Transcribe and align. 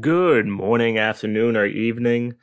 Good 0.00 0.48
morning, 0.48 0.98
afternoon, 0.98 1.56
or 1.56 1.66
evening. 1.66 2.34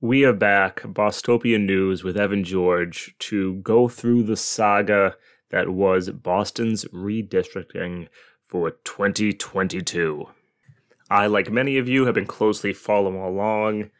We 0.00 0.24
are 0.24 0.32
back, 0.32 0.80
Bostopia 0.80 1.62
News, 1.62 2.02
with 2.02 2.16
Evan 2.16 2.42
George 2.42 3.14
to 3.18 3.56
go 3.56 3.86
through 3.86 4.22
the 4.22 4.36
saga 4.36 5.16
that 5.50 5.68
was 5.68 6.08
Boston's 6.08 6.86
redistricting 6.86 8.08
for 8.46 8.70
2022. 8.70 10.24
I, 11.10 11.26
like 11.26 11.50
many 11.50 11.76
of 11.76 11.86
you, 11.86 12.06
have 12.06 12.14
been 12.14 12.24
closely 12.24 12.72
following 12.72 13.20
along 13.20 13.90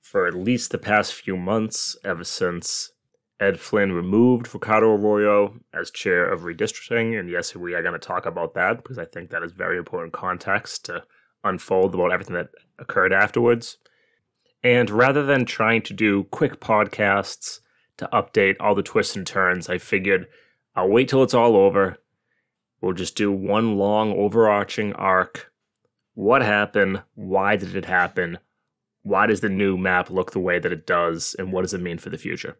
for 0.00 0.28
at 0.28 0.34
least 0.34 0.70
the 0.70 0.78
past 0.78 1.14
few 1.14 1.36
months, 1.36 1.96
ever 2.04 2.22
since 2.22 2.92
Ed 3.40 3.58
Flynn 3.58 3.90
removed 3.90 4.54
Ricardo 4.54 4.94
Arroyo 4.94 5.58
as 5.72 5.90
chair 5.90 6.32
of 6.32 6.42
redistricting. 6.42 7.18
And 7.18 7.28
yes, 7.28 7.56
we 7.56 7.74
are 7.74 7.82
going 7.82 7.98
to 7.98 7.98
talk 7.98 8.24
about 8.24 8.54
that 8.54 8.76
because 8.76 8.98
I 8.98 9.04
think 9.04 9.30
that 9.30 9.42
is 9.42 9.50
very 9.50 9.78
important 9.78 10.12
context 10.12 10.84
to 10.84 11.02
unfold 11.44 11.94
about 11.94 12.12
everything 12.12 12.34
that 12.34 12.50
occurred 12.78 13.12
afterwards. 13.12 13.78
And 14.62 14.88
rather 14.90 15.24
than 15.24 15.44
trying 15.44 15.82
to 15.82 15.92
do 15.92 16.24
quick 16.24 16.58
podcasts 16.58 17.60
to 17.98 18.08
update 18.12 18.56
all 18.58 18.74
the 18.74 18.82
twists 18.82 19.14
and 19.14 19.26
turns, 19.26 19.68
I 19.68 19.78
figured 19.78 20.26
I'll 20.74 20.88
wait 20.88 21.08
till 21.08 21.22
it's 21.22 21.34
all 21.34 21.56
over. 21.56 21.98
We'll 22.80 22.94
just 22.94 23.16
do 23.16 23.30
one 23.30 23.76
long 23.76 24.12
overarching 24.12 24.94
arc. 24.94 25.52
What 26.14 26.42
happened? 26.42 27.02
Why 27.14 27.56
did 27.56 27.76
it 27.76 27.84
happen? 27.84 28.38
Why 29.02 29.26
does 29.26 29.40
the 29.40 29.48
new 29.48 29.76
map 29.76 30.10
look 30.10 30.32
the 30.32 30.40
way 30.40 30.58
that 30.58 30.72
it 30.72 30.86
does? 30.86 31.36
And 31.38 31.52
what 31.52 31.62
does 31.62 31.74
it 31.74 31.80
mean 31.80 31.98
for 31.98 32.10
the 32.10 32.18
future? 32.18 32.56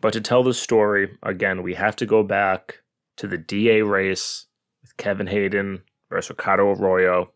But 0.00 0.12
to 0.14 0.20
tell 0.20 0.42
the 0.42 0.54
story, 0.54 1.18
again, 1.22 1.62
we 1.62 1.74
have 1.74 1.96
to 1.96 2.06
go 2.06 2.22
back 2.22 2.80
to 3.16 3.26
the 3.26 3.36
DA 3.36 3.82
race 3.82 4.46
with 4.82 4.96
Kevin 4.96 5.26
Hayden 5.26 5.82
versus 6.08 6.30
Ricardo 6.30 6.72
Arroyo 6.72 7.32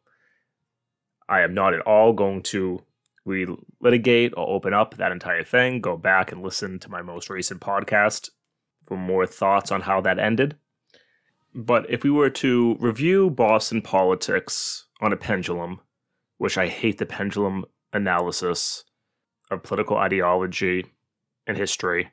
I 1.28 1.40
am 1.42 1.54
not 1.54 1.74
at 1.74 1.80
all 1.80 2.12
going 2.12 2.42
to 2.44 2.82
relitigate 3.26 4.32
or 4.36 4.48
open 4.48 4.74
up 4.74 4.96
that 4.96 5.12
entire 5.12 5.44
thing. 5.44 5.80
Go 5.80 5.96
back 5.96 6.30
and 6.30 6.42
listen 6.42 6.78
to 6.80 6.90
my 6.90 7.02
most 7.02 7.30
recent 7.30 7.60
podcast 7.60 8.30
for 8.86 8.96
more 8.96 9.26
thoughts 9.26 9.72
on 9.72 9.82
how 9.82 10.00
that 10.02 10.18
ended. 10.18 10.56
But 11.54 11.88
if 11.88 12.02
we 12.02 12.10
were 12.10 12.30
to 12.30 12.76
review 12.80 13.30
Boston 13.30 13.80
politics 13.80 14.86
on 15.00 15.12
a 15.12 15.16
pendulum, 15.16 15.80
which 16.38 16.58
I 16.58 16.66
hate 16.68 16.98
the 16.98 17.06
pendulum 17.06 17.64
analysis 17.92 18.84
of 19.50 19.62
political 19.62 19.96
ideology 19.96 20.84
and 21.46 21.56
history, 21.56 22.10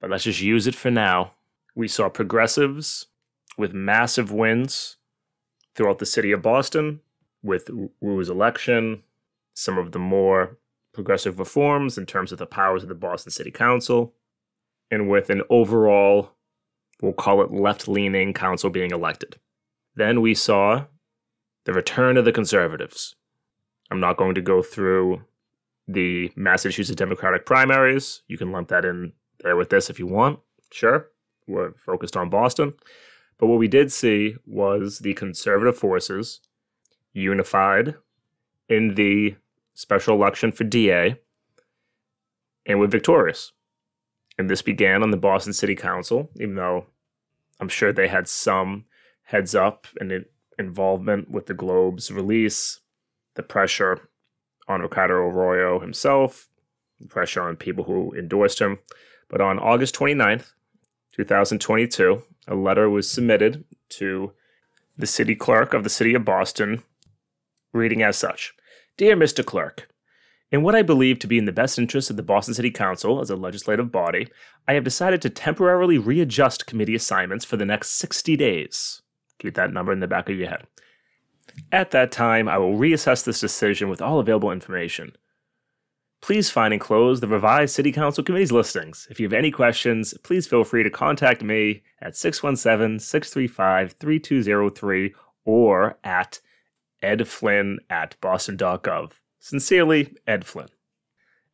but 0.00 0.10
let's 0.10 0.24
just 0.24 0.40
use 0.40 0.66
it 0.66 0.74
for 0.74 0.90
now. 0.90 1.32
We 1.74 1.88
saw 1.88 2.08
progressives 2.08 3.06
with 3.58 3.74
massive 3.74 4.30
wins 4.30 4.96
throughout 5.74 5.98
the 5.98 6.06
city 6.06 6.32
of 6.32 6.42
Boston 6.42 7.00
with 7.46 7.70
Wu's 8.00 8.28
election, 8.28 9.02
some 9.54 9.78
of 9.78 9.92
the 9.92 9.98
more 9.98 10.58
progressive 10.92 11.38
reforms 11.38 11.96
in 11.96 12.06
terms 12.06 12.32
of 12.32 12.38
the 12.38 12.46
powers 12.46 12.82
of 12.82 12.88
the 12.88 12.94
Boston 12.94 13.30
City 13.30 13.50
Council, 13.50 14.14
and 14.90 15.08
with 15.08 15.30
an 15.30 15.42
overall, 15.48 16.32
we'll 17.00 17.12
call 17.12 17.42
it 17.42 17.52
left 17.52 17.88
leaning 17.88 18.32
council 18.32 18.70
being 18.70 18.90
elected. 18.90 19.36
Then 19.94 20.20
we 20.20 20.34
saw 20.34 20.86
the 21.64 21.72
return 21.72 22.16
of 22.16 22.24
the 22.24 22.32
conservatives. 22.32 23.14
I'm 23.90 24.00
not 24.00 24.16
going 24.16 24.34
to 24.34 24.40
go 24.40 24.62
through 24.62 25.22
the 25.86 26.32
Massachusetts 26.36 26.96
Democratic 26.96 27.46
primaries. 27.46 28.22
You 28.26 28.38
can 28.38 28.52
lump 28.52 28.68
that 28.68 28.84
in 28.84 29.12
there 29.40 29.56
with 29.56 29.70
this 29.70 29.90
if 29.90 29.98
you 29.98 30.06
want. 30.06 30.40
Sure, 30.72 31.08
we're 31.46 31.72
focused 31.72 32.16
on 32.16 32.30
Boston. 32.30 32.74
But 33.38 33.46
what 33.46 33.58
we 33.58 33.68
did 33.68 33.92
see 33.92 34.36
was 34.46 35.00
the 35.00 35.14
conservative 35.14 35.76
forces 35.76 36.40
unified 37.16 37.94
in 38.68 38.94
the 38.94 39.34
special 39.74 40.14
election 40.14 40.52
for 40.52 40.64
DA 40.64 41.16
and 42.66 42.78
were 42.78 42.86
victorious. 42.86 43.52
And 44.38 44.50
this 44.50 44.62
began 44.62 45.02
on 45.02 45.10
the 45.10 45.16
Boston 45.16 45.52
City 45.52 45.74
Council, 45.74 46.30
even 46.36 46.56
though 46.56 46.86
I'm 47.58 47.68
sure 47.68 47.92
they 47.92 48.08
had 48.08 48.28
some 48.28 48.84
heads 49.22 49.54
up 49.54 49.86
and 49.98 50.26
involvement 50.58 51.30
with 51.30 51.46
the 51.46 51.54
Globe's 51.54 52.10
release, 52.10 52.80
the 53.34 53.42
pressure 53.42 54.08
on 54.68 54.82
Ricardo 54.82 55.14
Arroyo 55.14 55.80
himself, 55.80 56.48
the 57.00 57.08
pressure 57.08 57.42
on 57.42 57.56
people 57.56 57.84
who 57.84 58.12
endorsed 58.14 58.60
him. 58.60 58.78
But 59.28 59.40
on 59.40 59.58
August 59.58 59.94
29th, 59.94 60.52
2022, 61.14 62.22
a 62.48 62.54
letter 62.54 62.90
was 62.90 63.10
submitted 63.10 63.64
to 63.90 64.32
the 64.98 65.06
city 65.06 65.34
clerk 65.34 65.72
of 65.72 65.82
the 65.82 65.90
city 65.90 66.14
of 66.14 66.24
Boston 66.24 66.82
reading 67.72 68.02
as 68.02 68.16
such 68.16 68.52
Dear 68.96 69.16
Mr. 69.16 69.44
Clerk, 69.44 69.88
in 70.52 70.62
what 70.62 70.76
I 70.76 70.82
believe 70.82 71.18
to 71.18 71.26
be 71.26 71.38
in 71.38 71.44
the 71.44 71.52
best 71.52 71.78
interest 71.78 72.08
of 72.08 72.16
the 72.16 72.22
Boston 72.22 72.54
City 72.54 72.70
Council 72.70 73.20
as 73.20 73.30
a 73.30 73.36
legislative 73.36 73.90
body, 73.90 74.28
I 74.68 74.74
have 74.74 74.84
decided 74.84 75.20
to 75.22 75.30
temporarily 75.30 75.98
readjust 75.98 76.66
committee 76.66 76.94
assignments 76.94 77.44
for 77.44 77.56
the 77.56 77.64
next 77.64 77.92
60 77.92 78.36
days. 78.36 79.02
Keep 79.38 79.54
that 79.54 79.72
number 79.72 79.92
in 79.92 80.00
the 80.00 80.06
back 80.06 80.28
of 80.28 80.36
your 80.36 80.48
head. 80.48 80.66
At 81.72 81.90
that 81.90 82.12
time, 82.12 82.48
I 82.48 82.58
will 82.58 82.76
reassess 82.76 83.24
this 83.24 83.40
decision 83.40 83.88
with 83.88 84.00
all 84.00 84.20
available 84.20 84.52
information. 84.52 85.16
Please 86.22 86.50
find 86.50 86.72
enclosed 86.72 87.22
the 87.22 87.28
revised 87.28 87.74
City 87.74 87.92
Council 87.92 88.24
committees 88.24 88.52
listings. 88.52 89.06
If 89.10 89.20
you 89.20 89.26
have 89.26 89.32
any 89.32 89.50
questions, 89.50 90.14
please 90.22 90.46
feel 90.46 90.64
free 90.64 90.82
to 90.82 90.90
contact 90.90 91.42
me 91.42 91.82
at 92.00 92.16
617 92.16 92.98
635 92.98 93.92
3203 93.92 95.14
or 95.44 95.98
at 96.02 96.40
Ed 97.06 97.28
Flynn 97.28 97.78
at 97.88 98.20
boston.gov. 98.20 99.12
Sincerely, 99.38 100.12
Ed 100.26 100.44
Flynn. 100.44 100.68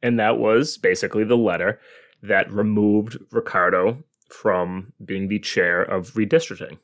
And 0.03 0.19
that 0.19 0.39
was 0.39 0.79
basically 0.79 1.25
the 1.25 1.37
letter 1.37 1.79
that 2.23 2.51
removed 2.51 3.19
Ricardo 3.31 4.03
from 4.31 4.95
being 5.05 5.29
the 5.29 5.39
chair 5.39 5.83
of 5.83 6.15
redistricting. 6.15 6.79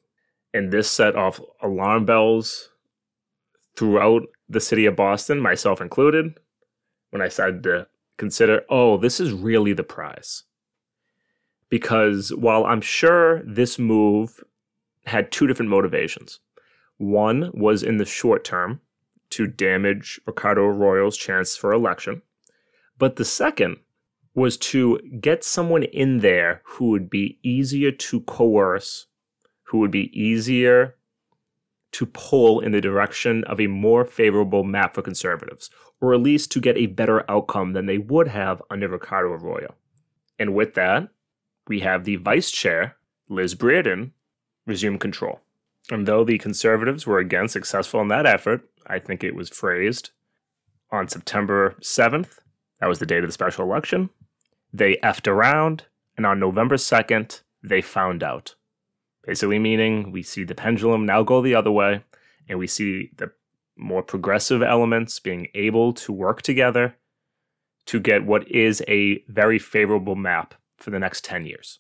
And 0.53 0.71
this 0.71 0.91
set 0.91 1.17
off 1.17 1.41
alarm 1.63 2.05
bells 2.05 2.69
throughout 3.75 4.25
the 4.51 4.61
city 4.61 4.85
of 4.85 4.97
Boston, 4.97 5.41
myself 5.41 5.81
included, 5.81 6.39
when 7.11 7.23
I 7.23 7.29
started 7.29 7.63
to 7.63 7.87
consider, 8.19 8.67
oh, 8.69 8.99
this 8.99 9.19
is 9.19 9.33
really 9.33 9.73
the 9.73 9.83
prize. 9.83 10.45
Because 11.71 12.35
while 12.35 12.67
I'm 12.67 12.83
sure 12.83 13.43
this 13.45 13.79
move 13.79 14.45
had 15.07 15.33
two 15.33 15.47
different 15.47 15.71
motivations, 15.71 16.41
one 16.99 17.51
was 17.55 17.83
in 17.83 17.97
the 17.97 18.05
short 18.05 18.45
term 18.45 18.81
to 19.31 19.47
damage 19.47 20.21
Ricardo 20.27 20.67
Arroyo's 20.67 21.17
chance 21.17 21.57
for 21.57 21.73
election, 21.73 22.23
but 22.99 23.17
the 23.17 23.25
second 23.25 23.79
was 24.35 24.57
to 24.57 24.99
get 25.21 25.43
someone 25.43 25.83
in 25.83 26.19
there 26.19 26.63
who 26.65 26.91
would 26.91 27.11
be 27.11 27.39
easier 27.43 27.91
to 27.91 28.21
coerce, 28.21 29.07
who 29.65 29.79
would 29.79 29.91
be 29.91 30.11
easier 30.19 30.95
to 31.93 32.07
pull 32.07 32.61
in 32.61 32.73
the 32.73 32.81
direction 32.81 33.43
of 33.45 33.61
a 33.61 33.67
more 33.67 34.05
favorable 34.05 34.63
map 34.63 34.95
for 34.95 35.03
conservatives, 35.03 35.71
or 36.01 36.15
at 36.15 36.21
least 36.21 36.53
to 36.53 36.61
get 36.61 36.77
a 36.77 36.87
better 36.87 37.29
outcome 37.31 37.73
than 37.73 37.87
they 37.87 37.99
would 37.99 38.29
have 38.29 38.63
under 38.71 38.89
Ricardo 38.89 39.33
Arroyo. 39.33 39.75
And 40.39 40.55
with 40.55 40.75
that, 40.75 41.09
we 41.67 41.81
have 41.81 42.05
the 42.05 42.17
vice 42.17 42.51
chair, 42.51 42.97
Liz 43.29 43.55
Breadon, 43.55 44.13
resume 44.67 44.99
control. 44.99 45.41
And 45.91 46.07
though 46.07 46.25
the 46.25 46.39
conservatives 46.39 47.07
were 47.07 47.19
again 47.19 47.49
successful 47.49 48.01
in 48.01 48.09
that 48.09 48.27
effort, 48.27 48.63
I 48.87 48.99
think 48.99 49.25
it 49.25 49.35
was 49.35 49.49
phrased 49.49 50.11
on 50.91 51.09
September 51.09 51.77
7th, 51.81 52.39
that 52.81 52.89
was 52.89 52.99
the 52.99 53.07
date 53.07 53.25
of 53.25 53.29
the 53.29 53.33
special 53.33 53.65
election, 53.65 54.11
they 54.73 54.97
effed 54.97 55.27
around, 55.27 55.85
and 56.17 56.27
on 56.27 56.41
November 56.41 56.77
2nd, 56.77 57.43
they 57.63 57.81
found 57.81 58.23
out. 58.23 58.55
Basically, 59.25 59.59
meaning 59.59 60.13
we 60.13 60.23
see 60.23 60.45
the 60.45 60.55
pendulum 60.55 61.05
now 61.05 61.23
go 61.23 61.43
the 61.43 61.55
other 61.55 61.71
way, 61.71 62.03
and 62.49 62.59
we 62.59 62.67
see 62.67 63.11
the 63.17 63.33
more 63.77 64.03
progressive 64.03 64.63
elements 64.63 65.21
being 65.21 65.49
able 65.55 65.93
to 65.93 66.13
work 66.13 66.43
together 66.43 66.97
to 67.87 68.01
get 68.01 68.25
what 68.25 68.51
is 68.51 68.83
a 68.89 69.23
very 69.29 69.59
favorable 69.59 70.17
map 70.17 70.55
for 70.77 70.91
the 70.91 70.99
next 70.99 71.25
10 71.25 71.47
years. 71.47 71.79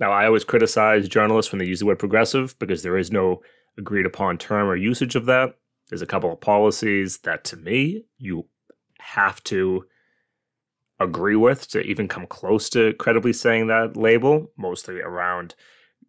Now, 0.00 0.12
I 0.12 0.24
always 0.24 0.44
criticize 0.44 1.08
journalists 1.08 1.52
when 1.52 1.58
they 1.58 1.66
use 1.66 1.80
the 1.80 1.86
word 1.86 1.98
progressive 1.98 2.58
because 2.58 2.82
there 2.82 2.96
is 2.96 3.12
no 3.12 3.42
agreed 3.76 4.06
upon 4.06 4.38
term 4.38 4.66
or 4.66 4.74
usage 4.74 5.14
of 5.14 5.26
that. 5.26 5.56
There's 5.90 6.02
a 6.02 6.06
couple 6.06 6.32
of 6.32 6.40
policies 6.40 7.18
that 7.18 7.44
to 7.44 7.56
me 7.56 8.04
you 8.18 8.46
have 8.98 9.44
to 9.44 9.84
agree 10.98 11.36
with 11.36 11.68
to 11.68 11.80
even 11.80 12.08
come 12.08 12.26
close 12.26 12.70
to 12.70 12.94
credibly 12.94 13.32
saying 13.32 13.66
that 13.66 13.96
label, 13.96 14.50
mostly 14.56 15.00
around 15.00 15.54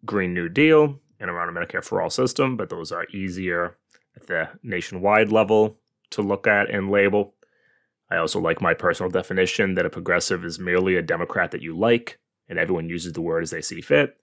Green 0.04 0.32
New 0.32 0.48
Deal 0.48 0.98
and 1.20 1.30
around 1.30 1.48
a 1.48 1.52
Medicare 1.52 1.84
for 1.84 2.00
All 2.00 2.10
system, 2.10 2.56
but 2.56 2.70
those 2.70 2.92
are 2.92 3.06
easier 3.12 3.76
at 4.16 4.26
the 4.26 4.48
nationwide 4.62 5.30
level 5.30 5.78
to 6.10 6.22
look 6.22 6.46
at 6.46 6.70
and 6.70 6.90
label. 6.90 7.34
I 8.10 8.16
also 8.16 8.40
like 8.40 8.60
my 8.60 8.74
personal 8.74 9.10
definition 9.10 9.74
that 9.74 9.86
a 9.86 9.90
progressive 9.90 10.44
is 10.44 10.58
merely 10.58 10.96
a 10.96 11.02
Democrat 11.02 11.50
that 11.50 11.62
you 11.62 11.76
like 11.76 12.18
and 12.48 12.58
everyone 12.58 12.88
uses 12.88 13.12
the 13.12 13.20
word 13.20 13.42
as 13.42 13.50
they 13.50 13.60
see 13.60 13.80
fit. 13.80 14.16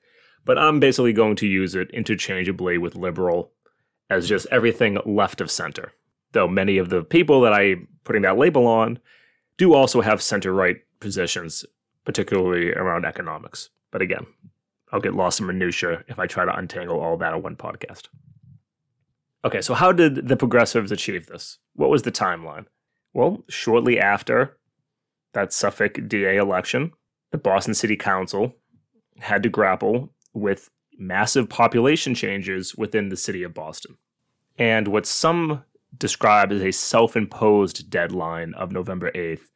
But 0.45 0.57
I'm 0.57 0.79
basically 0.79 1.13
going 1.13 1.35
to 1.37 1.47
use 1.47 1.75
it 1.75 1.91
interchangeably 1.91 2.77
with 2.77 2.95
liberal 2.95 3.51
as 4.09 4.27
just 4.27 4.47
everything 4.51 4.97
left 5.05 5.41
of 5.41 5.51
center. 5.51 5.91
Though 6.31 6.47
many 6.47 6.77
of 6.77 6.89
the 6.89 7.03
people 7.03 7.41
that 7.41 7.53
I'm 7.53 7.87
putting 8.03 8.21
that 8.23 8.37
label 8.37 8.67
on 8.67 8.99
do 9.57 9.73
also 9.73 10.01
have 10.01 10.21
center 10.21 10.53
right 10.53 10.77
positions, 10.99 11.65
particularly 12.05 12.71
around 12.71 13.05
economics. 13.05 13.69
But 13.91 14.01
again, 14.01 14.25
I'll 14.91 14.99
get 14.99 15.15
lost 15.15 15.39
in 15.39 15.47
minutia 15.47 16.03
if 16.07 16.19
I 16.19 16.27
try 16.27 16.45
to 16.45 16.55
untangle 16.55 16.99
all 16.99 17.17
that 17.17 17.33
in 17.33 17.41
one 17.41 17.55
podcast. 17.55 18.07
Okay, 19.45 19.61
so 19.61 19.73
how 19.73 19.91
did 19.91 20.27
the 20.27 20.35
progressives 20.35 20.91
achieve 20.91 21.27
this? 21.27 21.59
What 21.73 21.89
was 21.89 22.01
the 22.01 22.11
timeline? 22.11 22.65
Well, 23.13 23.43
shortly 23.47 23.99
after 23.99 24.57
that 25.33 25.53
Suffolk 25.53 26.07
DA 26.07 26.37
election, 26.37 26.91
the 27.31 27.37
Boston 27.37 27.73
City 27.73 27.95
Council 27.95 28.55
had 29.19 29.43
to 29.43 29.49
grapple 29.49 30.09
with 30.33 30.69
massive 30.97 31.49
population 31.49 32.13
changes 32.13 32.75
within 32.75 33.09
the 33.09 33.17
city 33.17 33.43
of 33.43 33.53
Boston. 33.53 33.97
And 34.57 34.89
what 34.89 35.05
some 35.05 35.63
describe 35.97 36.51
as 36.51 36.61
a 36.61 36.71
self 36.71 37.15
imposed 37.15 37.89
deadline 37.89 38.53
of 38.53 38.71
November 38.71 39.11
8th, 39.11 39.47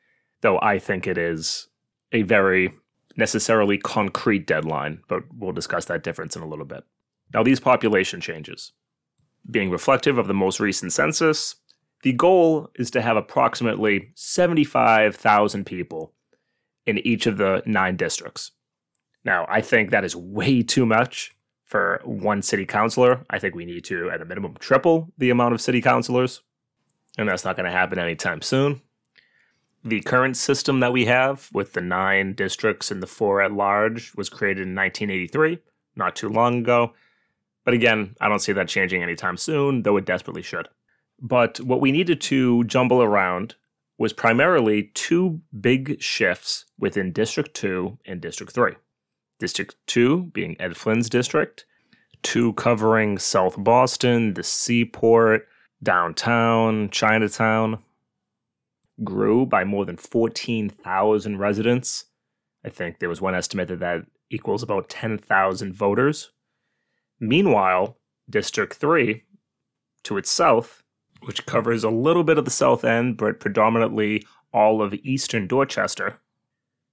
though 0.42 0.60
I 0.62 0.80
think 0.80 1.06
it 1.06 1.18
is 1.18 1.68
a 2.12 2.24
very 2.24 2.74
necessarily 3.16 3.78
concrete 3.78 4.48
deadline, 4.48 5.02
but 5.08 5.24
we'll 5.38 5.52
discuss 5.52 5.86
that 5.86 6.04
difference 6.04 6.36
in 6.36 6.42
a 6.42 6.48
little 6.48 6.66
bit. 6.66 6.84
Now, 7.34 7.44
these 7.44 7.60
population 7.60 8.22
changes, 8.22 8.72
being 9.50 9.70
reflective 9.70 10.18
of 10.18 10.28
the 10.28 10.34
most 10.34 10.60
recent 10.60 10.94
census, 10.94 11.56
the 12.04 12.14
goal 12.14 12.70
is 12.76 12.92
to 12.92 13.02
have 13.02 13.18
approximately 13.18 14.12
75,000 14.16 15.66
people 15.66 16.13
in 16.86 17.00
each 17.00 17.26
of 17.26 17.38
the 17.38 17.64
nine 17.66 17.96
districts. 17.96 18.52
Now, 19.26 19.46
I 19.50 19.62
think 19.62 19.92
that 19.92 20.04
is 20.04 20.16
way 20.16 20.64
too 20.64 20.86
much 20.86 21.36
for 21.66 22.02
one 22.04 22.42
city 22.42 22.66
councilor. 22.66 23.26
I 23.30 23.40
think 23.40 23.56
we 23.56 23.66
need 23.66 23.84
to, 23.86 24.10
at 24.10 24.22
a 24.22 24.26
minimum, 24.26 24.56
triple 24.60 25.12
the 25.18 25.30
amount 25.30 25.54
of 25.54 25.62
city 25.62 25.82
councilors, 25.82 26.42
and 27.18 27.28
that's 27.28 27.46
not 27.46 27.56
going 27.56 27.66
to 27.66 27.72
happen 27.72 28.00
anytime 28.00 28.42
soon. 28.42 28.82
The 29.86 30.02
current 30.02 30.38
system 30.38 30.80
that 30.80 30.94
we 30.94 31.06
have 31.06 31.50
with 31.54 31.74
the 31.74 31.82
nine 31.82 32.34
districts 32.34 32.92
and 32.92 33.04
the 33.04 33.08
four 33.08 33.42
at 33.42 33.52
large 33.52 34.14
was 34.16 34.30
created 34.30 34.68
in 34.68 34.76
1983, 34.76 35.60
not 35.96 36.16
too 36.16 36.30
long 36.30 36.60
ago. 36.60 36.94
But 37.66 37.74
again, 37.74 38.16
I 38.22 38.30
don't 38.30 38.40
see 38.40 38.54
that 38.54 38.68
changing 38.68 39.04
anytime 39.04 39.38
soon, 39.38 39.84
though 39.84 39.98
it 39.98 40.06
desperately 40.06 40.42
should. 40.42 40.70
But 41.22 41.60
what 41.60 41.82
we 41.82 41.92
needed 41.92 42.22
to 42.22 42.64
jumble 42.66 43.02
around 43.02 43.56
was 43.98 44.14
primarily 44.14 44.92
two 44.94 45.42
big 45.60 46.02
shifts 46.02 46.66
within 46.80 47.12
District 47.12 47.54
2 47.54 48.00
and 48.06 48.22
District 48.22 48.52
3. 48.52 48.74
District 49.40 49.76
2 49.88 50.32
being 50.34 50.56
Ed 50.60 50.78
Flynn's 50.78 51.10
district, 51.10 51.66
2 52.24 52.54
covering 52.54 53.18
South 53.18 53.56
Boston, 53.58 54.34
the 54.34 54.44
seaport, 54.44 55.48
downtown, 55.82 56.90
Chinatown, 56.90 57.80
grew 59.04 59.46
by 59.46 59.64
more 59.64 59.86
than 59.86 59.98
14,000 59.98 61.38
residents. 61.38 62.06
I 62.66 62.70
think 62.70 63.00
there 63.00 63.10
was 63.10 63.22
one 63.22 63.36
estimate 63.36 63.68
that 63.68 63.80
that 63.80 64.06
equals 64.30 64.64
about 64.64 64.90
10,000 64.90 65.74
voters. 65.74 66.32
Meanwhile, 67.20 67.98
District 68.30 68.74
3, 68.74 69.24
to 70.04 70.18
its 70.18 70.32
south, 70.32 70.83
which 71.26 71.46
covers 71.46 71.84
a 71.84 71.90
little 71.90 72.24
bit 72.24 72.38
of 72.38 72.46
the 72.46 72.52
south 72.52 72.84
end, 72.84 73.18
but 73.18 73.40
predominantly 73.40 74.26
all 74.54 74.82
of 74.82 74.94
eastern 74.94 75.48
Dorchester, 75.48 76.20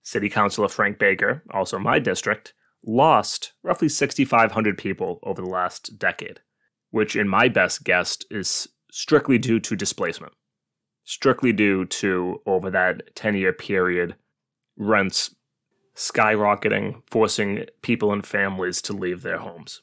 City 0.02 0.28
Councilor 0.28 0.68
Frank 0.68 0.98
Baker, 0.98 1.42
also 1.50 1.78
my 1.78 1.98
district, 1.98 2.54
lost 2.84 3.52
roughly 3.62 3.88
6,500 3.88 4.78
people 4.78 5.18
over 5.22 5.42
the 5.42 5.48
last 5.48 5.98
decade, 5.98 6.40
which, 6.90 7.16
in 7.16 7.28
my 7.28 7.48
best 7.48 7.84
guess, 7.84 8.18
is 8.30 8.68
strictly 8.90 9.38
due 9.38 9.60
to 9.60 9.76
displacement. 9.76 10.32
Strictly 11.04 11.52
due 11.52 11.84
to, 11.86 12.40
over 12.46 12.70
that 12.70 13.14
10 13.14 13.36
year 13.36 13.52
period, 13.52 14.16
rents 14.76 15.34
skyrocketing, 15.94 17.02
forcing 17.10 17.66
people 17.82 18.12
and 18.12 18.24
families 18.24 18.80
to 18.82 18.92
leave 18.92 19.22
their 19.22 19.38
homes. 19.38 19.82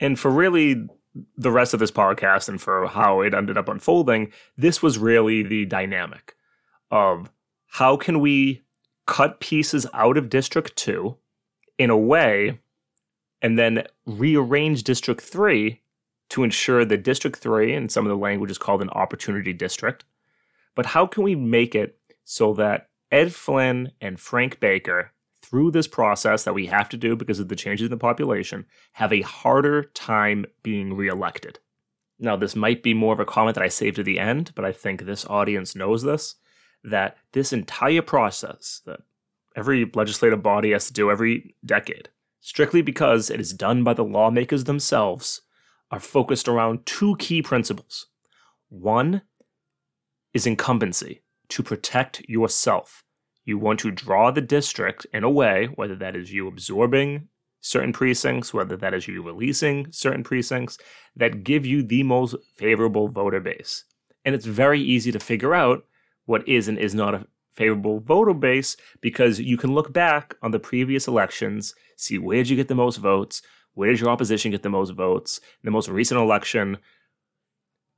And 0.00 0.18
for 0.18 0.30
really 0.30 0.88
the 1.36 1.50
rest 1.50 1.74
of 1.74 1.80
this 1.80 1.90
podcast 1.90 2.48
and 2.48 2.60
for 2.60 2.86
how 2.86 3.20
it 3.20 3.34
ended 3.34 3.58
up 3.58 3.68
unfolding, 3.68 4.32
this 4.56 4.82
was 4.82 4.98
really 4.98 5.42
the 5.42 5.66
dynamic 5.66 6.34
of 6.90 7.30
how 7.66 7.96
can 7.96 8.20
we 8.20 8.62
cut 9.06 9.40
pieces 9.40 9.86
out 9.92 10.16
of 10.16 10.28
District 10.28 10.74
2 10.76 11.16
in 11.78 11.90
a 11.90 11.96
way 11.96 12.58
and 13.42 13.58
then 13.58 13.84
rearrange 14.06 14.84
District 14.84 15.20
3 15.20 15.80
to 16.30 16.44
ensure 16.44 16.84
that 16.84 17.02
District 17.02 17.36
3, 17.36 17.74
and 17.74 17.90
some 17.90 18.06
of 18.06 18.10
the 18.10 18.16
language 18.16 18.50
is 18.50 18.58
called 18.58 18.82
an 18.82 18.90
opportunity 18.90 19.52
district, 19.52 20.04
but 20.76 20.86
how 20.86 21.06
can 21.06 21.24
we 21.24 21.34
make 21.34 21.74
it 21.74 21.98
so 22.24 22.54
that 22.54 22.88
Ed 23.10 23.34
Flynn 23.34 23.92
and 24.00 24.20
Frank 24.20 24.60
Baker, 24.60 25.12
through 25.50 25.72
this 25.72 25.88
process 25.88 26.44
that 26.44 26.54
we 26.54 26.66
have 26.66 26.88
to 26.90 26.96
do 26.96 27.16
because 27.16 27.40
of 27.40 27.48
the 27.48 27.56
changes 27.56 27.86
in 27.86 27.90
the 27.90 27.96
population, 27.96 28.64
have 28.92 29.12
a 29.12 29.22
harder 29.22 29.82
time 29.82 30.46
being 30.62 30.94
reelected? 30.94 31.58
Now, 32.20 32.36
this 32.36 32.54
might 32.54 32.82
be 32.82 32.94
more 32.94 33.12
of 33.12 33.20
a 33.20 33.24
comment 33.24 33.56
that 33.56 33.64
I 33.64 33.68
saved 33.68 33.96
to 33.96 34.02
the 34.02 34.18
end, 34.18 34.52
but 34.54 34.64
I 34.64 34.72
think 34.72 35.02
this 35.02 35.26
audience 35.26 35.74
knows 35.74 36.02
this 36.02 36.36
that 36.82 37.18
this 37.32 37.52
entire 37.52 38.00
process 38.00 38.80
that 38.86 39.00
every 39.54 39.90
legislative 39.94 40.42
body 40.42 40.70
has 40.70 40.86
to 40.86 40.92
do 40.94 41.10
every 41.10 41.54
decade, 41.64 42.08
strictly 42.40 42.80
because 42.80 43.28
it 43.28 43.38
is 43.38 43.52
done 43.52 43.84
by 43.84 43.92
the 43.92 44.04
lawmakers 44.04 44.64
themselves, 44.64 45.42
are 45.90 46.00
focused 46.00 46.48
around 46.48 46.86
two 46.86 47.16
key 47.16 47.42
principles. 47.42 48.06
One 48.70 49.22
is 50.32 50.46
incumbency, 50.46 51.22
to 51.48 51.62
protect 51.62 52.26
yourself. 52.28 53.04
You 53.50 53.58
want 53.58 53.80
to 53.80 53.90
draw 53.90 54.30
the 54.30 54.40
district 54.40 55.08
in 55.12 55.24
a 55.24 55.28
way, 55.28 55.70
whether 55.74 55.96
that 55.96 56.14
is 56.14 56.32
you 56.32 56.46
absorbing 56.46 57.26
certain 57.60 57.92
precincts, 57.92 58.54
whether 58.54 58.76
that 58.76 58.94
is 58.94 59.08
you 59.08 59.24
releasing 59.24 59.90
certain 59.90 60.22
precincts, 60.22 60.78
that 61.16 61.42
give 61.42 61.66
you 61.66 61.82
the 61.82 62.04
most 62.04 62.36
favorable 62.54 63.08
voter 63.08 63.40
base. 63.40 63.82
And 64.24 64.36
it's 64.36 64.46
very 64.46 64.80
easy 64.80 65.10
to 65.10 65.18
figure 65.18 65.52
out 65.52 65.84
what 66.26 66.46
is 66.46 66.68
and 66.68 66.78
is 66.78 66.94
not 66.94 67.12
a 67.12 67.26
favorable 67.52 67.98
voter 67.98 68.34
base 68.34 68.76
because 69.00 69.40
you 69.40 69.56
can 69.56 69.74
look 69.74 69.92
back 69.92 70.36
on 70.42 70.52
the 70.52 70.60
previous 70.60 71.08
elections, 71.08 71.74
see 71.96 72.18
where 72.18 72.36
did 72.36 72.50
you 72.50 72.56
get 72.56 72.68
the 72.68 72.76
most 72.76 72.98
votes, 72.98 73.42
where 73.74 73.90
did 73.90 73.98
your 73.98 74.10
opposition 74.10 74.52
get 74.52 74.62
the 74.62 74.68
most 74.68 74.90
votes, 74.90 75.38
in 75.38 75.66
the 75.66 75.72
most 75.72 75.88
recent 75.88 76.20
election, 76.20 76.78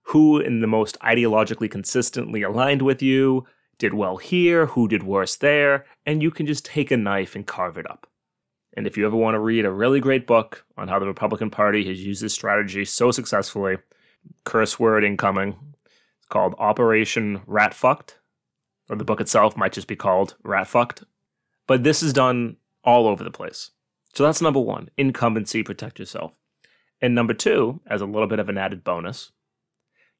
who 0.04 0.38
in 0.38 0.62
the 0.62 0.66
most 0.66 0.98
ideologically 1.00 1.70
consistently 1.70 2.40
aligned 2.40 2.80
with 2.80 3.02
you 3.02 3.44
did 3.82 3.94
well 3.94 4.16
here, 4.16 4.66
who 4.66 4.86
did 4.86 5.02
worse 5.02 5.34
there, 5.34 5.84
and 6.06 6.22
you 6.22 6.30
can 6.30 6.46
just 6.46 6.64
take 6.64 6.92
a 6.92 6.96
knife 6.96 7.34
and 7.34 7.48
carve 7.48 7.76
it 7.76 7.90
up. 7.90 8.06
And 8.76 8.86
if 8.86 8.96
you 8.96 9.04
ever 9.04 9.16
want 9.16 9.34
to 9.34 9.40
read 9.40 9.64
a 9.64 9.72
really 9.72 9.98
great 9.98 10.24
book 10.24 10.64
on 10.76 10.86
how 10.86 11.00
the 11.00 11.06
Republican 11.06 11.50
Party 11.50 11.84
has 11.88 12.00
used 12.00 12.22
this 12.22 12.32
strategy 12.32 12.84
so 12.84 13.10
successfully, 13.10 13.78
curse 14.44 14.78
word 14.78 15.02
incoming, 15.02 15.56
it's 15.84 16.28
called 16.28 16.54
Operation 16.58 17.42
Rat 17.44 17.74
Fucked 17.74 18.20
or 18.88 18.94
the 18.94 19.04
book 19.04 19.20
itself 19.20 19.56
might 19.56 19.72
just 19.72 19.88
be 19.88 19.96
called 19.96 20.36
Rat 20.44 20.68
Fucked. 20.68 21.02
But 21.66 21.82
this 21.82 22.04
is 22.04 22.12
done 22.12 22.58
all 22.84 23.08
over 23.08 23.24
the 23.24 23.30
place. 23.32 23.72
So 24.14 24.22
that's 24.22 24.42
number 24.42 24.60
one 24.60 24.90
incumbency, 24.96 25.64
protect 25.64 25.98
yourself. 25.98 26.34
And 27.00 27.16
number 27.16 27.34
two, 27.34 27.80
as 27.88 28.00
a 28.00 28.06
little 28.06 28.28
bit 28.28 28.38
of 28.38 28.48
an 28.48 28.58
added 28.58 28.84
bonus, 28.84 29.32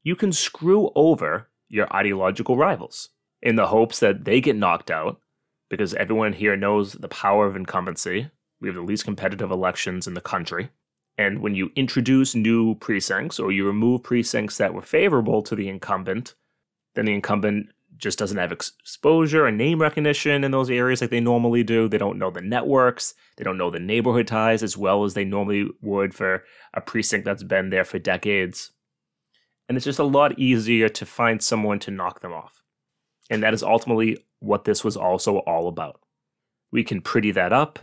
you 0.03 0.17
can 0.17 0.33
screw 0.33 0.91
over 0.97 1.49
your 1.69 1.95
ideological 1.95 2.57
rivals 2.57 3.11
in 3.43 3.57
the 3.57 3.67
hopes 3.67 4.01
that 4.01 4.25
they 4.25 4.41
get 4.41 4.57
knocked 4.57 4.91
out 4.91 5.21
because 5.69 5.95
everyone 5.95 6.33
here 6.33 6.57
knows 6.57 6.93
the 6.93 7.09
power 7.09 7.47
of 7.47 7.57
incumbency. 7.57 8.31
We 8.61 8.69
have 8.69 8.77
the 8.77 8.83
least 8.83 9.05
competitive 9.05 9.51
elections 9.51 10.07
in 10.07 10.15
the 10.15 10.21
country. 10.21 10.71
And 11.19 11.41
when 11.41 11.55
you 11.55 11.71
introduce 11.77 12.35
new 12.35 12.75
precincts 12.77 13.39
or 13.39 13.53
you 13.53 13.67
remove 13.67 14.03
precincts 14.03 14.59
that 14.59 14.75
were 14.75 14.83
favorable 14.83 15.43
to 15.43 15.55
the 15.55 15.69
incumbent, 15.69 16.35
then 16.95 17.07
the 17.07 17.15
incumbent 17.15 17.71
just 17.97 18.19
doesn't 18.19 18.39
have 18.39 18.53
exposure 18.53 19.47
and 19.47 19.57
name 19.57 19.81
recognition 19.81 20.45
in 20.45 20.51
those 20.51 20.71
areas 20.71 21.01
like 21.01 21.11
they 21.11 21.21
normally 21.21 21.63
do. 21.63 21.89
They 21.89 21.99
don't 21.99 22.19
know 22.19 22.31
the 22.31 22.41
networks, 22.41 23.15
they 23.37 23.45
don't 23.45 23.59
know 23.59 23.71
the 23.71 23.79
neighborhood 23.79 24.27
ties 24.27 24.63
as 24.63 24.77
well 24.77 25.05
as 25.05 25.15
they 25.15 25.25
normally 25.25 25.69
would 25.81 26.15
for 26.15 26.45
a 26.75 26.81
precinct 26.81 27.25
that's 27.25 27.43
been 27.43 27.71
there 27.71 27.85
for 27.85 27.99
decades. 27.99 28.73
And 29.69 29.77
it's 29.77 29.85
just 29.85 29.99
a 29.99 30.05
lot 30.05 30.39
easier 30.39 30.89
to 30.89 31.07
find 31.07 31.43
someone 31.43 31.79
to 31.81 31.91
knock 31.91 32.21
them 32.21 32.33
off. 32.33 32.62
And 33.33 33.43
that 33.43 33.55
is 33.55 33.63
ultimately 33.63 34.19
what 34.41 34.67
this 34.67 34.85
was 34.85 34.95
also 34.95 35.39
all 35.39 35.67
about. 35.67 35.99
We 36.71 36.85
can 36.85 37.01
pretty 37.01 37.31
that 37.31 37.51
up 37.51 37.79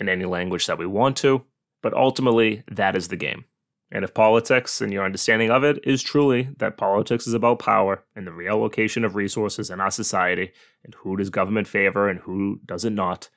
in 0.00 0.08
any 0.08 0.24
language 0.24 0.66
that 0.66 0.78
we 0.78 0.86
want 0.86 1.16
to, 1.18 1.44
but 1.80 1.94
ultimately, 1.94 2.64
that 2.68 2.96
is 2.96 3.06
the 3.06 3.16
game. 3.16 3.44
And 3.92 4.04
if 4.04 4.14
politics 4.14 4.80
and 4.80 4.92
your 4.92 5.04
understanding 5.04 5.52
of 5.52 5.62
it 5.62 5.78
is 5.84 6.02
truly 6.02 6.48
that 6.58 6.76
politics 6.76 7.28
is 7.28 7.34
about 7.34 7.60
power 7.60 8.02
and 8.16 8.26
the 8.26 8.32
reallocation 8.32 9.04
of 9.04 9.14
resources 9.14 9.70
in 9.70 9.80
our 9.80 9.92
society 9.92 10.50
and 10.82 10.92
who 10.96 11.16
does 11.16 11.30
government 11.30 11.68
favor 11.68 12.08
and 12.08 12.18
who 12.18 12.58
does 12.66 12.84
it 12.84 12.92
not, 12.92 13.30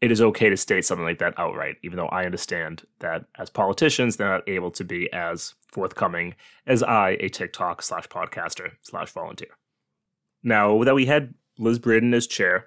it 0.00 0.12
is 0.12 0.20
okay 0.22 0.50
to 0.50 0.56
state 0.56 0.84
something 0.84 1.04
like 1.04 1.18
that 1.18 1.34
outright, 1.36 1.78
even 1.82 1.96
though 1.96 2.06
I 2.06 2.26
understand 2.26 2.84
that 3.00 3.24
as 3.40 3.50
politicians, 3.50 4.16
they're 4.16 4.28
not 4.28 4.48
able 4.48 4.70
to 4.70 4.84
be 4.84 5.12
as 5.12 5.54
forthcoming 5.66 6.36
as 6.64 6.84
I, 6.84 7.16
a 7.18 7.28
TikTok 7.28 7.82
slash 7.82 8.06
podcaster 8.06 8.70
slash 8.82 9.10
volunteer. 9.10 9.50
Now 10.42 10.82
that 10.84 10.94
we 10.94 11.06
had 11.06 11.34
Liz 11.58 11.78
Breadon 11.78 12.14
as 12.14 12.26
chair, 12.26 12.66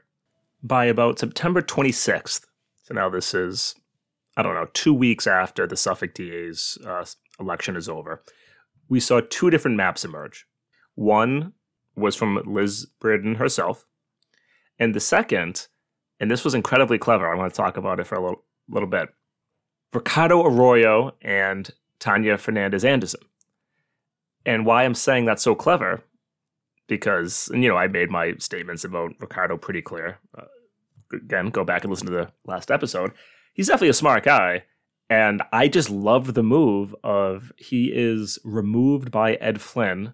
by 0.61 0.85
about 0.85 1.19
September 1.19 1.61
26th, 1.61 2.45
so 2.83 2.93
now 2.93 3.09
this 3.09 3.33
is, 3.33 3.75
I 4.37 4.43
don't 4.43 4.53
know, 4.53 4.67
two 4.73 4.93
weeks 4.93 5.27
after 5.27 5.67
the 5.67 5.75
Suffolk 5.75 6.13
DA's 6.13 6.77
uh, 6.85 7.05
election 7.39 7.75
is 7.75 7.89
over, 7.89 8.23
we 8.87 8.99
saw 8.99 9.21
two 9.21 9.49
different 9.49 9.77
maps 9.77 10.05
emerge. 10.05 10.45
One 10.95 11.53
was 11.95 12.15
from 12.15 12.41
Liz 12.45 12.87
Breadon 13.01 13.37
herself, 13.37 13.85
and 14.79 14.93
the 14.93 14.99
second, 14.99 15.67
and 16.19 16.31
this 16.31 16.43
was 16.43 16.55
incredibly 16.55 16.97
clever, 16.97 17.31
I 17.31 17.37
want 17.37 17.53
to 17.53 17.57
talk 17.57 17.77
about 17.77 17.99
it 17.99 18.07
for 18.07 18.15
a 18.15 18.21
little, 18.21 18.43
little 18.69 18.89
bit. 18.89 19.09
Ricardo 19.93 20.43
Arroyo 20.45 21.13
and 21.21 21.69
Tania 21.99 22.37
Fernandes 22.37 22.83
Anderson. 22.83 23.21
And 24.45 24.65
why 24.65 24.83
I'm 24.83 24.95
saying 24.95 25.25
that's 25.25 25.43
so 25.43 25.55
clever, 25.55 26.03
because, 26.87 27.49
you 27.53 27.67
know, 27.69 27.77
I 27.77 27.87
made 27.87 28.09
my 28.09 28.33
statements 28.39 28.83
about 28.83 29.13
Ricardo 29.19 29.57
pretty 29.57 29.81
clear. 29.81 30.19
Uh, 30.37 30.45
again, 31.11 31.49
go 31.49 31.63
back 31.63 31.83
and 31.83 31.91
listen 31.91 32.07
to 32.07 32.13
the 32.13 32.31
last 32.45 32.71
episode. 32.71 33.11
He's 33.53 33.67
definitely 33.67 33.89
a 33.89 33.93
smart 33.93 34.23
guy. 34.23 34.63
And 35.09 35.43
I 35.51 35.67
just 35.67 35.89
love 35.89 36.33
the 36.33 36.43
move 36.43 36.95
of 37.03 37.51
he 37.57 37.91
is 37.93 38.39
removed 38.43 39.11
by 39.11 39.33
Ed 39.35 39.61
Flynn 39.61 40.13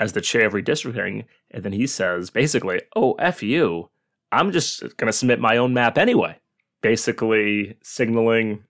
as 0.00 0.12
the 0.12 0.20
chair 0.20 0.46
of 0.46 0.54
redistricting. 0.54 1.24
And 1.50 1.62
then 1.62 1.72
he 1.72 1.86
says, 1.86 2.30
basically, 2.30 2.80
oh, 2.96 3.12
F 3.14 3.42
you. 3.42 3.90
I'm 4.30 4.52
just 4.52 4.80
going 4.96 5.06
to 5.06 5.12
submit 5.12 5.40
my 5.40 5.56
own 5.56 5.72
map 5.72 5.96
anyway. 5.96 6.38
Basically, 6.80 7.76
signaling 7.82 8.64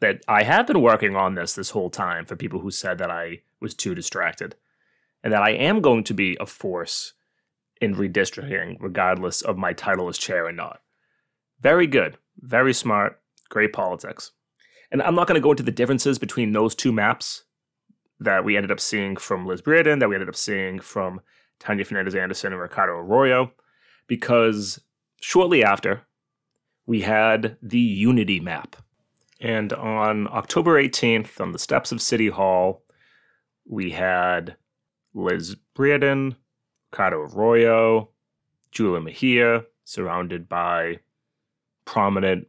that 0.00 0.22
I 0.28 0.42
have 0.42 0.66
been 0.66 0.82
working 0.82 1.16
on 1.16 1.34
this 1.34 1.54
this 1.54 1.70
whole 1.70 1.90
time 1.90 2.26
for 2.26 2.36
people 2.36 2.60
who 2.60 2.70
said 2.70 2.98
that 2.98 3.10
I 3.10 3.42
was 3.60 3.74
too 3.74 3.94
distracted 3.94 4.56
and 5.24 5.32
that 5.32 5.42
I 5.42 5.50
am 5.50 5.80
going 5.80 6.04
to 6.04 6.14
be 6.14 6.36
a 6.38 6.46
force 6.46 7.14
in 7.80 7.96
redistricting, 7.96 8.76
regardless 8.78 9.40
of 9.40 9.56
my 9.56 9.72
title 9.72 10.08
as 10.08 10.18
chair 10.18 10.46
or 10.46 10.52
not. 10.52 10.80
Very 11.60 11.86
good, 11.86 12.18
very 12.38 12.74
smart, 12.74 13.20
great 13.48 13.72
politics. 13.72 14.32
And 14.92 15.02
I'm 15.02 15.14
not 15.14 15.26
going 15.26 15.40
to 15.40 15.42
go 15.42 15.50
into 15.50 15.62
the 15.62 15.72
differences 15.72 16.18
between 16.18 16.52
those 16.52 16.74
two 16.74 16.92
maps 16.92 17.44
that 18.20 18.44
we 18.44 18.56
ended 18.56 18.70
up 18.70 18.78
seeing 18.78 19.16
from 19.16 19.46
Liz 19.46 19.62
Breadon, 19.62 19.98
that 19.98 20.08
we 20.08 20.14
ended 20.14 20.28
up 20.28 20.36
seeing 20.36 20.78
from 20.78 21.20
Tania 21.58 21.84
Fernandes 21.84 22.14
Anderson 22.14 22.52
and 22.52 22.60
Ricardo 22.60 22.92
Arroyo, 22.92 23.50
because 24.06 24.80
shortly 25.20 25.64
after, 25.64 26.02
we 26.86 27.00
had 27.00 27.56
the 27.62 27.78
Unity 27.78 28.40
map. 28.40 28.76
And 29.40 29.72
on 29.72 30.28
October 30.28 30.80
18th, 30.80 31.40
on 31.40 31.52
the 31.52 31.58
steps 31.58 31.92
of 31.92 32.02
City 32.02 32.28
Hall, 32.28 32.82
we 33.66 33.90
had 33.90 34.56
Liz 35.14 35.56
Breadon, 35.76 36.36
Ricardo 36.90 37.22
Arroyo, 37.22 38.10
Julia 38.72 39.00
Mejia, 39.00 39.64
surrounded 39.84 40.48
by 40.48 40.98
prominent 41.84 42.48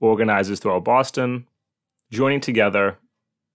organizers 0.00 0.60
throughout 0.60 0.84
Boston, 0.84 1.46
joining 2.10 2.40
together, 2.40 2.98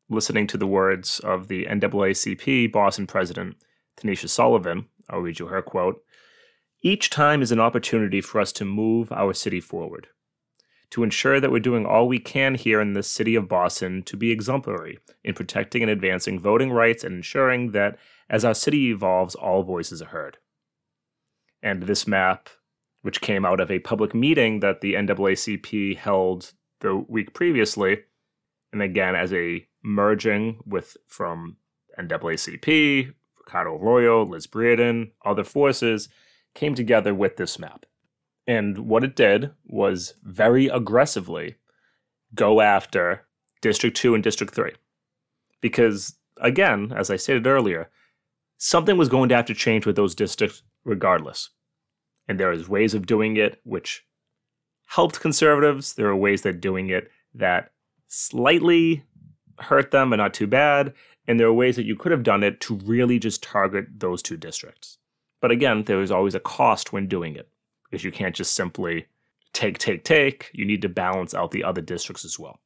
listening 0.10 0.48
to 0.48 0.58
the 0.58 0.68
words 0.68 1.20
of 1.20 1.48
the 1.48 1.66
NAACP 1.66 2.72
Boston 2.72 3.08
president, 3.08 3.58
Tanisha 3.98 4.30
Sullivan. 4.30 4.86
I'll 5.10 5.22
read 5.22 5.40
you 5.40 5.48
her 5.48 5.62
quote. 5.62 6.04
Each 6.82 7.10
time 7.10 7.42
is 7.42 7.52
an 7.52 7.60
opportunity 7.60 8.22
for 8.22 8.40
us 8.40 8.52
to 8.54 8.66
move 8.66 9.12
our 9.12 9.34
city 9.34 9.60
forward 9.60 10.08
to 10.94 11.02
ensure 11.02 11.40
that 11.40 11.50
we're 11.50 11.60
doing 11.60 11.88
all 11.88 12.08
we 12.08 12.20
can 12.20 12.54
here 12.54 12.80
in 12.80 12.94
the 12.94 13.02
city 13.02 13.34
of 13.34 13.48
Boston 13.48 14.04
to 14.04 14.16
be 14.16 14.30
exemplary 14.30 15.00
in 15.24 15.34
protecting 15.34 15.82
and 15.82 15.90
advancing 15.90 16.40
voting 16.40 16.72
rights 16.72 17.04
and 17.04 17.16
ensuring 17.16 17.72
that 17.72 17.98
as 18.30 18.46
our 18.46 18.54
city 18.54 18.92
evolves, 18.92 19.34
all 19.34 19.64
voices 19.64 20.04
are 20.04 20.10
heard. 20.10 20.38
And 21.64 21.82
this 21.82 22.06
map, 22.06 22.48
which 23.02 23.22
came 23.22 23.44
out 23.44 23.60
of 23.60 23.72
a 23.72 23.80
public 23.80 24.14
meeting 24.14 24.60
that 24.60 24.82
the 24.82 24.94
NAACP 24.94 25.98
held 25.98 26.54
the 26.82 26.96
week 26.96 27.34
previously, 27.34 28.02
and 28.72 28.84
again 28.84 29.16
as 29.16 29.34
a 29.34 29.66
merging 29.82 30.60
with 30.64 30.96
from 31.08 31.58
NAACP, 31.98 33.16
Ricardo 33.40 33.78
Arroyo, 33.78 34.24
Liz 34.26 34.46
Breadon, 34.46 35.10
other 35.26 35.44
forces, 35.44 36.08
came 36.54 36.76
together 36.76 37.16
with 37.16 37.38
this 37.38 37.58
map. 37.58 37.88
And 38.48 38.78
what 38.80 39.04
it 39.04 39.16
did 39.16 39.52
was 39.66 40.16
very 40.24 40.68
aggressively 40.68 41.56
go 42.36 42.62
after 42.62 43.26
District 43.62 43.96
2 43.96 44.16
and 44.16 44.24
District 44.24 44.54
3. 44.54 44.72
Because, 45.62 46.16
again, 46.42 46.92
as 46.96 47.10
I 47.10 47.16
stated 47.16 47.48
earlier, 47.48 47.90
something 48.58 48.98
was 48.98 49.10
going 49.10 49.30
to 49.30 49.36
have 49.36 49.46
to 49.46 49.54
change 49.54 49.86
with 49.86 49.96
those 49.96 50.16
districts 50.16 50.62
regardless. 50.84 51.50
And 52.28 52.40
there 52.40 52.52
is 52.52 52.68
ways 52.68 52.94
of 52.94 53.06
doing 53.06 53.38
it 53.38 53.62
which 53.64 54.06
helped 54.88 55.22
conservatives. 55.22 55.94
There 55.94 56.08
are 56.08 56.16
ways 56.16 56.42
that 56.42 56.62
doing 56.62 56.90
it 56.90 57.10
that 57.34 57.72
slightly 58.08 59.04
hurt 59.60 59.92
them 59.92 60.10
but 60.10 60.18
not 60.18 60.34
too 60.34 60.48
bad. 60.48 60.94
And 61.28 61.40
there 61.40 61.48
are 61.48 61.54
ways 61.54 61.78
that 61.78 61.86
you 61.86 61.96
could 61.96 62.12
have 62.12 62.24
done 62.24 62.44
it 62.44 62.60
to 62.62 62.76
really 62.76 63.20
just 63.20 63.42
target 63.42 63.86
those 63.98 64.22
two 64.22 64.36
districts. 64.36 64.98
But 65.40 65.52
again, 65.52 65.84
there 65.84 66.02
is 66.02 66.12
always 66.12 66.36
a 66.36 66.40
cost 66.40 66.92
when 66.92 67.08
doing 67.08 67.36
it 67.36 67.50
because 67.94 68.04
you 68.04 68.12
can't 68.12 68.36
just 68.36 68.56
simply 68.56 69.06
take, 69.54 69.78
take, 69.78 70.04
take. 70.04 70.50
You 70.52 70.66
need 70.66 70.82
to 70.82 70.90
balance 70.90 71.36
out 71.36 71.52
the 71.52 71.64
other 71.64 71.80
districts 71.80 72.26
as 72.26 72.40
well. 72.40 72.60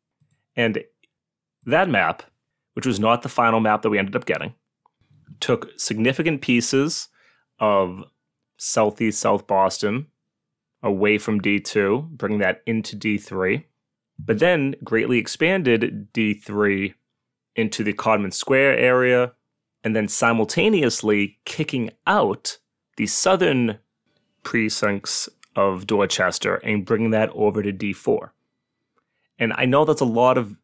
And 0.55 0.81
that 1.65 1.89
map, 1.89 2.23
which 2.75 2.85
was 2.85 2.97
not 2.97 3.23
the 3.23 3.29
final 3.29 3.59
map 3.59 3.81
that 3.81 3.89
we 3.89 3.99
ended 3.99 4.15
up 4.15 4.25
getting, 4.25 4.53
took 5.41 5.77
significant 5.77 6.39
pieces 6.39 7.09
of 7.59 8.05
Southeast 8.55 9.19
South 9.19 9.47
Boston 9.47 10.07
away 10.81 11.17
from 11.17 11.41
D2, 11.41 12.07
bringing 12.11 12.39
that 12.39 12.61
into 12.65 12.95
D3, 12.95 13.65
but 14.17 14.39
then 14.39 14.75
greatly 14.81 15.17
expanded 15.17 16.07
D3 16.13 16.93
into 17.53 17.83
the 17.83 17.91
Codman 17.91 18.31
Square 18.31 18.77
area, 18.77 19.33
and 19.83 19.93
then 19.93 20.07
simultaneously 20.07 21.39
kicking 21.43 21.89
out 22.05 22.59
the 22.95 23.07
southern 23.07 23.79
precincts 24.47 25.27
of 25.57 25.85
Dorchester 25.85 26.55
and 26.63 26.85
bringing 26.85 27.09
that 27.09 27.29
over 27.33 27.61
to 27.61 27.73
D4. 27.73 28.29
And 29.37 29.51
I 29.57 29.65
know 29.65 29.83
that's 29.83 29.99
a 29.99 30.05
lot 30.05 30.37
of 30.37 30.55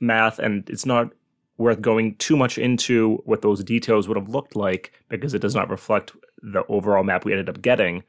math, 0.00 0.38
and 0.38 0.66
it's 0.70 0.86
not 0.86 1.12
worth 1.58 1.82
going 1.82 2.14
too 2.16 2.34
much 2.34 2.56
into 2.56 3.16
what 3.26 3.42
those 3.42 3.62
details 3.62 4.08
would 4.08 4.16
have 4.16 4.30
looked 4.30 4.56
like 4.56 4.90
because 5.10 5.34
it 5.34 5.42
does 5.42 5.54
not 5.54 5.68
reflect 5.68 6.12
the 6.40 6.64
overall 6.68 7.04
map 7.04 7.26
we 7.26 7.32
ended 7.32 7.50
up 7.50 7.60
getting, 7.60 8.04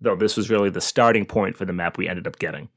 though 0.00 0.16
this 0.16 0.36
was 0.36 0.50
really 0.50 0.70
the 0.70 0.80
starting 0.80 1.24
point 1.24 1.56
for 1.56 1.64
the 1.64 1.72
map 1.72 1.96
we 1.96 2.08
ended 2.08 2.26
up 2.26 2.40
getting. 2.40 2.68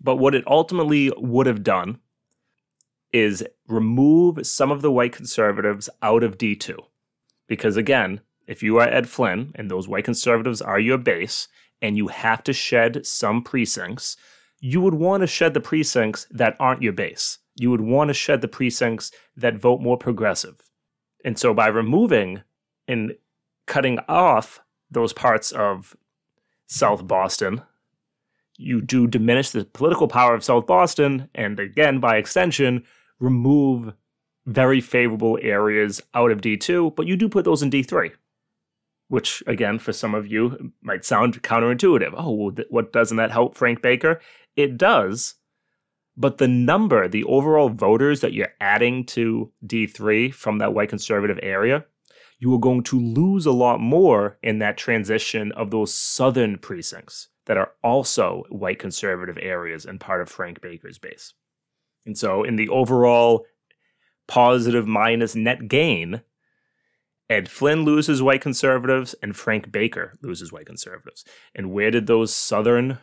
But 0.00 0.16
what 0.16 0.32
it 0.32 0.44
ultimately 0.46 1.10
would 1.16 1.46
have 1.46 1.64
done 1.64 1.98
is 3.12 3.44
remove 3.66 4.46
some 4.46 4.70
of 4.70 4.80
the 4.80 4.92
white 4.92 5.12
conservatives 5.12 5.90
out 6.02 6.22
of 6.22 6.38
D2. 6.38 6.76
Because 7.48 7.76
again, 7.76 8.20
if 8.46 8.62
you 8.62 8.78
are 8.78 8.88
Ed 8.88 9.08
Flynn 9.08 9.52
and 9.54 9.70
those 9.70 9.88
white 9.88 10.04
conservatives 10.04 10.60
are 10.60 10.78
your 10.78 10.98
base, 10.98 11.48
and 11.80 11.96
you 11.96 12.08
have 12.08 12.44
to 12.44 12.52
shed 12.52 13.04
some 13.04 13.42
precincts, 13.42 14.16
you 14.60 14.80
would 14.80 14.94
want 14.94 15.22
to 15.22 15.26
shed 15.26 15.54
the 15.54 15.60
precincts 15.60 16.26
that 16.30 16.56
aren't 16.60 16.82
your 16.82 16.92
base. 16.92 17.38
You 17.56 17.70
would 17.70 17.80
want 17.80 18.08
to 18.08 18.14
shed 18.14 18.40
the 18.40 18.48
precincts 18.48 19.10
that 19.36 19.56
vote 19.56 19.80
more 19.80 19.98
progressive. 19.98 20.62
And 21.24 21.38
so 21.38 21.52
by 21.52 21.66
removing 21.66 22.42
and 22.86 23.16
cutting 23.66 23.98
off 24.08 24.60
those 24.90 25.12
parts 25.12 25.50
of 25.52 25.96
South 26.66 27.06
Boston, 27.06 27.62
you 28.56 28.80
do 28.80 29.06
diminish 29.06 29.50
the 29.50 29.64
political 29.64 30.08
power 30.08 30.34
of 30.34 30.44
South 30.44 30.66
Boston, 30.66 31.28
and 31.34 31.58
again, 31.58 31.98
by 31.98 32.16
extension, 32.16 32.84
remove 33.18 33.92
very 34.46 34.80
favorable 34.80 35.38
areas 35.42 36.00
out 36.14 36.30
of 36.30 36.40
D2, 36.40 36.94
but 36.94 37.06
you 37.06 37.16
do 37.16 37.28
put 37.28 37.44
those 37.44 37.62
in 37.62 37.70
D3 37.70 38.12
which 39.12 39.42
again 39.46 39.78
for 39.78 39.92
some 39.92 40.14
of 40.14 40.26
you 40.26 40.72
might 40.80 41.04
sound 41.04 41.42
counterintuitive. 41.42 42.14
Oh, 42.16 42.32
well, 42.32 42.54
what 42.70 42.94
doesn't 42.94 43.18
that 43.18 43.30
help 43.30 43.54
Frank 43.54 43.82
Baker? 43.82 44.22
It 44.56 44.78
does. 44.78 45.34
But 46.16 46.38
the 46.38 46.48
number, 46.48 47.06
the 47.06 47.24
overall 47.24 47.68
voters 47.68 48.22
that 48.22 48.32
you're 48.32 48.54
adding 48.58 49.04
to 49.08 49.52
D3 49.66 50.32
from 50.32 50.56
that 50.58 50.72
white 50.72 50.88
conservative 50.88 51.38
area, 51.42 51.84
you 52.38 52.54
are 52.54 52.58
going 52.58 52.84
to 52.84 52.98
lose 52.98 53.44
a 53.44 53.52
lot 53.52 53.80
more 53.80 54.38
in 54.42 54.60
that 54.60 54.78
transition 54.78 55.52
of 55.52 55.70
those 55.70 55.92
southern 55.92 56.56
precincts 56.56 57.28
that 57.44 57.58
are 57.58 57.72
also 57.84 58.44
white 58.48 58.78
conservative 58.78 59.36
areas 59.42 59.84
and 59.84 60.00
part 60.00 60.22
of 60.22 60.30
Frank 60.30 60.62
Baker's 60.62 60.96
base. 60.96 61.34
And 62.06 62.16
so, 62.16 62.44
in 62.44 62.56
the 62.56 62.70
overall 62.70 63.44
positive 64.26 64.86
minus 64.86 65.34
net 65.34 65.68
gain, 65.68 66.22
Ed 67.32 67.48
Flynn 67.48 67.84
loses 67.84 68.20
white 68.20 68.42
conservatives 68.42 69.14
and 69.22 69.34
Frank 69.34 69.72
Baker 69.72 70.12
loses 70.20 70.52
white 70.52 70.66
conservatives. 70.66 71.24
And 71.54 71.72
where 71.72 71.90
did 71.90 72.06
those 72.06 72.34
southern 72.34 72.98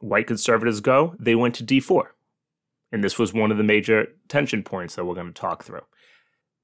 white 0.00 0.26
conservatives 0.26 0.80
go? 0.80 1.16
They 1.18 1.34
went 1.34 1.54
to 1.54 1.64
D4. 1.64 2.08
And 2.92 3.02
this 3.02 3.18
was 3.18 3.32
one 3.32 3.50
of 3.50 3.56
the 3.56 3.64
major 3.64 4.08
tension 4.28 4.62
points 4.62 4.94
that 4.94 5.06
we're 5.06 5.14
going 5.14 5.32
to 5.32 5.32
talk 5.32 5.64
through. 5.64 5.80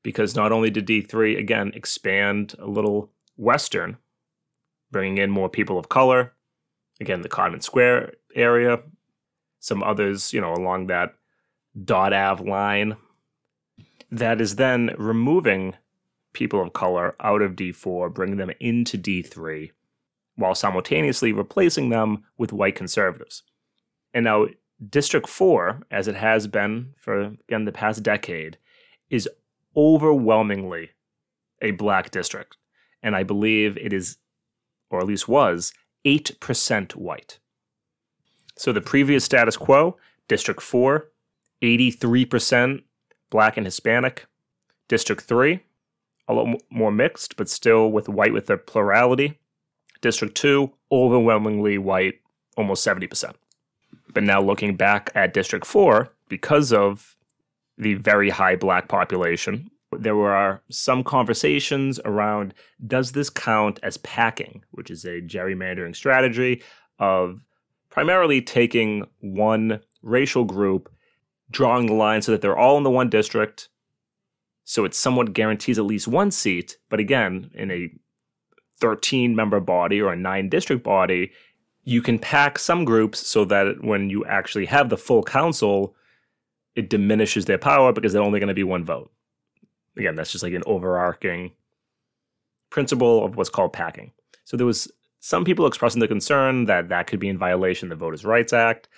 Because 0.02 0.36
not 0.36 0.52
only 0.52 0.68
did 0.68 0.86
D3, 0.86 1.38
again, 1.38 1.72
expand 1.74 2.54
a 2.58 2.66
little 2.66 3.10
western, 3.38 3.96
bringing 4.90 5.16
in 5.16 5.30
more 5.30 5.48
people 5.48 5.78
of 5.78 5.88
color, 5.88 6.34
again, 7.00 7.22
the 7.22 7.30
Codman 7.30 7.62
Square 7.62 8.12
area, 8.34 8.80
some 9.58 9.82
others, 9.82 10.34
you 10.34 10.40
know, 10.42 10.52
along 10.52 10.88
that 10.88 11.14
Dot 11.82 12.12
Ave 12.12 12.44
line, 12.44 12.98
that 14.10 14.38
is 14.38 14.56
then 14.56 14.94
removing 14.98 15.76
people 16.32 16.62
of 16.62 16.72
color 16.72 17.14
out 17.20 17.42
of 17.42 17.56
D4, 17.56 18.12
bringing 18.12 18.36
them 18.36 18.52
into 18.60 18.96
D3, 18.96 19.70
while 20.36 20.54
simultaneously 20.54 21.32
replacing 21.32 21.90
them 21.90 22.24
with 22.38 22.52
white 22.52 22.76
conservatives. 22.76 23.42
And 24.14 24.24
now, 24.24 24.46
District 24.88 25.28
4, 25.28 25.82
as 25.90 26.08
it 26.08 26.16
has 26.16 26.46
been 26.46 26.94
for, 26.96 27.34
again, 27.48 27.64
the 27.64 27.72
past 27.72 28.02
decade, 28.02 28.58
is 29.10 29.28
overwhelmingly 29.76 30.90
a 31.60 31.72
black 31.72 32.10
district. 32.10 32.56
And 33.02 33.14
I 33.14 33.22
believe 33.22 33.76
it 33.76 33.92
is, 33.92 34.16
or 34.90 35.00
at 35.00 35.06
least 35.06 35.28
was, 35.28 35.72
8% 36.06 36.96
white. 36.96 37.38
So 38.56 38.72
the 38.72 38.80
previous 38.80 39.24
status 39.24 39.56
quo, 39.56 39.96
District 40.28 40.60
4, 40.60 41.08
83% 41.62 42.82
black 43.30 43.56
and 43.56 43.66
Hispanic. 43.66 44.26
District 44.88 45.22
3, 45.22 45.60
a 46.30 46.32
lot 46.32 46.62
more 46.70 46.92
mixed, 46.92 47.36
but 47.36 47.48
still 47.48 47.90
with 47.90 48.08
white 48.08 48.32
with 48.32 48.48
a 48.50 48.56
plurality. 48.56 49.38
District 50.00 50.34
2, 50.34 50.72
overwhelmingly 50.90 51.76
white, 51.78 52.20
almost 52.56 52.86
70%. 52.86 53.34
But 54.12 54.22
now 54.22 54.40
looking 54.40 54.76
back 54.76 55.10
at 55.14 55.34
District 55.34 55.66
4, 55.66 56.10
because 56.28 56.72
of 56.72 57.16
the 57.76 57.94
very 57.94 58.30
high 58.30 58.56
black 58.56 58.88
population, 58.88 59.70
there 59.92 60.16
were 60.16 60.60
some 60.70 61.02
conversations 61.02 61.98
around 62.04 62.54
does 62.86 63.12
this 63.12 63.28
count 63.28 63.80
as 63.82 63.96
packing, 63.98 64.64
which 64.70 64.90
is 64.90 65.04
a 65.04 65.20
gerrymandering 65.20 65.96
strategy 65.96 66.62
of 66.98 67.44
primarily 67.90 68.40
taking 68.40 69.06
one 69.20 69.80
racial 70.02 70.44
group, 70.44 70.92
drawing 71.50 71.86
the 71.86 71.94
line 71.94 72.22
so 72.22 72.32
that 72.32 72.40
they're 72.40 72.56
all 72.56 72.78
in 72.78 72.84
the 72.84 72.90
one 72.90 73.10
district. 73.10 73.68
So 74.70 74.84
it 74.84 74.94
somewhat 74.94 75.32
guarantees 75.32 75.80
at 75.80 75.84
least 75.84 76.06
one 76.06 76.30
seat. 76.30 76.78
But 76.90 77.00
again, 77.00 77.50
in 77.54 77.72
a 77.72 77.90
13 78.78 79.34
member 79.34 79.58
body 79.58 80.00
or 80.00 80.12
a 80.12 80.16
nine 80.16 80.48
district 80.48 80.84
body, 80.84 81.32
you 81.82 82.00
can 82.00 82.20
pack 82.20 82.56
some 82.56 82.84
groups 82.84 83.26
so 83.26 83.44
that 83.46 83.82
when 83.82 84.10
you 84.10 84.24
actually 84.26 84.66
have 84.66 84.88
the 84.88 84.96
full 84.96 85.24
council, 85.24 85.96
it 86.76 86.88
diminishes 86.88 87.46
their 87.46 87.58
power 87.58 87.92
because 87.92 88.12
they're 88.12 88.22
only 88.22 88.38
going 88.38 88.46
to 88.46 88.54
be 88.54 88.62
one 88.62 88.84
vote. 88.84 89.10
Again, 89.96 90.14
that's 90.14 90.30
just 90.30 90.44
like 90.44 90.52
an 90.52 90.62
overarching 90.66 91.50
principle 92.70 93.24
of 93.24 93.34
what's 93.34 93.50
called 93.50 93.72
packing. 93.72 94.12
So 94.44 94.56
there 94.56 94.66
was 94.66 94.88
some 95.18 95.44
people 95.44 95.66
expressing 95.66 95.98
the 95.98 96.06
concern 96.06 96.66
that 96.66 96.90
that 96.90 97.08
could 97.08 97.18
be 97.18 97.28
in 97.28 97.38
violation 97.38 97.90
of 97.90 97.98
the 97.98 98.04
Voters' 98.04 98.24
Rights 98.24 98.52
Act. 98.52 98.88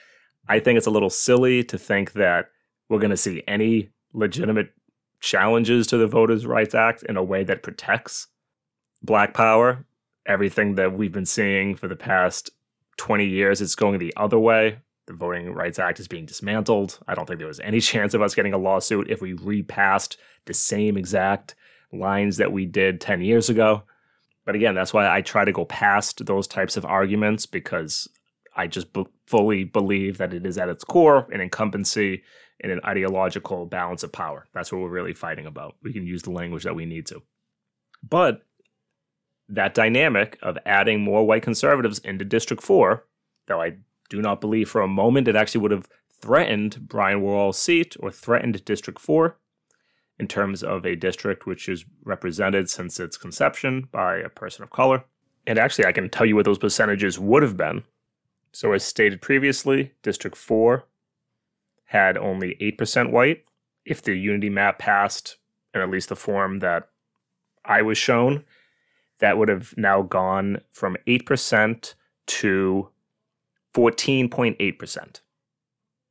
I 0.50 0.60
think 0.60 0.76
it's 0.76 0.86
a 0.86 0.90
little 0.90 1.08
silly 1.08 1.64
to 1.64 1.78
think 1.78 2.12
that 2.12 2.50
we're 2.90 2.98
going 2.98 3.08
to 3.08 3.16
see 3.16 3.42
any 3.48 3.88
legitimate 4.12 4.74
challenges 5.22 5.86
to 5.86 5.96
the 5.96 6.06
Voters' 6.06 6.44
Rights 6.44 6.74
Act 6.74 7.04
in 7.04 7.16
a 7.16 7.22
way 7.22 7.44
that 7.44 7.62
protects 7.62 8.26
black 9.02 9.32
power. 9.32 9.86
Everything 10.26 10.74
that 10.74 10.92
we've 10.92 11.12
been 11.12 11.26
seeing 11.26 11.74
for 11.74 11.88
the 11.88 11.96
past 11.96 12.50
20 12.98 13.24
years, 13.24 13.60
it's 13.60 13.74
going 13.74 13.98
the 13.98 14.12
other 14.16 14.38
way. 14.38 14.78
The 15.06 15.14
Voting 15.14 15.52
Rights 15.52 15.78
Act 15.78 16.00
is 16.00 16.08
being 16.08 16.26
dismantled. 16.26 16.98
I 17.08 17.14
don't 17.14 17.26
think 17.26 17.38
there 17.38 17.48
was 17.48 17.60
any 17.60 17.80
chance 17.92 18.14
of 18.14 18.20
us 18.20 18.34
getting 18.34 18.52
a 18.52 18.58
lawsuit 18.58 19.10
if 19.10 19.22
we 19.22 19.32
repassed 19.32 20.18
the 20.44 20.54
same 20.54 20.96
exact 20.96 21.54
lines 21.92 22.36
that 22.36 22.52
we 22.52 22.66
did 22.66 23.00
10 23.00 23.22
years 23.22 23.48
ago. 23.48 23.84
But 24.44 24.56
again, 24.56 24.74
that's 24.74 24.92
why 24.92 25.08
I 25.08 25.20
try 25.20 25.44
to 25.44 25.52
go 25.52 25.64
past 25.64 26.26
those 26.26 26.48
types 26.48 26.76
of 26.76 26.84
arguments 26.84 27.46
because 27.46 28.08
I 28.56 28.66
just 28.66 28.92
b- 28.92 29.06
fully 29.26 29.64
believe 29.64 30.18
that 30.18 30.34
it 30.34 30.44
is 30.44 30.58
at 30.58 30.68
its 30.68 30.82
core 30.84 31.28
an 31.32 31.40
incumbency 31.40 32.22
and 32.62 32.70
an 32.72 32.80
ideological 32.84 33.66
balance 33.66 34.02
of 34.02 34.12
power. 34.12 34.46
That's 34.54 34.72
what 34.72 34.80
we're 34.80 34.88
really 34.88 35.14
fighting 35.14 35.46
about. 35.46 35.76
We 35.82 35.92
can 35.92 36.06
use 36.06 36.22
the 36.22 36.30
language 36.30 36.64
that 36.64 36.76
we 36.76 36.86
need 36.86 37.06
to. 37.06 37.22
But 38.08 38.42
that 39.48 39.74
dynamic 39.74 40.38
of 40.42 40.58
adding 40.64 41.00
more 41.00 41.26
white 41.26 41.42
conservatives 41.42 41.98
into 42.00 42.24
District 42.24 42.62
4, 42.62 43.04
though 43.46 43.60
I 43.60 43.76
do 44.08 44.22
not 44.22 44.40
believe 44.40 44.70
for 44.70 44.80
a 44.80 44.88
moment 44.88 45.28
it 45.28 45.36
actually 45.36 45.60
would 45.62 45.70
have 45.70 45.88
threatened 46.20 46.88
Brian 46.88 47.20
Worrell's 47.20 47.58
seat 47.58 47.96
or 48.00 48.10
threatened 48.10 48.64
District 48.64 48.98
4 48.98 49.36
in 50.18 50.28
terms 50.28 50.62
of 50.62 50.86
a 50.86 50.94
district 50.94 51.46
which 51.46 51.68
is 51.68 51.84
represented 52.04 52.70
since 52.70 53.00
its 53.00 53.16
conception 53.16 53.88
by 53.90 54.16
a 54.18 54.28
person 54.28 54.62
of 54.62 54.70
color. 54.70 55.04
And 55.46 55.58
actually, 55.58 55.86
I 55.86 55.92
can 55.92 56.08
tell 56.08 56.26
you 56.26 56.36
what 56.36 56.44
those 56.44 56.58
percentages 56.58 57.18
would 57.18 57.42
have 57.42 57.56
been. 57.56 57.82
So, 58.52 58.72
as 58.72 58.84
stated 58.84 59.20
previously, 59.20 59.92
District 60.02 60.36
4 60.36 60.84
had 61.84 62.16
only 62.16 62.56
8% 62.60 63.10
white. 63.10 63.44
If 63.84 64.02
the 64.02 64.14
unity 64.14 64.48
map 64.48 64.78
passed 64.78 65.36
in 65.74 65.80
at 65.80 65.90
least 65.90 66.08
the 66.08 66.16
form 66.16 66.58
that 66.58 66.88
I 67.64 67.82
was 67.82 67.98
shown, 67.98 68.44
that 69.18 69.38
would 69.38 69.48
have 69.48 69.74
now 69.76 70.02
gone 70.02 70.60
from 70.72 70.96
8% 71.06 71.94
to 72.26 72.88
14.8%. 73.74 75.20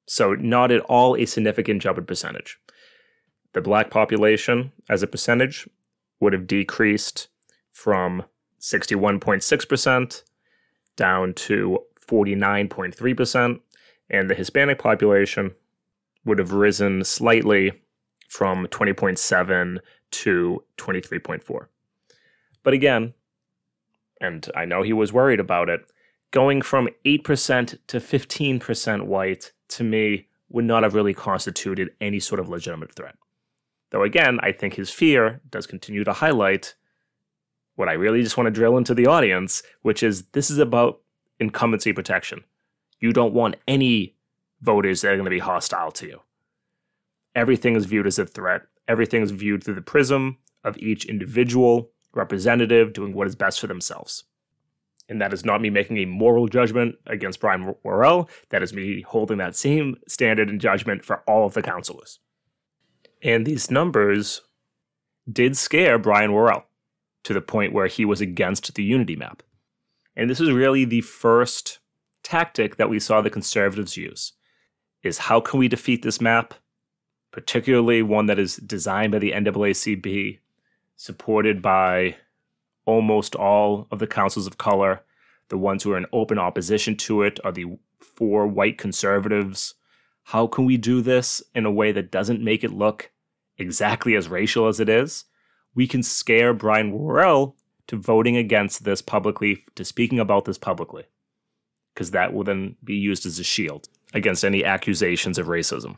So, 0.07 0.33
not 0.33 0.71
at 0.71 0.81
all 0.81 1.15
a 1.15 1.25
significant 1.25 1.81
jump 1.81 1.97
in 1.97 2.05
percentage. 2.05 2.57
The 3.53 3.61
black 3.61 3.89
population 3.89 4.71
as 4.89 5.03
a 5.03 5.07
percentage 5.07 5.67
would 6.19 6.33
have 6.33 6.47
decreased 6.47 7.27
from 7.71 8.23
61.6% 8.59 10.23
down 10.95 11.33
to 11.33 11.79
49.3%, 12.07 13.59
and 14.09 14.29
the 14.29 14.35
Hispanic 14.35 14.79
population 14.79 15.55
would 16.25 16.39
have 16.39 16.53
risen 16.53 17.03
slightly 17.03 17.71
from 18.29 18.67
20.7 18.67 19.79
to 20.11 20.63
23.4. 20.77 21.65
But 22.63 22.73
again, 22.73 23.13
and 24.19 24.49
I 24.55 24.65
know 24.65 24.83
he 24.83 24.93
was 24.93 25.11
worried 25.11 25.39
about 25.39 25.69
it, 25.69 25.81
going 26.31 26.61
from 26.61 26.89
8% 27.05 27.77
to 27.87 27.99
15% 27.99 29.05
white 29.05 29.51
to 29.69 29.83
me 29.83 30.27
would 30.49 30.65
not 30.65 30.83
have 30.83 30.93
really 30.93 31.13
constituted 31.13 31.91
any 31.99 32.19
sort 32.19 32.39
of 32.39 32.49
legitimate 32.49 32.93
threat. 32.93 33.15
Though 33.89 34.03
again, 34.03 34.39
I 34.41 34.51
think 34.51 34.75
his 34.75 34.89
fear 34.89 35.41
does 35.49 35.67
continue 35.67 36.03
to 36.03 36.13
highlight 36.13 36.75
what 37.75 37.89
I 37.89 37.93
really 37.93 38.21
just 38.21 38.37
want 38.37 38.47
to 38.47 38.51
drill 38.51 38.77
into 38.77 38.93
the 38.93 39.07
audience, 39.07 39.63
which 39.81 40.03
is 40.03 40.23
this 40.33 40.49
is 40.49 40.57
about 40.57 41.01
incumbency 41.39 41.93
protection. 41.93 42.43
You 42.99 43.11
don't 43.11 43.33
want 43.33 43.55
any 43.67 44.15
voters 44.61 45.01
that 45.01 45.09
are 45.09 45.15
going 45.15 45.25
to 45.25 45.31
be 45.31 45.39
hostile 45.39 45.91
to 45.91 46.07
you. 46.07 46.21
Everything 47.35 47.75
is 47.75 47.85
viewed 47.85 48.07
as 48.07 48.19
a 48.19 48.25
threat. 48.25 48.61
Everything 48.87 49.21
is 49.21 49.31
viewed 49.31 49.63
through 49.63 49.75
the 49.75 49.81
prism 49.81 50.37
of 50.63 50.77
each 50.77 51.05
individual 51.05 51.91
representative 52.13 52.93
doing 52.93 53.13
what 53.13 53.27
is 53.27 53.35
best 53.35 53.59
for 53.59 53.67
themselves. 53.67 54.25
And 55.09 55.21
that 55.21 55.33
is 55.33 55.43
not 55.43 55.61
me 55.61 55.69
making 55.69 55.97
a 55.97 56.05
moral 56.05 56.47
judgment 56.47 56.95
against 57.05 57.39
Brian 57.39 57.73
Worrell. 57.83 58.29
That 58.49 58.63
is 58.63 58.73
me 58.73 59.01
holding 59.01 59.39
that 59.39 59.55
same 59.55 59.97
standard 60.07 60.49
and 60.49 60.61
judgment 60.61 61.03
for 61.03 61.23
all 61.27 61.45
of 61.45 61.53
the 61.53 61.61
councilors. 61.61 62.19
And 63.23 63.45
these 63.45 63.69
numbers 63.69 64.41
did 65.31 65.57
scare 65.57 65.97
Brian 65.97 66.33
Worrell 66.33 66.65
to 67.23 67.33
the 67.33 67.41
point 67.41 67.73
where 67.73 67.87
he 67.87 68.05
was 68.05 68.21
against 68.21 68.73
the 68.73 68.83
unity 68.83 69.15
map. 69.15 69.43
And 70.15 70.29
this 70.29 70.39
is 70.39 70.51
really 70.51 70.85
the 70.85 71.01
first 71.01 71.79
tactic 72.23 72.77
that 72.77 72.89
we 72.89 72.99
saw 72.99 73.21
the 73.21 73.29
conservatives 73.29 73.97
use 73.97 74.33
is 75.03 75.17
how 75.17 75.39
can 75.39 75.59
we 75.59 75.67
defeat 75.67 76.03
this 76.03 76.21
map, 76.21 76.53
particularly 77.31 78.01
one 78.01 78.27
that 78.27 78.39
is 78.39 78.57
designed 78.57 79.11
by 79.11 79.19
the 79.19 79.31
NAACP 79.31 80.39
supported 81.01 81.63
by 81.63 82.15
almost 82.85 83.33
all 83.33 83.87
of 83.89 83.97
the 83.97 84.05
councils 84.05 84.45
of 84.45 84.59
color. 84.59 85.01
The 85.49 85.57
ones 85.57 85.81
who 85.81 85.91
are 85.93 85.97
in 85.97 86.05
open 86.13 86.37
opposition 86.37 86.95
to 86.97 87.23
it 87.23 87.39
are 87.43 87.51
the 87.51 87.77
four 87.99 88.45
white 88.45 88.77
conservatives. 88.77 89.73
How 90.25 90.45
can 90.45 90.65
we 90.65 90.77
do 90.77 91.01
this 91.01 91.41
in 91.55 91.65
a 91.65 91.71
way 91.71 91.91
that 91.91 92.11
doesn't 92.11 92.43
make 92.43 92.63
it 92.63 92.71
look 92.71 93.09
exactly 93.57 94.15
as 94.15 94.29
racial 94.29 94.67
as 94.67 94.79
it 94.79 94.89
is? 94.89 95.25
We 95.73 95.87
can 95.87 96.03
scare 96.03 96.53
Brian 96.53 96.91
Worrell 96.91 97.55
to 97.87 97.97
voting 97.97 98.37
against 98.37 98.83
this 98.83 99.01
publicly, 99.01 99.65
to 99.73 99.83
speaking 99.83 100.19
about 100.19 100.45
this 100.45 100.59
publicly, 100.59 101.05
because 101.93 102.11
that 102.11 102.31
will 102.31 102.43
then 102.43 102.75
be 102.83 102.95
used 102.95 103.25
as 103.25 103.39
a 103.39 103.43
shield 103.43 103.89
against 104.13 104.43
any 104.43 104.63
accusations 104.63 105.37
of 105.37 105.47
racism. 105.47 105.97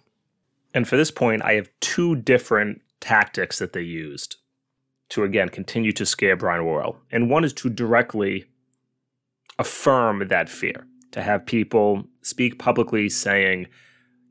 And 0.74 0.88
for 0.88 0.98
this 0.98 1.12
point, 1.12 1.44
I 1.44 1.54
have 1.54 1.70
two 1.80 2.16
different 2.16 2.82
tactics 3.00 3.60
that 3.60 3.74
they 3.74 3.82
used 3.82 4.38
to 5.10 5.24
again 5.24 5.50
continue 5.50 5.92
to 5.92 6.06
scare 6.06 6.36
Brian 6.36 6.66
Worrell. 6.66 6.98
And 7.12 7.30
one 7.30 7.44
is 7.44 7.54
to 7.54 7.70
directly 7.70 8.46
affirm 9.60 10.28
that 10.28 10.50
fear, 10.50 10.88
to 11.12 11.22
have 11.22 11.46
people 11.46 12.06
speak 12.22 12.58
publicly 12.58 13.10
saying, 13.10 13.68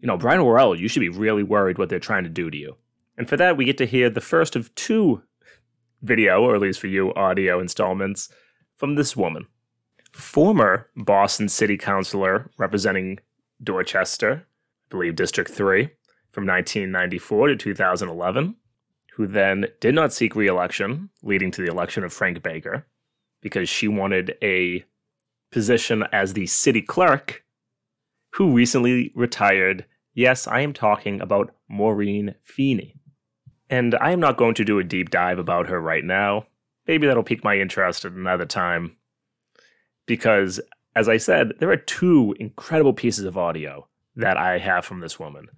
you 0.01 0.09
know, 0.09 0.17
Brian 0.17 0.45
Worrell, 0.45 0.75
you 0.75 0.89
should 0.89 1.01
be 1.01 1.09
really 1.09 1.45
worried 1.45 1.79
what 1.79 1.89
they're 1.89 2.01
trying 2.01 2.25
to 2.25 2.31
do 2.31 2.51
to 2.51 2.57
you. 2.57 2.77
And 3.17 3.29
for 3.29 3.37
that, 3.37 3.57
we 3.57 3.65
get 3.65 3.79
to 3.79 3.87
hear 3.87 4.11
the 4.11 4.21
first 4.21 4.57
of 4.57 4.75
two 4.75 5.23
video, 6.03 6.43
or 6.43 6.57
at 6.57 6.61
least 6.61 6.81
for 6.81 6.89
you, 6.89 7.15
audio 7.15 7.61
installments 7.61 8.29
from 8.77 8.97
this 8.97 9.17
woman. 9.17 9.47
Former 10.13 10.89
Boston 10.97 11.49
City 11.49 11.79
Councilor 11.79 12.51
representing 12.59 13.21
Dorchester, 13.63 14.47
I 14.47 14.89
believe 14.91 15.17
District 15.17 15.51
3, 15.51 15.89
from 16.33 16.47
1994 16.47 17.49
to 17.49 17.57
2011, 17.57 18.57
who 19.15 19.27
then 19.27 19.67
did 19.81 19.95
not 19.95 20.13
seek 20.13 20.35
re 20.35 20.47
election, 20.47 21.11
leading 21.23 21.51
to 21.51 21.63
the 21.63 21.71
election 21.71 22.05
of 22.05 22.13
Frank 22.13 22.43
Baker, 22.43 22.87
because 23.41 23.69
she 23.69 23.89
wanted 23.89 24.37
a 24.43 24.85
position 25.51 26.05
as 26.13 26.33
the 26.33 26.47
city 26.47 26.83
clerk, 26.83 27.45
who 28.31 28.53
recently 28.53 29.13
retired. 29.15 29.85
Yes, 30.15 30.47
I 30.47 30.61
am 30.61 30.73
talking 30.73 31.21
about 31.21 31.55
Maureen 31.69 32.35
Feeney. 32.43 32.97
And 33.69 33.95
I 33.95 34.11
am 34.11 34.21
not 34.21 34.37
going 34.37 34.55
to 34.55 34.65
do 34.65 34.79
a 34.79 34.85
deep 34.85 35.11
dive 35.11 35.39
about 35.39 35.69
her 35.69 35.81
right 35.81 36.05
now. 36.05 36.47
Maybe 36.87 37.07
that'll 37.07 37.23
pique 37.23 37.45
my 37.45 37.59
interest 37.59 38.05
at 38.05 38.13
another 38.13 38.45
time. 38.45 38.97
Because, 40.07 40.61
as 40.95 41.09
I 41.09 41.17
said, 41.17 41.55
there 41.59 41.71
are 41.71 41.77
two 41.77 42.35
incredible 42.39 42.93
pieces 42.93 43.25
of 43.25 43.39
audio 43.39 43.89
that 44.17 44.37
I 44.37 44.59
have 44.59 44.85
from 44.85 45.01
this 45.01 45.19
woman. 45.19 45.49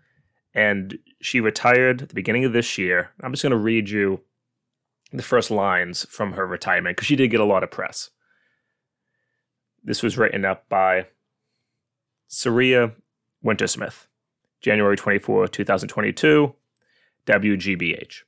And 0.54 0.98
she 1.20 1.40
retired 1.40 2.02
at 2.02 2.08
the 2.08 2.14
beginning 2.14 2.44
of 2.44 2.52
this 2.52 2.78
year. 2.78 3.10
I'm 3.20 3.32
just 3.32 3.42
going 3.42 3.50
to 3.50 3.56
read 3.56 3.90
you 3.90 4.20
the 5.12 5.22
first 5.22 5.50
lines 5.50 6.06
from 6.08 6.32
her 6.32 6.46
retirement 6.46 6.96
because 6.96 7.06
she 7.06 7.16
did 7.16 7.30
get 7.30 7.40
a 7.40 7.44
lot 7.44 7.64
of 7.64 7.70
press. 7.70 8.10
This 9.82 10.02
was 10.02 10.16
written 10.16 10.44
up 10.44 10.68
by 10.68 11.08
Saraya 12.30 12.94
Wintersmith, 13.44 14.06
January 14.60 14.96
24, 14.96 15.48
2022. 15.48 16.54
WGBH. 17.26 18.22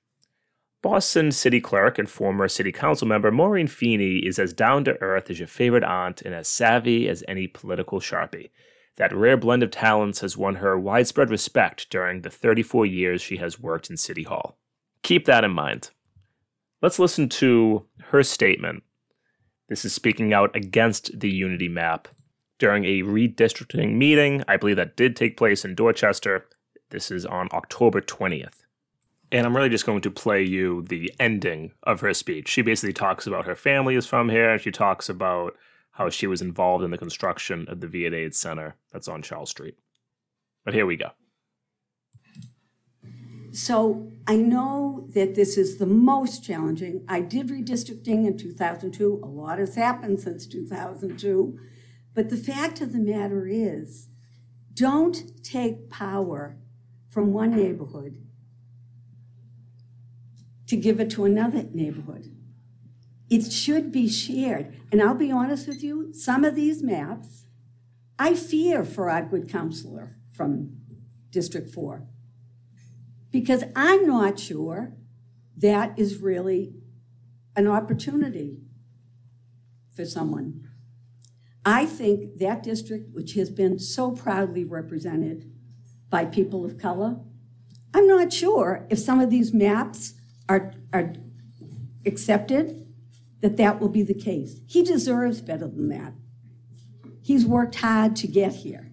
Boston 0.83 1.33
City 1.33 1.61
Clerk 1.61 1.99
and 1.99 2.09
former 2.09 2.49
City 2.49 2.71
Council 2.71 3.09
member 3.09 3.31
Maureen 3.31 3.67
Feeney 3.67 4.19
is 4.19 4.39
as 4.39 4.53
down 4.53 4.85
to 4.85 5.01
earth 5.03 5.31
as 5.31 5.39
your 5.39 5.49
favorite 5.49 5.85
aunt 5.85 6.23
and 6.23 6.35
as 6.35 6.49
savvy 6.49 7.09
as 7.09 7.25
any 7.27 7.47
political 7.47 7.99
sharpie. 7.99 8.51
That 8.97 9.15
rare 9.15 9.37
blend 9.37 9.63
of 9.63 9.71
talents 9.71 10.21
has 10.21 10.37
won 10.37 10.57
her 10.57 10.79
widespread 10.79 11.31
respect 11.31 11.91
during 11.91 12.23
the 12.23 12.31
34 12.31 12.87
years 12.87 13.21
she 13.21 13.37
has 13.39 13.61
worked 13.61 13.91
in 13.91 13.97
City 13.97 14.23
Hall. 14.23 14.59
Keep 15.03 15.27
that 15.27 15.45
in 15.45 15.51
mind. 15.51 15.91
Let's 16.83 16.99
listen 16.99 17.29
to 17.31 17.87
her 18.11 18.23
statement. 18.23 18.83
This 19.69 19.85
is 19.85 19.93
speaking 19.93 20.33
out 20.33 20.55
against 20.55 21.19
the 21.19 21.31
unity 21.31 21.69
map 21.69 22.09
during 22.59 22.85
a 22.85 23.03
redistricting 23.03 23.97
meeting. 23.97 24.45
I 24.47 24.57
believe 24.57 24.77
that 24.77 24.97
did 24.97 25.17
take 25.17 25.37
place 25.37 25.65
in 25.65 25.75
Dorchester. 25.75 26.47
This 26.91 27.11
is 27.11 27.27
on 27.27 27.49
October 27.53 28.01
20th. 28.01 28.66
And 29.33 29.45
I'm 29.45 29.57
really 29.57 29.69
just 29.69 29.87
going 29.87 30.03
to 30.03 30.11
play 30.11 30.43
you 30.43 30.83
the 30.83 31.13
ending 31.19 31.73
of 31.83 32.01
her 32.01 32.15
speech. 32.15 32.49
She 32.49 32.63
basically 32.63 32.93
talks 32.93 33.27
about 33.27 33.47
her 33.47 33.57
family 33.57 33.97
is 33.97 34.07
from 34.07 34.29
here. 34.29 34.51
And 34.51 34.61
she 34.61 34.71
talks 34.71 35.09
about 35.09 35.57
how 35.93 36.11
she 36.11 36.27
was 36.27 36.43
involved 36.43 36.85
in 36.85 36.91
the 36.91 36.99
construction 36.99 37.67
of 37.69 37.81
the 37.81 37.89
Viet 37.89 38.15
Aid 38.15 38.35
Center 38.35 38.77
that's 38.93 39.09
on 39.09 39.23
Charles 39.23 39.51
Street. 39.51 39.77
But 40.65 40.75
here 40.75 40.87
we 40.87 40.97
go. 40.97 41.11
So 43.53 44.13
I 44.27 44.37
know 44.37 45.09
that 45.15 45.35
this 45.35 45.57
is 45.57 45.79
the 45.79 45.87
most 45.87 46.45
challenging. 46.45 47.05
I 47.09 47.23
did 47.23 47.49
redistricting 47.49 48.27
in 48.27 48.37
2002. 48.37 49.21
A 49.23 49.27
lot 49.27 49.59
has 49.59 49.77
happened 49.77 50.21
since 50.21 50.47
2002. 50.47 51.59
But 52.15 52.29
the 52.29 52.37
fact 52.37 52.81
of 52.81 52.93
the 52.93 52.99
matter 52.99 53.47
is, 53.47 54.09
don't 54.75 55.43
take 55.43 55.89
power 55.89 56.59
from 57.09 57.33
one 57.33 57.57
neighborhood 57.57 58.26
to 60.67 60.77
give 60.77 61.01
it 61.01 61.11
to 61.11 61.25
another 61.25 61.65
neighborhood. 61.73 62.33
It 63.29 63.53
should 63.53 63.91
be 63.91 64.09
shared. 64.09 64.75
And 64.93 65.03
I'll 65.03 65.15
be 65.15 65.33
honest 65.33 65.67
with 65.67 65.83
you, 65.83 66.13
some 66.13 66.45
of 66.45 66.55
these 66.55 66.83
maps, 66.83 67.47
I 68.19 68.35
fear 68.35 68.85
for 68.85 69.11
our 69.11 69.23
good 69.23 69.49
councilor 69.49 70.13
from 70.31 70.77
District 71.31 71.71
4 71.71 72.07
because 73.31 73.65
I'm 73.75 74.07
not 74.07 74.39
sure 74.39 74.95
that 75.57 75.99
is 75.99 76.19
really 76.19 76.75
an 77.55 77.67
opportunity 77.67 78.59
for 79.95 80.05
someone. 80.05 80.63
I 81.65 81.85
think 81.85 82.39
that 82.39 82.63
district, 82.63 83.13
which 83.13 83.35
has 83.35 83.51
been 83.51 83.79
so 83.79 84.13
proudly 84.13 84.65
represented 84.65 85.51
by 86.09 86.27
people 86.27 86.65
of 86.65 86.79
color, 86.79 87.19
I'm 87.93 88.07
not 88.07 88.33
sure 88.33 88.87
if 88.89 88.99
some 88.99 89.21
of 89.21 89.31
these 89.31 89.53
maps 89.53 90.15
are, 90.49 90.73
are 90.93 91.13
accepted, 92.05 92.87
that 93.41 93.57
that 93.57 93.81
will 93.81 93.89
be 93.89 94.03
the 94.03 94.15
case. 94.15 94.61
He 94.67 94.83
deserves 94.83 95.41
better 95.41 95.69
than 95.69 95.89
that. 95.89 96.13
He's 97.23 97.45
worked 97.45 97.77
hard 97.77 98.17
to 98.17 98.27
get 98.27 98.57
here. 98.57 98.93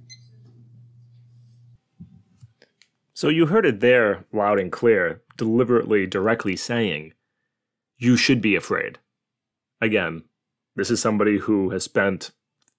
So 3.14 3.30
you 3.30 3.46
heard 3.46 3.66
it 3.66 3.80
there 3.80 4.26
loud 4.34 4.60
and 4.60 4.72
clear, 4.72 5.22
deliberately, 5.38 6.06
directly 6.08 6.56
saying, 6.56 7.14
you 7.98 8.18
should 8.18 8.42
be 8.42 8.56
afraid. 8.56 9.00
Again, 9.80 10.24
this 10.76 10.90
is 10.90 11.00
somebody 11.00 11.38
who 11.38 11.70
has 11.70 11.84
spent 11.84 12.32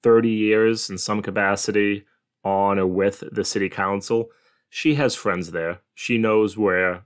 30 0.03 0.29
years 0.29 0.91
in 0.91 0.99
some 0.99 1.23
capacity 1.23 2.05
on 2.45 2.79
or 2.79 2.87
with 2.87 3.25
the 3.33 3.45
city 3.45 3.69
council. 3.69 4.29
She 4.69 4.97
has 4.97 5.15
friends 5.15 5.53
there. 5.53 5.81
She 5.95 6.19
knows 6.19 6.59
where 6.59 7.05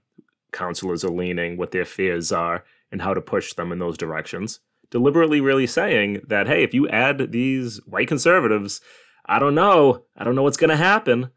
councilors 0.52 1.04
are 1.04 1.11
leaning, 1.11 1.56
what 1.56 1.70
their 1.70 1.84
fears 1.84 2.32
are, 2.32 2.64
and 2.90 3.02
how 3.02 3.14
to 3.14 3.20
push 3.20 3.52
them 3.54 3.72
in 3.72 3.78
those 3.78 3.98
directions. 3.98 4.61
Deliberately, 4.90 5.40
really 5.40 5.66
saying 5.66 6.22
that, 6.26 6.46
hey, 6.46 6.62
if 6.62 6.72
you 6.72 6.88
add 6.88 7.32
these 7.32 7.78
white 7.87 8.08
conservatives, 8.08 8.80
I 9.26 9.38
don't 9.38 9.54
know, 9.54 10.04
I 10.16 10.24
don't 10.24 10.34
know 10.34 10.42
what's 10.42 10.56
going 10.56 10.70
to 10.70 10.76
happen. 10.76 11.30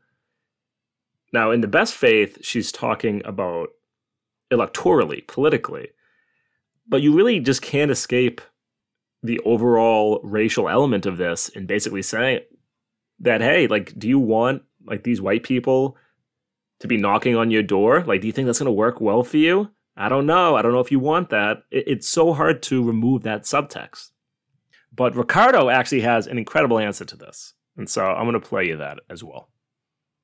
Now, 1.34 1.52
in 1.52 1.62
the 1.62 1.68
best 1.68 1.94
faith, 1.94 2.38
she's 2.42 2.72
talking 2.72 3.22
about 3.26 3.70
electorally, 4.52 5.26
politically, 5.28 5.90
but 6.88 7.02
you 7.02 7.14
really 7.14 7.40
just 7.40 7.62
can't 7.62 7.92
escape 7.92 8.42
the 9.24 9.40
overall 9.40 10.20
racial 10.24 10.68
element 10.68 11.06
of 11.06 11.18
this 11.18 11.50
and 11.56 11.68
basically 11.68 12.02
saying 12.02 12.42
that, 13.20 13.42
hey, 13.42 13.68
like, 13.68 13.98
do 13.98 14.08
you 14.08 14.20
want 14.20 14.64
like 14.86 15.04
these 15.04 15.22
white 15.22 15.44
people 15.44 15.96
to 16.82 16.88
be 16.88 16.98
knocking 16.98 17.36
on 17.36 17.52
your 17.52 17.64
door? 17.64 18.04
Like, 18.04 18.22
do 18.22 18.28
you 18.28 18.34
think 18.34 18.46
that's 18.46 18.60
going 18.60 18.66
to 18.66 18.72
work 18.72 19.00
well 19.00 19.24
for 19.24 19.38
you? 19.38 19.72
I 19.96 20.10
don't 20.10 20.26
know. 20.26 20.56
I 20.56 20.62
don't 20.62 20.74
know 20.74 20.80
if 20.80 20.92
you 20.92 21.00
want 21.00 21.30
that. 21.30 21.64
it's 21.72 22.08
so 22.08 22.34
hard 22.34 22.62
to 22.64 22.84
remove 22.84 23.24
that 23.24 23.44
subtext. 23.44 24.12
But 24.94 25.16
Ricardo 25.16 25.70
actually 25.70 26.02
has 26.02 26.28
an 26.28 26.38
incredible 26.38 26.80
answer 26.80 27.06
to 27.06 27.16
this. 27.16 27.54
And 27.78 27.90
so 27.90 28.06
I'm 28.06 28.26
going 28.26 28.34
to 28.34 28.48
play 28.48 28.68
you 28.68 28.78
that 28.78 29.00
as 29.10 29.24
well. 29.24 29.50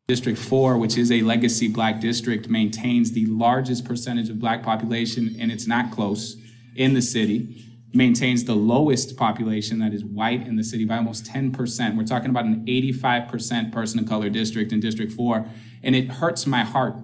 District 0.07 0.39
4, 0.39 0.77
which 0.77 0.97
is 0.97 1.11
a 1.11 1.21
legacy 1.21 1.67
black 1.67 1.99
district, 1.99 2.47
maintains 2.47 3.11
the 3.11 3.25
largest 3.25 3.85
percentage 3.85 4.29
of 4.29 4.39
black 4.39 4.63
population, 4.63 5.35
and 5.39 5.51
it's 5.51 5.67
not 5.67 5.91
close, 5.91 6.37
in 6.75 6.93
the 6.93 7.01
city. 7.01 7.65
Maintains 7.93 8.45
the 8.45 8.55
lowest 8.55 9.17
population 9.17 9.79
that 9.79 9.93
is 9.93 10.05
white 10.05 10.45
in 10.47 10.55
the 10.55 10.63
city 10.63 10.85
by 10.85 10.97
almost 10.97 11.25
10%. 11.25 11.97
We're 11.97 12.03
talking 12.05 12.29
about 12.29 12.45
an 12.45 12.65
85% 12.65 13.71
person 13.71 13.99
of 13.99 14.07
color 14.07 14.29
district 14.29 14.71
in 14.71 14.79
District 14.79 15.11
4. 15.11 15.45
And 15.83 15.95
it 15.95 16.09
hurts 16.09 16.45
my 16.45 16.63
heart 16.63 16.95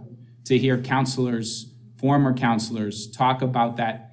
to 0.45 0.57
hear 0.57 0.77
councilors, 0.77 1.73
former 1.97 2.33
councilors, 2.33 3.09
talk 3.09 3.41
about 3.41 3.77
that 3.77 4.11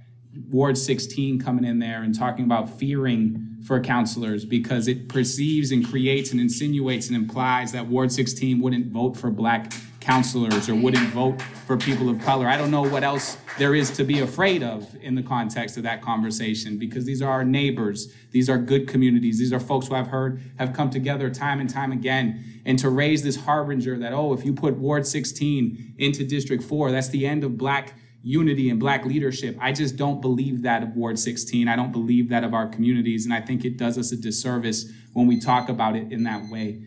Ward 0.50 0.78
16 0.78 1.40
coming 1.40 1.64
in 1.64 1.80
there 1.80 2.02
and 2.02 2.16
talking 2.16 2.44
about 2.44 2.78
fearing 2.78 3.58
for 3.66 3.80
councilors 3.80 4.44
because 4.44 4.88
it 4.88 5.08
perceives 5.08 5.70
and 5.70 5.86
creates 5.86 6.30
and 6.30 6.40
insinuates 6.40 7.08
and 7.08 7.16
implies 7.16 7.72
that 7.72 7.86
Ward 7.86 8.12
16 8.12 8.60
wouldn't 8.60 8.92
vote 8.92 9.16
for 9.16 9.30
black 9.30 9.72
councilors 10.00 10.68
or 10.68 10.74
wouldn't 10.74 11.08
vote 11.10 11.40
for 11.66 11.76
people 11.76 12.08
of 12.08 12.20
color. 12.22 12.48
I 12.48 12.56
don't 12.56 12.70
know 12.70 12.82
what 12.82 13.04
else 13.04 13.36
there 13.58 13.74
is 13.74 13.90
to 13.92 14.04
be 14.04 14.20
afraid 14.20 14.62
of 14.62 14.96
in 15.02 15.14
the 15.14 15.22
context 15.22 15.76
of 15.76 15.82
that 15.82 16.00
conversation 16.00 16.78
because 16.78 17.04
these 17.04 17.20
are 17.20 17.30
our 17.30 17.44
neighbors. 17.44 18.12
These 18.30 18.48
are 18.48 18.58
good 18.58 18.88
communities. 18.88 19.38
These 19.38 19.52
are 19.52 19.60
folks 19.60 19.88
who 19.88 19.94
I've 19.94 20.08
heard 20.08 20.40
have 20.58 20.72
come 20.72 20.90
together 20.90 21.30
time 21.30 21.60
and 21.60 21.68
time 21.68 21.92
again. 21.92 22.62
And 22.64 22.78
to 22.78 22.88
raise 22.88 23.22
this 23.22 23.36
harbinger 23.44 23.98
that, 23.98 24.12
oh, 24.12 24.32
if 24.32 24.44
you 24.44 24.52
put 24.52 24.76
Ward 24.76 25.06
16 25.06 25.94
into 25.98 26.24
District 26.24 26.62
4, 26.62 26.90
that's 26.90 27.08
the 27.08 27.26
end 27.26 27.44
of 27.44 27.58
black 27.58 27.94
unity 28.22 28.68
and 28.68 28.78
black 28.78 29.04
leadership. 29.04 29.56
I 29.60 29.72
just 29.72 29.96
don't 29.96 30.20
believe 30.20 30.62
that 30.62 30.82
of 30.82 30.96
Ward 30.96 31.18
16. 31.18 31.68
I 31.68 31.76
don't 31.76 31.92
believe 31.92 32.28
that 32.28 32.44
of 32.44 32.52
our 32.52 32.66
communities. 32.66 33.24
And 33.24 33.32
I 33.32 33.40
think 33.40 33.64
it 33.64 33.76
does 33.76 33.96
us 33.96 34.12
a 34.12 34.16
disservice 34.16 34.90
when 35.12 35.26
we 35.26 35.40
talk 35.40 35.68
about 35.68 35.96
it 35.96 36.12
in 36.12 36.24
that 36.24 36.50
way. 36.50 36.82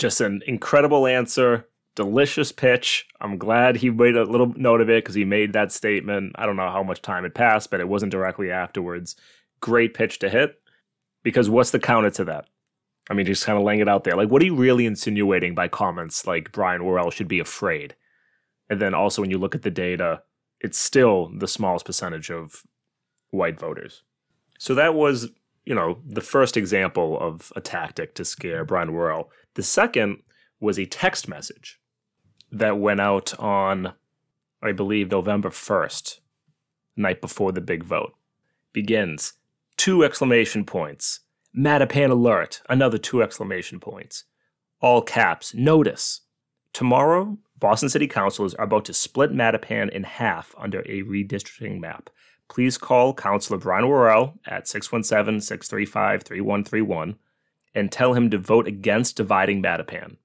Just 0.00 0.22
an 0.22 0.42
incredible 0.46 1.06
answer, 1.06 1.68
delicious 1.94 2.52
pitch. 2.52 3.06
I'm 3.20 3.36
glad 3.36 3.76
he 3.76 3.90
made 3.90 4.16
a 4.16 4.24
little 4.24 4.54
note 4.56 4.80
of 4.80 4.88
it 4.88 5.04
because 5.04 5.14
he 5.14 5.26
made 5.26 5.52
that 5.52 5.72
statement. 5.72 6.32
I 6.36 6.46
don't 6.46 6.56
know 6.56 6.70
how 6.70 6.82
much 6.82 7.02
time 7.02 7.24
had 7.24 7.34
passed, 7.34 7.70
but 7.70 7.80
it 7.80 7.88
wasn't 7.88 8.10
directly 8.10 8.50
afterwards. 8.50 9.14
Great 9.60 9.92
pitch 9.92 10.18
to 10.20 10.30
hit. 10.30 10.58
Because 11.22 11.50
what's 11.50 11.70
the 11.70 11.78
counter 11.78 12.08
to 12.12 12.24
that? 12.24 12.48
I 13.10 13.12
mean, 13.12 13.26
just 13.26 13.44
kind 13.44 13.58
of 13.58 13.64
laying 13.64 13.80
it 13.80 13.90
out 13.90 14.04
there. 14.04 14.16
Like, 14.16 14.30
what 14.30 14.40
are 14.40 14.46
you 14.46 14.54
really 14.54 14.86
insinuating 14.86 15.54
by 15.54 15.68
comments 15.68 16.26
like 16.26 16.50
Brian 16.50 16.82
Worrell 16.82 17.10
should 17.10 17.28
be 17.28 17.38
afraid? 17.38 17.94
And 18.70 18.80
then 18.80 18.94
also, 18.94 19.20
when 19.20 19.30
you 19.30 19.36
look 19.36 19.54
at 19.54 19.60
the 19.60 19.70
data, 19.70 20.22
it's 20.60 20.78
still 20.78 21.30
the 21.36 21.46
smallest 21.46 21.84
percentage 21.84 22.30
of 22.30 22.62
white 23.32 23.60
voters. 23.60 24.02
So 24.58 24.74
that 24.76 24.94
was, 24.94 25.28
you 25.66 25.74
know, 25.74 25.98
the 26.06 26.22
first 26.22 26.56
example 26.56 27.20
of 27.20 27.52
a 27.54 27.60
tactic 27.60 28.14
to 28.14 28.24
scare 28.24 28.64
Brian 28.64 28.94
Worrell. 28.94 29.30
The 29.54 29.62
second 29.62 30.22
was 30.60 30.78
a 30.78 30.86
text 30.86 31.28
message 31.28 31.80
that 32.52 32.78
went 32.78 33.00
out 33.00 33.38
on, 33.38 33.94
I 34.62 34.72
believe, 34.72 35.10
November 35.10 35.50
1st, 35.50 36.20
night 36.96 37.20
before 37.20 37.52
the 37.52 37.60
big 37.60 37.82
vote. 37.82 38.14
Begins 38.72 39.34
two 39.76 40.04
exclamation 40.04 40.64
points. 40.64 41.20
Mattapan 41.56 42.10
alert, 42.10 42.62
another 42.68 42.98
two 42.98 43.22
exclamation 43.22 43.80
points. 43.80 44.24
All 44.80 45.02
caps, 45.02 45.52
notice. 45.52 46.20
Tomorrow, 46.72 47.38
Boston 47.58 47.88
City 47.88 48.06
Councilors 48.06 48.54
are 48.54 48.64
about 48.64 48.84
to 48.84 48.94
split 48.94 49.32
Mattapan 49.32 49.90
in 49.90 50.04
half 50.04 50.54
under 50.56 50.80
a 50.80 51.02
redistricting 51.02 51.80
map. 51.80 52.08
Please 52.48 52.78
call 52.78 53.14
Councilor 53.14 53.58
Brian 53.58 53.88
Worrell 53.88 54.38
at 54.46 54.68
617 54.68 55.40
635 55.40 56.22
3131 56.22 57.16
and 57.74 57.90
tell 57.90 58.14
him 58.14 58.30
to 58.30 58.38
vote 58.38 58.66
against 58.66 59.16
dividing 59.16 59.62
Mattapan. 59.62 60.16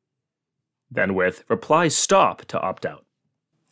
Then 0.90 1.14
with 1.14 1.44
reply 1.50 1.88
stop 1.88 2.46
to 2.46 2.60
opt 2.60 2.86
out. 2.86 3.06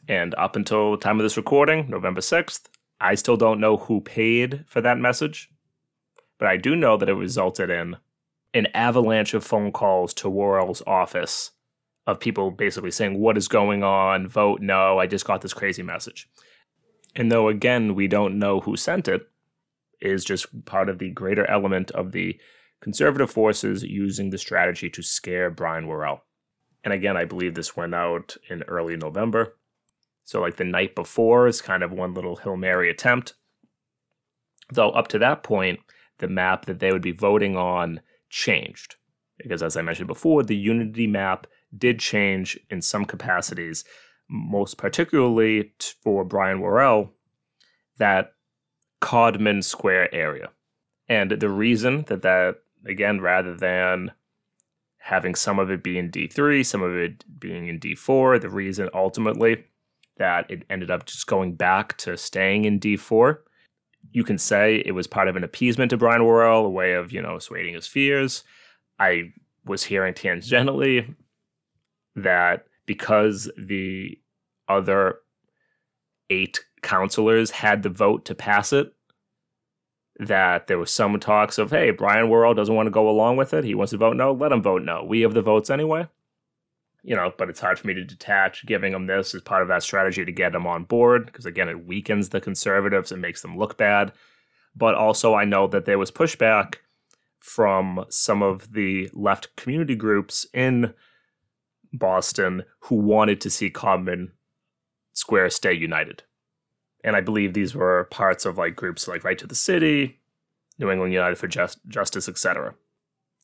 And 0.07 0.35
up 0.35 0.55
until 0.55 0.91
the 0.91 0.97
time 0.97 1.19
of 1.19 1.23
this 1.23 1.37
recording, 1.37 1.89
November 1.89 2.21
6th, 2.21 2.63
I 2.99 3.15
still 3.15 3.37
don't 3.37 3.59
know 3.59 3.77
who 3.77 4.01
paid 4.01 4.65
for 4.67 4.81
that 4.81 4.97
message, 4.97 5.49
but 6.37 6.47
I 6.47 6.57
do 6.57 6.75
know 6.75 6.97
that 6.97 7.09
it 7.09 7.13
resulted 7.13 7.69
in 7.69 7.97
an 8.53 8.67
avalanche 8.73 9.33
of 9.33 9.43
phone 9.43 9.71
calls 9.71 10.13
to 10.15 10.29
Worrell's 10.29 10.83
office 10.85 11.51
of 12.05 12.19
people 12.19 12.51
basically 12.51 12.91
saying, 12.91 13.19
What 13.19 13.37
is 13.37 13.47
going 13.47 13.83
on? 13.83 14.27
Vote 14.27 14.61
no. 14.61 14.99
I 14.99 15.07
just 15.07 15.25
got 15.25 15.41
this 15.41 15.53
crazy 15.53 15.83
message. 15.83 16.29
And 17.15 17.31
though, 17.31 17.47
again, 17.47 17.95
we 17.95 18.07
don't 18.07 18.39
know 18.39 18.59
who 18.59 18.75
sent 18.75 19.07
it, 19.07 19.27
is 20.01 20.25
just 20.25 20.65
part 20.65 20.89
of 20.89 20.99
the 20.99 21.09
greater 21.09 21.49
element 21.49 21.91
of 21.91 22.11
the 22.11 22.37
conservative 22.83 23.31
forces 23.31 23.81
using 23.81 24.29
the 24.29 24.37
strategy 24.37 24.89
to 24.89 25.01
scare 25.01 25.49
Brian 25.49 25.87
Worrell. 25.87 26.25
And 26.83 26.93
again, 26.93 27.15
I 27.15 27.23
believe 27.23 27.55
this 27.55 27.77
went 27.77 27.95
out 27.95 28.35
in 28.49 28.61
early 28.63 28.97
November. 28.97 29.55
So, 30.25 30.41
like 30.41 30.57
the 30.57 30.65
night 30.65 30.93
before 30.93 31.47
is 31.47 31.61
kind 31.61 31.81
of 31.81 31.93
one 31.93 32.13
little 32.13 32.35
Hill 32.35 32.57
Mary 32.57 32.89
attempt. 32.89 33.35
Though, 34.69 34.89
up 34.89 35.07
to 35.09 35.19
that 35.19 35.43
point, 35.43 35.79
the 36.19 36.27
map 36.27 36.65
that 36.65 36.79
they 36.79 36.91
would 36.91 37.01
be 37.01 37.13
voting 37.13 37.55
on 37.55 38.01
changed. 38.29 38.95
Because, 39.37 39.63
as 39.63 39.77
I 39.77 39.81
mentioned 39.81 40.07
before, 40.07 40.43
the 40.43 40.55
Unity 40.55 41.07
map 41.07 41.47
did 41.75 41.99
change 41.99 42.59
in 42.69 42.81
some 42.81 43.05
capacities, 43.05 43.85
most 44.29 44.77
particularly 44.77 45.71
for 46.03 46.25
Brian 46.25 46.59
Worrell, 46.59 47.13
that 47.97 48.33
Codman 48.99 49.61
Square 49.61 50.13
area. 50.13 50.49
And 51.07 51.31
the 51.31 51.49
reason 51.49 52.03
that 52.07 52.21
that, 52.23 52.57
again, 52.87 53.21
rather 53.21 53.55
than 53.55 54.11
having 54.97 55.35
some 55.35 55.59
of 55.59 55.69
it 55.69 55.83
be 55.83 55.97
in 55.97 56.09
D3, 56.09 56.65
some 56.65 56.81
of 56.81 56.95
it 56.95 57.25
being 57.39 57.67
in 57.67 57.79
D4. 57.79 58.39
The 58.39 58.49
reason 58.49 58.89
ultimately 58.93 59.65
that 60.17 60.49
it 60.49 60.63
ended 60.69 60.91
up 60.91 61.05
just 61.05 61.27
going 61.27 61.55
back 61.55 61.97
to 61.97 62.15
staying 62.15 62.65
in 62.65 62.79
D4. 62.79 63.37
You 64.11 64.23
can 64.23 64.37
say 64.37 64.83
it 64.85 64.91
was 64.91 65.07
part 65.07 65.27
of 65.27 65.35
an 65.35 65.43
appeasement 65.43 65.89
to 65.89 65.97
Brian 65.97 66.23
Worrell, 66.23 66.65
a 66.65 66.69
way 66.69 66.93
of, 66.93 67.11
you 67.11 67.21
know, 67.21 67.35
assuaging 67.35 67.73
his 67.73 67.87
fears. 67.87 68.43
I 68.99 69.33
was 69.65 69.83
hearing 69.83 70.13
tangentially 70.13 71.15
that 72.15 72.65
because 72.85 73.51
the 73.57 74.17
other 74.67 75.19
eight 76.29 76.59
councilors 76.81 77.51
had 77.51 77.83
the 77.83 77.89
vote 77.89 78.25
to 78.25 78.35
pass 78.35 78.71
it, 78.73 78.93
that 80.19 80.67
there 80.67 80.77
was 80.77 80.91
some 80.91 81.19
talks 81.19 81.57
of, 81.57 81.71
hey, 81.71 81.91
Brian 81.91 82.29
Worrell 82.29 82.53
doesn't 82.53 82.75
want 82.75 82.87
to 82.87 82.91
go 82.91 83.09
along 83.09 83.37
with 83.37 83.53
it. 83.53 83.63
He 83.63 83.75
wants 83.75 83.91
to 83.91 83.97
vote 83.97 84.15
no. 84.15 84.31
Let 84.31 84.51
him 84.51 84.61
vote 84.61 84.83
no. 84.83 85.03
We 85.03 85.21
have 85.21 85.33
the 85.33 85.41
votes 85.41 85.69
anyway. 85.69 86.07
You 87.01 87.15
know, 87.15 87.33
but 87.37 87.49
it's 87.49 87.59
hard 87.59 87.77
for 87.79 87.87
me 87.87 87.93
to 87.95 88.03
detach 88.03 88.65
giving 88.65 88.93
him 88.93 89.07
this 89.07 89.35
as 89.35 89.41
part 89.41 89.61
of 89.61 89.67
that 89.67 89.83
strategy 89.83 90.23
to 90.23 90.31
get 90.31 90.55
him 90.55 90.65
on 90.65 90.85
board 90.85 91.25
because, 91.25 91.45
again, 91.45 91.67
it 91.67 91.85
weakens 91.85 92.29
the 92.29 92.39
conservatives 92.39 93.11
and 93.11 93.21
makes 93.21 93.41
them 93.41 93.57
look 93.57 93.77
bad. 93.77 94.13
But 94.75 94.95
also, 94.95 95.33
I 95.33 95.43
know 95.45 95.67
that 95.67 95.85
there 95.85 95.99
was 95.99 96.11
pushback 96.11 96.75
from 97.39 98.05
some 98.09 98.41
of 98.41 98.71
the 98.71 99.09
left 99.13 99.53
community 99.57 99.95
groups 99.95 100.45
in 100.53 100.93
Boston 101.91 102.63
who 102.81 102.95
wanted 102.95 103.41
to 103.41 103.49
see 103.49 103.69
Codman 103.69 104.31
Square 105.11 105.49
stay 105.51 105.73
united 105.73 106.23
and 107.03 107.15
I 107.15 107.21
believe 107.21 107.53
these 107.53 107.75
were 107.75 108.05
parts 108.05 108.45
of 108.45 108.57
like 108.57 108.75
groups 108.75 109.07
like 109.07 109.23
Right 109.23 109.37
to 109.37 109.47
the 109.47 109.55
City, 109.55 110.19
New 110.79 110.89
England 110.89 111.13
United 111.13 111.37
for 111.37 111.47
Just, 111.47 111.79
Justice, 111.87 112.29
etc. 112.29 112.75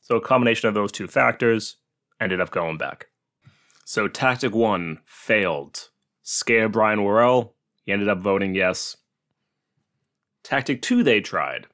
So 0.01 0.15
a 0.15 0.21
combination 0.21 0.67
of 0.67 0.73
those 0.73 0.91
two 0.91 1.07
factors 1.07 1.77
ended 2.19 2.41
up 2.41 2.51
going 2.51 2.77
back. 2.77 3.07
So 3.85 4.07
tactic 4.07 4.53
one 4.53 4.99
failed. 5.05 5.89
Scare 6.21 6.69
Brian 6.69 7.03
Worrell. 7.03 7.55
He 7.85 7.91
ended 7.91 8.07
up 8.07 8.19
voting 8.19 8.53
yes. 8.55 8.97
Tactic 10.43 10.81
two 10.81 11.03
they 11.03 11.21
tried 11.21 11.67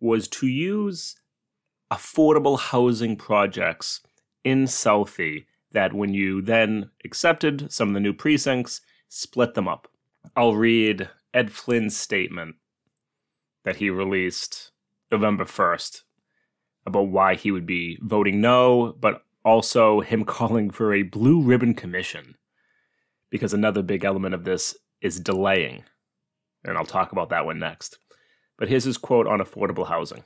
was 0.00 0.28
to 0.28 0.46
use 0.46 1.16
affordable 1.90 2.58
housing 2.58 3.16
projects 3.16 4.00
in 4.44 4.64
Southie 4.64 5.46
that 5.72 5.92
when 5.92 6.14
you 6.14 6.40
then 6.42 6.90
accepted 7.04 7.70
some 7.72 7.88
of 7.88 7.94
the 7.94 8.00
new 8.00 8.12
precincts, 8.12 8.80
split 9.08 9.54
them 9.54 9.68
up. 9.68 9.88
I'll 10.36 10.54
read 10.54 11.08
Ed 11.36 11.52
Flynn's 11.52 11.94
statement 11.94 12.56
that 13.64 13.76
he 13.76 13.90
released 13.90 14.70
November 15.12 15.44
1st 15.44 16.00
about 16.86 17.08
why 17.08 17.34
he 17.34 17.50
would 17.50 17.66
be 17.66 17.98
voting 18.00 18.40
no, 18.40 18.96
but 18.98 19.22
also 19.44 20.00
him 20.00 20.24
calling 20.38 20.70
for 20.70 20.94
a 20.94 21.02
blue 21.02 21.42
ribbon 21.42 21.74
commission. 21.74 22.36
Because 23.28 23.52
another 23.52 23.82
big 23.82 24.02
element 24.02 24.34
of 24.34 24.44
this 24.44 24.78
is 25.02 25.20
delaying. 25.20 25.84
And 26.64 26.78
I'll 26.78 26.86
talk 26.86 27.12
about 27.12 27.28
that 27.28 27.44
one 27.44 27.58
next. 27.58 27.98
But 28.56 28.70
here's 28.70 28.84
his 28.84 28.96
quote 28.96 29.26
on 29.26 29.40
affordable 29.40 29.88
housing. 29.88 30.24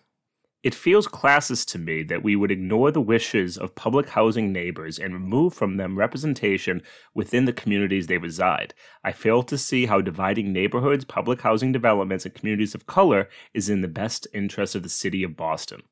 It 0.63 0.75
feels 0.75 1.09
classist 1.09 1.69
to 1.69 1.79
me 1.79 2.03
that 2.03 2.23
we 2.23 2.37
would 2.37 2.51
ignore 2.51 2.91
the 2.91 3.01
wishes 3.01 3.57
of 3.57 3.75
public 3.75 4.11
housing 4.11 4.53
neighbors 4.53 4.99
and 4.99 5.15
remove 5.15 5.55
from 5.55 5.79
them 5.79 5.99
representation 5.99 6.83
within 7.15 7.47
the 7.47 7.53
communities 7.55 8.09
they 8.09 8.19
reside. 8.19 8.75
I 9.03 9.13
fail 9.13 9.43
to 9.45 9.57
see 9.57 9.87
how 9.87 10.03
dividing 10.03 10.53
neighborhoods, 10.53 11.07
public 11.07 11.41
housing 11.41 11.73
developments, 11.73 12.27
and 12.27 12.35
communities 12.35 12.75
of 12.75 12.87
color 12.87 13.31
is 13.55 13.71
in 13.71 13.81
the 13.81 13.89
best 13.89 14.27
interest 14.35 14.75
of 14.75 14.83
the 14.83 14.91
city 14.91 15.23
of 15.23 15.35
Boston. 15.35 15.83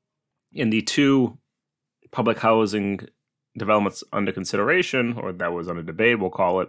In 0.53 0.69
the 0.69 0.83
two 0.83 1.39
public 2.11 2.39
housing 2.41 3.01
developments 3.57 4.05
under 4.13 4.33
consideration, 4.33 5.15
or 5.15 5.33
that 5.33 5.55
was 5.55 5.69
under 5.69 5.83
debate, 5.83 6.19
we'll 6.19 6.29
call 6.29 6.61
it, 6.61 6.69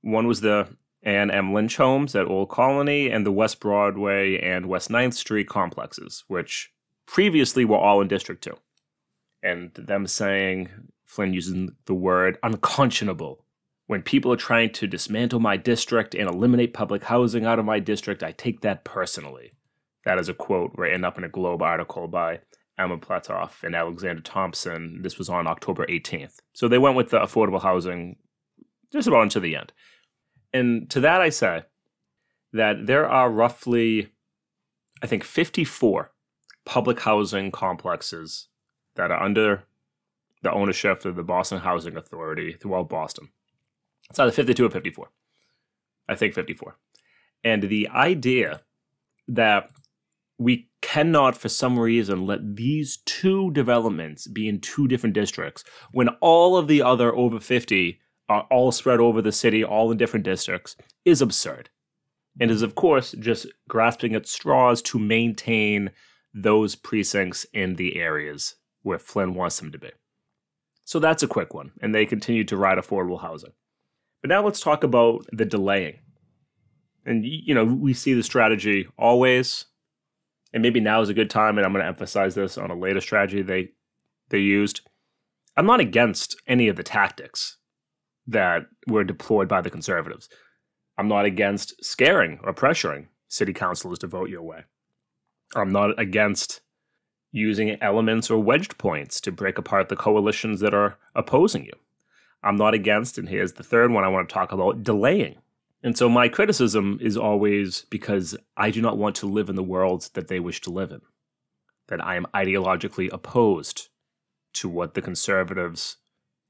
one 0.00 0.26
was 0.26 0.40
the 0.40 0.66
Anne 1.04 1.30
M. 1.30 1.54
Lynch 1.54 1.76
homes 1.76 2.16
at 2.16 2.26
Old 2.26 2.50
Colony 2.50 3.08
and 3.08 3.24
the 3.24 3.32
West 3.32 3.60
Broadway 3.60 4.36
and 4.38 4.66
West 4.66 4.90
9th 4.90 5.14
Street 5.14 5.48
complexes, 5.48 6.24
which 6.26 6.72
previously 7.10 7.64
we 7.64 7.72
were 7.72 7.76
all 7.76 8.00
in 8.00 8.08
District 8.08 8.42
2. 8.42 8.56
And 9.42 9.74
them 9.74 10.06
saying, 10.06 10.68
Flynn 11.06 11.34
using 11.34 11.74
the 11.86 11.94
word 11.94 12.38
unconscionable. 12.44 13.44
When 13.88 14.02
people 14.02 14.32
are 14.32 14.36
trying 14.36 14.70
to 14.74 14.86
dismantle 14.86 15.40
my 15.40 15.56
district 15.56 16.14
and 16.14 16.28
eliminate 16.28 16.72
public 16.72 17.02
housing 17.02 17.44
out 17.44 17.58
of 17.58 17.64
my 17.64 17.80
district, 17.80 18.22
I 18.22 18.30
take 18.30 18.60
that 18.60 18.84
personally. 18.84 19.52
That 20.04 20.18
is 20.20 20.28
a 20.28 20.34
quote 20.34 20.70
written 20.76 21.04
up 21.04 21.18
in 21.18 21.24
a 21.24 21.28
Globe 21.28 21.62
article 21.62 22.06
by 22.06 22.40
Emma 22.78 22.96
Platoff 22.96 23.64
and 23.64 23.74
Alexander 23.74 24.22
Thompson. 24.22 25.02
This 25.02 25.18
was 25.18 25.28
on 25.28 25.48
October 25.48 25.84
18th. 25.86 26.36
So 26.52 26.68
they 26.68 26.78
went 26.78 26.96
with 26.96 27.10
the 27.10 27.18
affordable 27.18 27.60
housing 27.60 28.16
just 28.92 29.08
about 29.08 29.24
until 29.24 29.42
the 29.42 29.56
end. 29.56 29.72
And 30.52 30.88
to 30.90 31.00
that 31.00 31.20
I 31.20 31.30
say 31.30 31.64
that 32.52 32.86
there 32.86 33.08
are 33.08 33.28
roughly, 33.28 34.12
I 35.02 35.08
think, 35.08 35.24
54 35.24 36.12
public 36.64 37.00
housing 37.00 37.50
complexes 37.50 38.48
that 38.96 39.10
are 39.10 39.22
under 39.22 39.64
the 40.42 40.52
ownership 40.52 41.04
of 41.04 41.16
the 41.16 41.22
Boston 41.22 41.58
Housing 41.58 41.96
Authority 41.96 42.52
throughout 42.52 42.88
Boston. 42.88 43.28
It's 44.08 44.18
either 44.18 44.32
52 44.32 44.66
or 44.66 44.70
54. 44.70 45.10
I 46.08 46.14
think 46.14 46.34
54. 46.34 46.76
And 47.44 47.64
the 47.64 47.88
idea 47.88 48.62
that 49.28 49.70
we 50.38 50.68
cannot, 50.80 51.36
for 51.36 51.48
some 51.48 51.78
reason, 51.78 52.26
let 52.26 52.56
these 52.56 52.98
two 53.04 53.50
developments 53.52 54.26
be 54.26 54.48
in 54.48 54.60
two 54.60 54.88
different 54.88 55.14
districts 55.14 55.62
when 55.92 56.08
all 56.20 56.56
of 56.56 56.66
the 56.66 56.82
other 56.82 57.14
over 57.14 57.38
50 57.38 58.00
are 58.28 58.46
all 58.50 58.72
spread 58.72 59.00
over 59.00 59.20
the 59.20 59.32
city, 59.32 59.62
all 59.62 59.90
in 59.90 59.98
different 59.98 60.24
districts, 60.24 60.76
is 61.04 61.20
absurd. 61.20 61.68
And 62.40 62.50
is, 62.50 62.62
of 62.62 62.74
course, 62.74 63.12
just 63.18 63.46
grasping 63.68 64.14
at 64.14 64.26
straws 64.26 64.80
to 64.82 64.98
maintain 64.98 65.90
those 66.32 66.74
precincts 66.74 67.44
in 67.52 67.76
the 67.76 67.96
areas 67.96 68.56
where 68.82 68.98
Flynn 68.98 69.34
wants 69.34 69.58
them 69.58 69.72
to 69.72 69.78
be. 69.78 69.90
So 70.84 70.98
that's 70.98 71.22
a 71.22 71.28
quick 71.28 71.54
one, 71.54 71.72
and 71.80 71.94
they 71.94 72.06
continue 72.06 72.44
to 72.44 72.56
ride 72.56 72.78
affordable 72.78 73.20
housing. 73.20 73.52
But 74.22 74.28
now 74.28 74.44
let's 74.44 74.60
talk 74.60 74.84
about 74.84 75.26
the 75.32 75.44
delaying. 75.44 76.00
And, 77.06 77.24
you 77.24 77.54
know, 77.54 77.64
we 77.64 77.94
see 77.94 78.12
the 78.12 78.22
strategy 78.22 78.86
always, 78.98 79.66
and 80.52 80.62
maybe 80.62 80.80
now 80.80 81.00
is 81.00 81.08
a 81.08 81.14
good 81.14 81.30
time, 81.30 81.56
and 81.56 81.64
I'm 81.64 81.72
going 81.72 81.82
to 81.82 81.88
emphasize 81.88 82.34
this 82.34 82.58
on 82.58 82.70
a 82.70 82.74
later 82.74 83.00
strategy 83.00 83.42
they 83.42 83.70
they 84.28 84.38
used. 84.38 84.82
I'm 85.56 85.66
not 85.66 85.80
against 85.80 86.36
any 86.46 86.68
of 86.68 86.76
the 86.76 86.82
tactics 86.82 87.58
that 88.26 88.62
were 88.86 89.04
deployed 89.04 89.48
by 89.48 89.60
the 89.60 89.70
conservatives. 89.70 90.28
I'm 90.96 91.08
not 91.08 91.24
against 91.24 91.84
scaring 91.84 92.38
or 92.44 92.52
pressuring 92.52 93.08
city 93.28 93.52
councilors 93.52 93.98
to 94.00 94.06
vote 94.06 94.28
your 94.28 94.42
way. 94.42 94.64
I'm 95.54 95.70
not 95.70 95.98
against 95.98 96.60
using 97.32 97.80
elements 97.80 98.30
or 98.30 98.42
wedged 98.42 98.78
points 98.78 99.20
to 99.20 99.32
break 99.32 99.58
apart 99.58 99.88
the 99.88 99.96
coalitions 99.96 100.60
that 100.60 100.74
are 100.74 100.96
opposing 101.14 101.64
you. 101.64 101.72
I'm 102.42 102.56
not 102.56 102.74
against, 102.74 103.18
and 103.18 103.28
here's 103.28 103.54
the 103.54 103.62
third 103.62 103.90
one 103.90 104.04
I 104.04 104.08
want 104.08 104.28
to 104.28 104.32
talk 104.32 104.52
about 104.52 104.82
delaying. 104.82 105.36
And 105.82 105.96
so 105.96 106.08
my 106.08 106.28
criticism 106.28 106.98
is 107.00 107.16
always 107.16 107.86
because 107.90 108.36
I 108.56 108.70
do 108.70 108.82
not 108.82 108.98
want 108.98 109.16
to 109.16 109.26
live 109.26 109.48
in 109.48 109.56
the 109.56 109.62
world 109.62 110.10
that 110.14 110.28
they 110.28 110.40
wish 110.40 110.60
to 110.62 110.70
live 110.70 110.92
in, 110.92 111.00
that 111.88 112.04
I 112.04 112.16
am 112.16 112.26
ideologically 112.34 113.08
opposed 113.12 113.88
to 114.54 114.68
what 114.68 114.94
the 114.94 115.02
conservatives, 115.02 115.96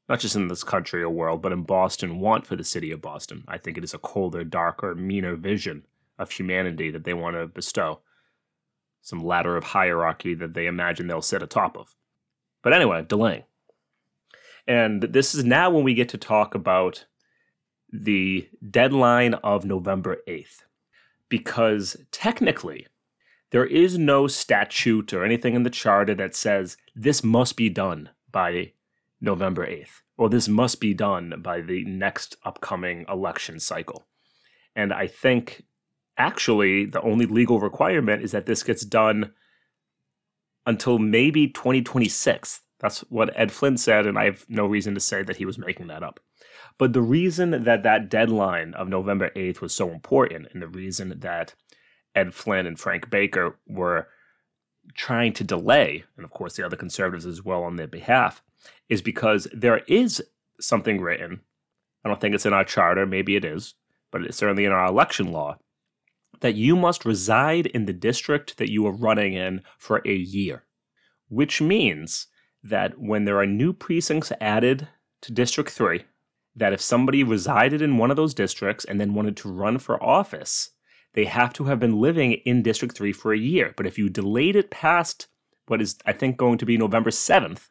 not 0.09 0.21
just 0.21 0.35
in 0.37 0.49
this 0.49 0.65
country 0.65 1.03
or 1.03 1.11
world, 1.11 1.43
but 1.43 1.53
in 1.53 1.63
Boston, 1.63 2.19
want 2.19 2.47
for 2.47 2.57
the 2.57 2.65
city 2.65 2.91
of 2.91 3.01
Boston. 3.01 3.45
I 3.47 3.59
think 3.59 3.79
it 3.79 3.85
is 3.85 3.95
a 3.95 3.99
colder, 3.99 4.43
darker, 4.43 4.95
meaner 4.95 5.37
vision 5.37 5.85
of 6.19 6.33
humanity 6.33 6.91
that 6.91 7.05
they 7.05 7.15
want 7.15 7.37
to 7.37 7.47
bestow, 7.47 8.01
some 9.03 9.25
ladder 9.25 9.57
of 9.57 9.65
hierarchy 9.65 10.35
that 10.35 10.55
they 10.55 10.67
imagine 10.67 11.07
they'll 11.07 11.23
sit 11.23 11.43
atop 11.43 11.77
of. 11.77 11.95
But 12.63 12.73
anyway, 12.73 13.05
delaying. 13.07 13.45
And 14.67 15.03
this 15.03 15.35
is 15.35 15.45
now 15.45 15.71
when 15.71 15.85
we 15.85 15.95
get 15.95 16.09
to 16.11 16.19
talk 16.19 16.55
about 16.55 17.07
the 17.93 18.49
deadline 18.71 19.35
of 19.35 19.65
November 19.65 20.19
8th. 20.29 20.63
Because 21.29 21.97
technically, 22.11 22.87
there 23.51 23.67
is 23.67 23.99
no 23.99 24.27
statute 24.27 25.13
or 25.13 25.25
anything 25.25 25.55
in 25.55 25.63
the 25.63 25.71
charter 25.71 26.15
that 26.15 26.35
says 26.35 26.77
this 26.95 27.25
must 27.25 27.57
be 27.57 27.69
done 27.69 28.11
by 28.31 28.73
November 29.21 29.67
8th, 29.67 30.03
or 30.17 30.29
this 30.29 30.49
must 30.49 30.81
be 30.81 30.95
done 30.95 31.35
by 31.43 31.61
the 31.61 31.85
next 31.85 32.37
upcoming 32.45 33.05
election 33.09 33.59
cycle. 33.59 34.07
And 34.77 34.93
I 34.93 35.07
think 35.07 35.63
actually 36.17 36.87
the 36.87 37.03
only 37.03 37.27
legal 37.27 37.61
requirement 37.61 38.23
is 38.23 38.33
that 38.33 38.47
this 38.47 38.63
gets 38.63 38.85
done 38.85 39.33
until 40.67 40.99
maybe 40.99 41.49
2026. 41.49 42.61
That's 42.81 43.01
what 43.11 43.33
Ed 43.39 43.53
Flynn 43.53 43.77
said, 43.77 44.07
and 44.07 44.19
I 44.19 44.25
have 44.25 44.47
no 44.49 44.67
reason 44.67 44.95
to 44.95 45.01
say 45.01 45.23
that 45.23 45.37
he 45.37 45.45
was 45.45 45.59
making 45.59 45.89
that 45.89 46.03
up. 46.03 46.21
But 46.79 46.93
the 46.93 47.03
reason 47.03 47.51
that 47.51 47.83
that 47.83 48.09
deadline 48.09 48.73
of 48.75 48.89
November 48.89 49.31
8th 49.37 49.61
was 49.61 49.75
so 49.75 49.91
important, 49.91 50.49
and 50.53 50.63
the 50.63 50.69
reason 50.69 51.21
that 51.21 51.55
Ed 52.15 52.35
Flynn 52.35 52.67
and 52.67 52.79
Frank 52.79 53.11
Baker 53.11 53.59
were 53.67 54.09
trying 54.95 55.33
to 55.35 55.45
delay, 55.45 56.05
and 56.17 56.25
of 56.25 56.31
course 56.31 56.57
the 56.57 56.65
other 56.65 56.77
conservatives 56.77 57.27
as 57.27 57.45
well 57.45 57.63
on 57.63 57.77
their 57.77 57.87
behalf, 57.87 58.43
is 58.89 59.03
because 59.03 59.47
there 59.53 59.79
is 59.87 60.23
something 60.59 61.01
written. 61.01 61.41
I 62.05 62.09
don't 62.09 62.21
think 62.21 62.35
it's 62.35 62.47
in 62.47 62.55
our 62.55 62.65
charter, 62.65 63.05
maybe 63.05 63.37
it 63.37 63.45
is, 63.45 63.75
but 64.11 64.23
it's 64.23 64.39
certainly 64.39 64.65
in 64.65 64.73
our 64.73 64.87
election 64.87 65.33
law 65.33 65.59
that 66.41 66.55
you 66.55 66.77
must 66.77 67.05
reside 67.05 67.67
in 67.67 67.87
the 67.87 67.93
district 67.93 68.57
that 68.59 68.71
you 68.71 68.87
are 68.87 68.93
running 68.93 69.35
in 69.35 69.63
for 69.79 70.03
a 70.05 70.15
year, 70.15 70.65
which 71.29 71.61
means 71.61 72.27
that 72.63 72.99
when 72.99 73.25
there 73.25 73.39
are 73.39 73.47
new 73.47 73.73
precincts 73.73 74.33
added 74.41 74.89
to 75.23 75.33
District 75.33 75.71
3, 75.71 76.05
that 76.57 76.73
if 76.73 76.81
somebody 76.81 77.23
resided 77.23 77.81
in 77.81 77.99
one 77.99 78.11
of 78.11 78.17
those 78.17 78.35
districts 78.35 78.85
and 78.85 79.01
then 79.01 79.15
wanted 79.15 79.37
to 79.37 79.53
run 79.53 79.79
for 79.79 80.03
office, 80.03 80.71
they 81.15 81.25
have 81.25 81.53
to 81.55 81.65
have 81.65 81.81
been 81.81 82.01
living 82.01 82.33
in 82.33 82.63
District 82.63 82.95
3 82.95 83.13
for 83.13 83.33
a 83.33 83.39
year. 83.39 83.73
But 83.77 83.87
if 83.87 83.99
you 83.99 84.09
delayed 84.09 84.57
it 84.57 84.71
past 84.71 85.29
what 85.67 85.81
is, 85.81 85.97
I 86.05 86.13
think, 86.13 86.37
going 86.37 86.59
to 86.59 86.67
be 86.67 86.77
November 86.77 87.11
7th, 87.11 87.69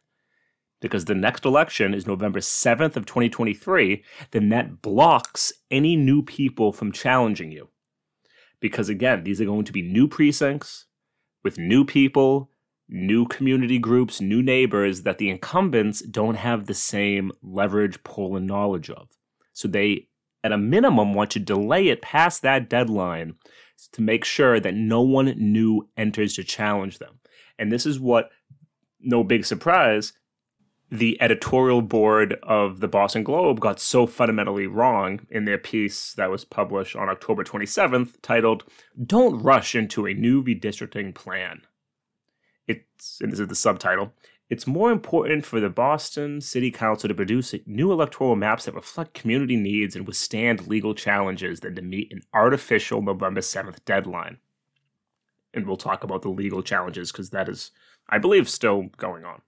because 0.79 1.05
the 1.05 1.15
next 1.15 1.43
election 1.43 1.93
is 1.93 2.07
November 2.07 2.39
7th 2.39 2.95
of 2.95 3.05
2023, 3.05 4.03
then 4.31 4.49
that 4.49 4.81
blocks 4.81 5.51
any 5.69 5.97
new 5.97 6.23
people 6.23 6.71
from 6.71 6.93
challenging 6.93 7.51
you. 7.51 7.67
Because 8.59 8.89
again, 8.89 9.23
these 9.23 9.39
are 9.39 9.45
going 9.45 9.65
to 9.65 9.71
be 9.71 9.81
new 9.81 10.07
precincts 10.07 10.85
with 11.43 11.57
new 11.57 11.85
people, 11.85 12.51
new 12.89 13.25
community 13.27 13.79
groups, 13.79 14.19
new 14.19 14.41
neighbors 14.41 15.03
that 15.03 15.17
the 15.17 15.29
incumbents 15.29 16.01
don't 16.01 16.35
have 16.35 16.65
the 16.65 16.73
same 16.73 17.31
leverage, 17.41 18.03
pull, 18.03 18.35
and 18.35 18.47
knowledge 18.47 18.89
of. 18.89 19.09
So 19.53 19.67
they, 19.67 20.07
at 20.43 20.51
a 20.51 20.57
minimum, 20.57 21.13
want 21.13 21.31
to 21.31 21.39
delay 21.39 21.87
it 21.87 22.01
past 22.01 22.41
that 22.41 22.69
deadline 22.69 23.35
to 23.93 24.01
make 24.01 24.25
sure 24.25 24.59
that 24.59 24.73
no 24.73 25.01
one 25.01 25.33
new 25.37 25.87
enters 25.95 26.33
to 26.33 26.43
challenge 26.43 26.99
them. 26.99 27.19
And 27.57 27.71
this 27.71 27.85
is 27.85 27.99
what, 27.99 28.29
no 28.99 29.23
big 29.23 29.45
surprise, 29.45 30.13
the 30.91 31.21
editorial 31.21 31.81
board 31.81 32.33
of 32.41 32.79
the 32.79 32.87
Boston 32.87 33.23
Globe 33.23 33.59
got 33.59 33.79
so 33.79 34.07
fundamentally 34.07 34.65
wrong 34.65 35.27
in 35.29 35.45
their 35.45 35.57
piece 35.57 36.13
that 36.13 36.31
was 36.31 36.45
published 36.45 36.95
on 36.95 37.09
October 37.09 37.43
27th 37.43 38.15
titled, 38.21 38.63
Don't 39.03 39.41
Rush 39.41 39.75
into 39.75 40.07
a 40.07 40.13
New 40.13 40.43
Redistricting 40.43 41.13
Plan. 41.13 41.61
It's, 42.67 43.19
and 43.21 43.31
this 43.31 43.39
is 43.39 43.47
the 43.47 43.55
subtitle, 43.55 44.13
it's 44.49 44.65
more 44.65 44.91
important 44.91 45.45
for 45.45 45.59
the 45.59 45.69
Boston 45.69 46.41
City 46.41 46.71
Council 46.71 47.07
to 47.07 47.13
produce 47.13 47.53
new 47.67 47.91
electoral 47.91 48.35
maps 48.35 48.65
that 48.65 48.73
reflect 48.73 49.13
community 49.13 49.55
needs 49.55 49.95
and 49.95 50.07
withstand 50.07 50.67
legal 50.67 50.95
challenges 50.95 51.59
than 51.59 51.75
to 51.75 51.83
meet 51.83 52.11
an 52.11 52.21
artificial 52.33 53.01
November 53.03 53.41
7th 53.41 53.85
deadline. 53.85 54.37
And 55.53 55.67
we'll 55.67 55.77
talk 55.77 56.03
about 56.03 56.23
the 56.23 56.29
legal 56.29 56.63
challenges 56.63 57.11
because 57.11 57.29
that 57.29 57.47
is, 57.47 57.69
I 58.07 58.17
believe, 58.17 58.49
still 58.49 58.89
going 58.97 59.23
on. 59.23 59.41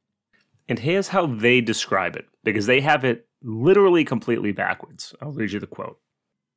And 0.71 0.79
here's 0.79 1.09
how 1.09 1.25
they 1.25 1.59
describe 1.59 2.15
it, 2.15 2.29
because 2.45 2.65
they 2.65 2.79
have 2.79 3.03
it 3.03 3.27
literally 3.43 4.05
completely 4.05 4.53
backwards. 4.53 5.13
I'll 5.21 5.33
read 5.33 5.51
you 5.51 5.59
the 5.59 5.67
quote. 5.67 5.99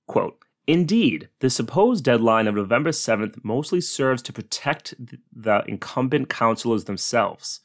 Quote, 0.07 0.39
Indeed, 0.69 1.31
the 1.41 1.51
supposed 1.51 2.05
deadline 2.05 2.47
of 2.47 2.55
November 2.55 2.91
7th 2.91 3.43
mostly 3.43 3.81
serves 3.81 4.23
to 4.23 4.33
protect 4.33 4.95
the 5.33 5.65
incumbent 5.67 6.29
councilors 6.29 6.85
themselves. 6.85 7.63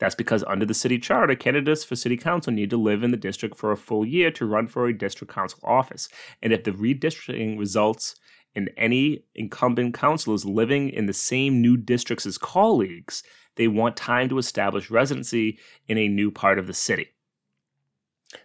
That's 0.00 0.16
because 0.16 0.42
under 0.48 0.66
the 0.66 0.74
city 0.74 0.98
charter, 0.98 1.36
candidates 1.36 1.84
for 1.84 1.94
city 1.94 2.16
council 2.16 2.52
need 2.52 2.70
to 2.70 2.76
live 2.76 3.04
in 3.04 3.12
the 3.12 3.16
district 3.16 3.56
for 3.56 3.70
a 3.70 3.76
full 3.76 4.04
year 4.04 4.32
to 4.32 4.44
run 4.44 4.66
for 4.66 4.88
a 4.88 4.98
district 4.98 5.32
council 5.32 5.60
office. 5.62 6.08
And 6.42 6.52
if 6.52 6.64
the 6.64 6.72
redistricting 6.72 7.60
results 7.60 8.16
in 8.56 8.70
any 8.76 9.22
incumbent 9.36 9.94
councilors 9.94 10.44
living 10.44 10.90
in 10.90 11.06
the 11.06 11.12
same 11.12 11.60
new 11.60 11.76
districts 11.76 12.26
as 12.26 12.38
colleagues, 12.38 13.22
they 13.56 13.68
want 13.68 13.96
time 13.96 14.28
to 14.28 14.38
establish 14.38 14.90
residency 14.90 15.58
in 15.88 15.98
a 15.98 16.08
new 16.08 16.30
part 16.30 16.58
of 16.58 16.66
the 16.66 16.74
city. 16.74 17.08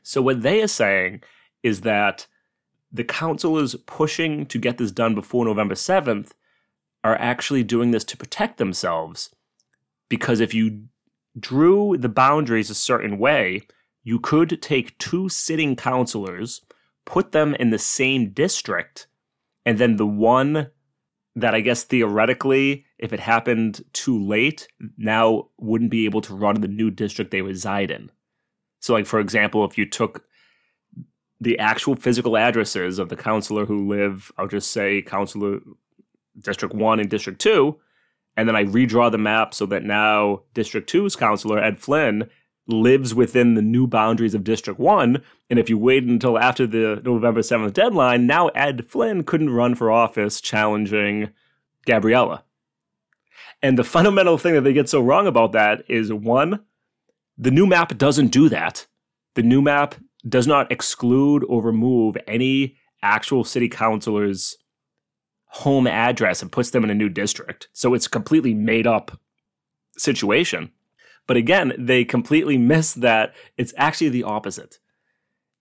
So, 0.04 0.22
what 0.22 0.42
they 0.42 0.62
are 0.62 0.68
saying 0.68 1.24
is 1.64 1.82
that 1.82 2.28
the 2.92 3.04
council 3.04 3.58
is 3.58 3.76
pushing 3.86 4.46
to 4.48 4.58
get 4.58 4.78
this 4.78 4.92
done 4.92 5.16
before 5.16 5.46
November 5.46 5.76
7th 5.76 6.32
are 7.04 7.16
actually 7.16 7.64
doing 7.64 7.92
this 7.92 8.04
to 8.06 8.18
protect 8.18 8.58
themselves. 8.58 9.34
Because 10.10 10.40
if 10.40 10.54
you 10.54 10.86
drew 11.40 11.98
the 11.98 12.10
boundaries 12.10 12.70
a 12.70 12.76
certain 12.76 13.18
way, 13.18 13.68
you 14.04 14.20
could 14.20 14.62
take 14.62 14.98
two 14.98 15.30
sitting 15.30 15.76
councilors, 15.76 16.62
put 17.06 17.32
them 17.32 17.56
in 17.56 17.70
the 17.70 17.80
same 17.80 18.30
district, 18.32 19.08
and 19.66 19.78
then 19.78 19.98
the 19.98 20.08
one 20.08 20.72
that 21.36 21.54
I 21.54 21.62
guess 21.62 21.84
theoretically, 21.84 22.86
if 23.00 23.14
it 23.14 23.20
happened 23.20 23.84
too 23.94 24.24
late, 24.24 24.68
now 24.98 25.50
wouldn't 25.60 25.92
be 25.92 26.06
able 26.06 26.22
to 26.22 26.36
run 26.36 26.56
in 26.56 26.62
the 26.62 26.68
new 26.68 26.90
district 26.90 27.32
they 27.32 27.42
reside 27.42 27.92
in. 27.92 28.10
So, 28.80 28.94
like 28.94 29.06
for 29.06 29.20
example, 29.20 29.66
if 29.66 29.78
you 29.78 29.86
took 29.86 30.26
the 31.40 31.60
actual 31.60 31.96
physical 31.96 32.36
addresses 32.36 32.98
of 33.00 33.10
the 33.10 33.16
counselor 33.16 33.66
who 33.66 33.88
live, 33.88 34.32
I'll 34.38 34.48
just 34.48 34.72
say 34.72 35.02
counselor 35.02 35.60
District 36.40 36.74
1 36.74 37.00
and 37.00 37.10
District 37.10 37.40
2, 37.40 37.78
and 38.36 38.48
then 38.48 38.56
I 38.56 38.64
redraw 38.64 39.12
the 39.12 39.18
map 39.18 39.54
so 39.54 39.66
that 39.68 39.84
now 39.84 40.44
District 40.54 40.92
2's 40.92 41.16
counselor, 41.16 41.60
Ed 41.60 41.80
Flynn, 41.80 42.30
lives 42.68 43.16
within 43.16 43.54
the 43.54 43.62
new 43.62 43.88
boundaries 43.88 44.34
of 44.34 44.44
District 44.44 44.80
1. 44.80 45.24
And 45.50 45.60
if 45.60 45.70
you 45.70 45.78
wait 45.78 46.04
until 46.04 46.38
after 46.38 46.68
the 46.68 47.02
November 47.04 47.42
7th 47.42 47.74
deadline, 47.74 48.28
now 48.28 48.48
Ed 48.50 48.90
Flynn 48.90 49.24
couldn't 49.24 49.52
run 49.52 49.74
for 49.74 49.90
office 49.90 50.42
challenging 50.42 51.30
Gabriella. 51.86 52.44
And 53.62 53.78
the 53.78 53.84
fundamental 53.84 54.38
thing 54.38 54.54
that 54.54 54.62
they 54.62 54.74
get 54.74 54.90
so 54.90 55.02
wrong 55.02 55.28
about 55.28 55.52
that 55.54 55.84
is 55.90 56.14
one, 56.14 56.64
the 57.38 57.52
new 57.52 57.66
map 57.66 57.98
doesn't 57.98 58.28
do 58.28 58.50
that. 58.50 58.86
The 59.36 59.44
new 59.44 59.62
map 59.62 59.96
does 60.28 60.48
not 60.48 60.72
exclude 60.72 61.44
or 61.48 61.62
remove 61.62 62.18
any 62.28 62.78
actual 63.02 63.44
city 63.44 63.70
councilor's 63.70 64.58
home 65.46 65.88
address 65.88 66.42
and 66.42 66.52
puts 66.52 66.72
them 66.72 66.84
in 66.84 66.90
a 66.90 66.96
new 66.96 67.10
district. 67.10 67.70
So 67.74 67.94
it's 67.94 68.06
a 68.06 68.12
completely 68.12 68.54
made 68.54 68.86
up 68.86 69.20
situation. 69.98 70.72
But 71.26 71.38
again, 71.38 71.74
they 71.78 72.06
completely 72.06 72.58
miss 72.58 72.94
that 72.94 73.34
it's 73.58 73.74
actually 73.78 74.10
the 74.10 74.24
opposite. 74.24 74.80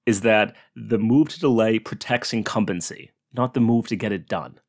Is 0.05 0.21
that 0.21 0.55
the 0.77 0.99
move 0.99 1.29
to 1.31 1.41
delay 1.41 1.79
protects 1.79 2.33
incumbency, 2.33 3.11
not 3.33 3.55
the 3.55 3.61
move 3.61 3.89
to 3.89 3.97
get 3.97 4.13
it 4.13 4.29
done. 4.29 4.61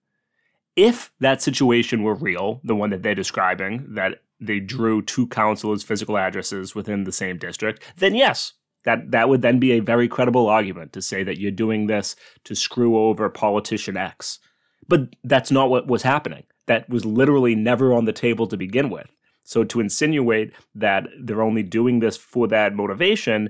If 0.77 1.11
that 1.19 1.41
situation 1.41 2.03
were 2.03 2.13
real, 2.15 2.61
the 2.63 2.75
one 2.75 2.91
that 2.91 3.01
they're 3.01 3.15
describing, 3.15 3.95
that 3.95 4.21
they 4.39 4.59
drew 4.59 5.01
two 5.01 5.27
councilors' 5.27 5.83
physical 5.83 6.17
addresses 6.17 6.75
within 6.75 7.03
the 7.03 7.11
same 7.11 7.39
district, 7.39 7.83
then 7.97 8.13
yes, 8.13 8.53
that, 8.85 9.09
that 9.11 9.27
would 9.27 9.41
then 9.41 9.59
be 9.59 9.71
a 9.71 9.79
very 9.79 10.07
credible 10.07 10.47
argument 10.47 10.93
to 10.93 11.01
say 11.01 11.23
that 11.23 11.39
you're 11.39 11.51
doing 11.51 11.87
this 11.87 12.15
to 12.43 12.55
screw 12.55 12.97
over 12.97 13.27
politician 13.27 13.97
X. 13.97 14.39
But 14.87 15.15
that's 15.23 15.51
not 15.51 15.71
what 15.71 15.87
was 15.87 16.03
happening. 16.03 16.43
That 16.67 16.87
was 16.87 17.05
literally 17.05 17.55
never 17.55 17.91
on 17.91 18.05
the 18.05 18.13
table 18.13 18.45
to 18.47 18.55
begin 18.55 18.89
with. 18.89 19.09
So 19.43 19.63
to 19.63 19.79
insinuate 19.79 20.53
that 20.75 21.07
they're 21.19 21.41
only 21.41 21.63
doing 21.63 21.99
this 21.99 22.17
for 22.17 22.47
that 22.49 22.75
motivation 22.75 23.49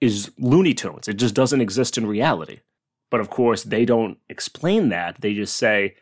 is 0.00 0.32
Looney 0.38 0.74
Tunes. 0.74 1.08
It 1.08 1.14
just 1.14 1.34
doesn't 1.34 1.60
exist 1.60 1.98
in 1.98 2.06
reality. 2.06 2.60
But 3.10 3.20
of 3.20 3.30
course, 3.30 3.64
they 3.64 3.84
don't 3.84 4.18
explain 4.28 4.88
that. 4.88 5.20
They 5.20 5.34
just 5.34 5.56
say 5.56 5.96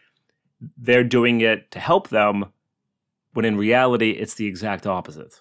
they're 0.76 1.04
doing 1.04 1.40
it 1.40 1.70
to 1.72 1.80
help 1.80 2.08
them, 2.08 2.52
when 3.32 3.44
in 3.44 3.56
reality, 3.56 4.10
it's 4.10 4.34
the 4.34 4.46
exact 4.46 4.86
opposite. 4.86 5.40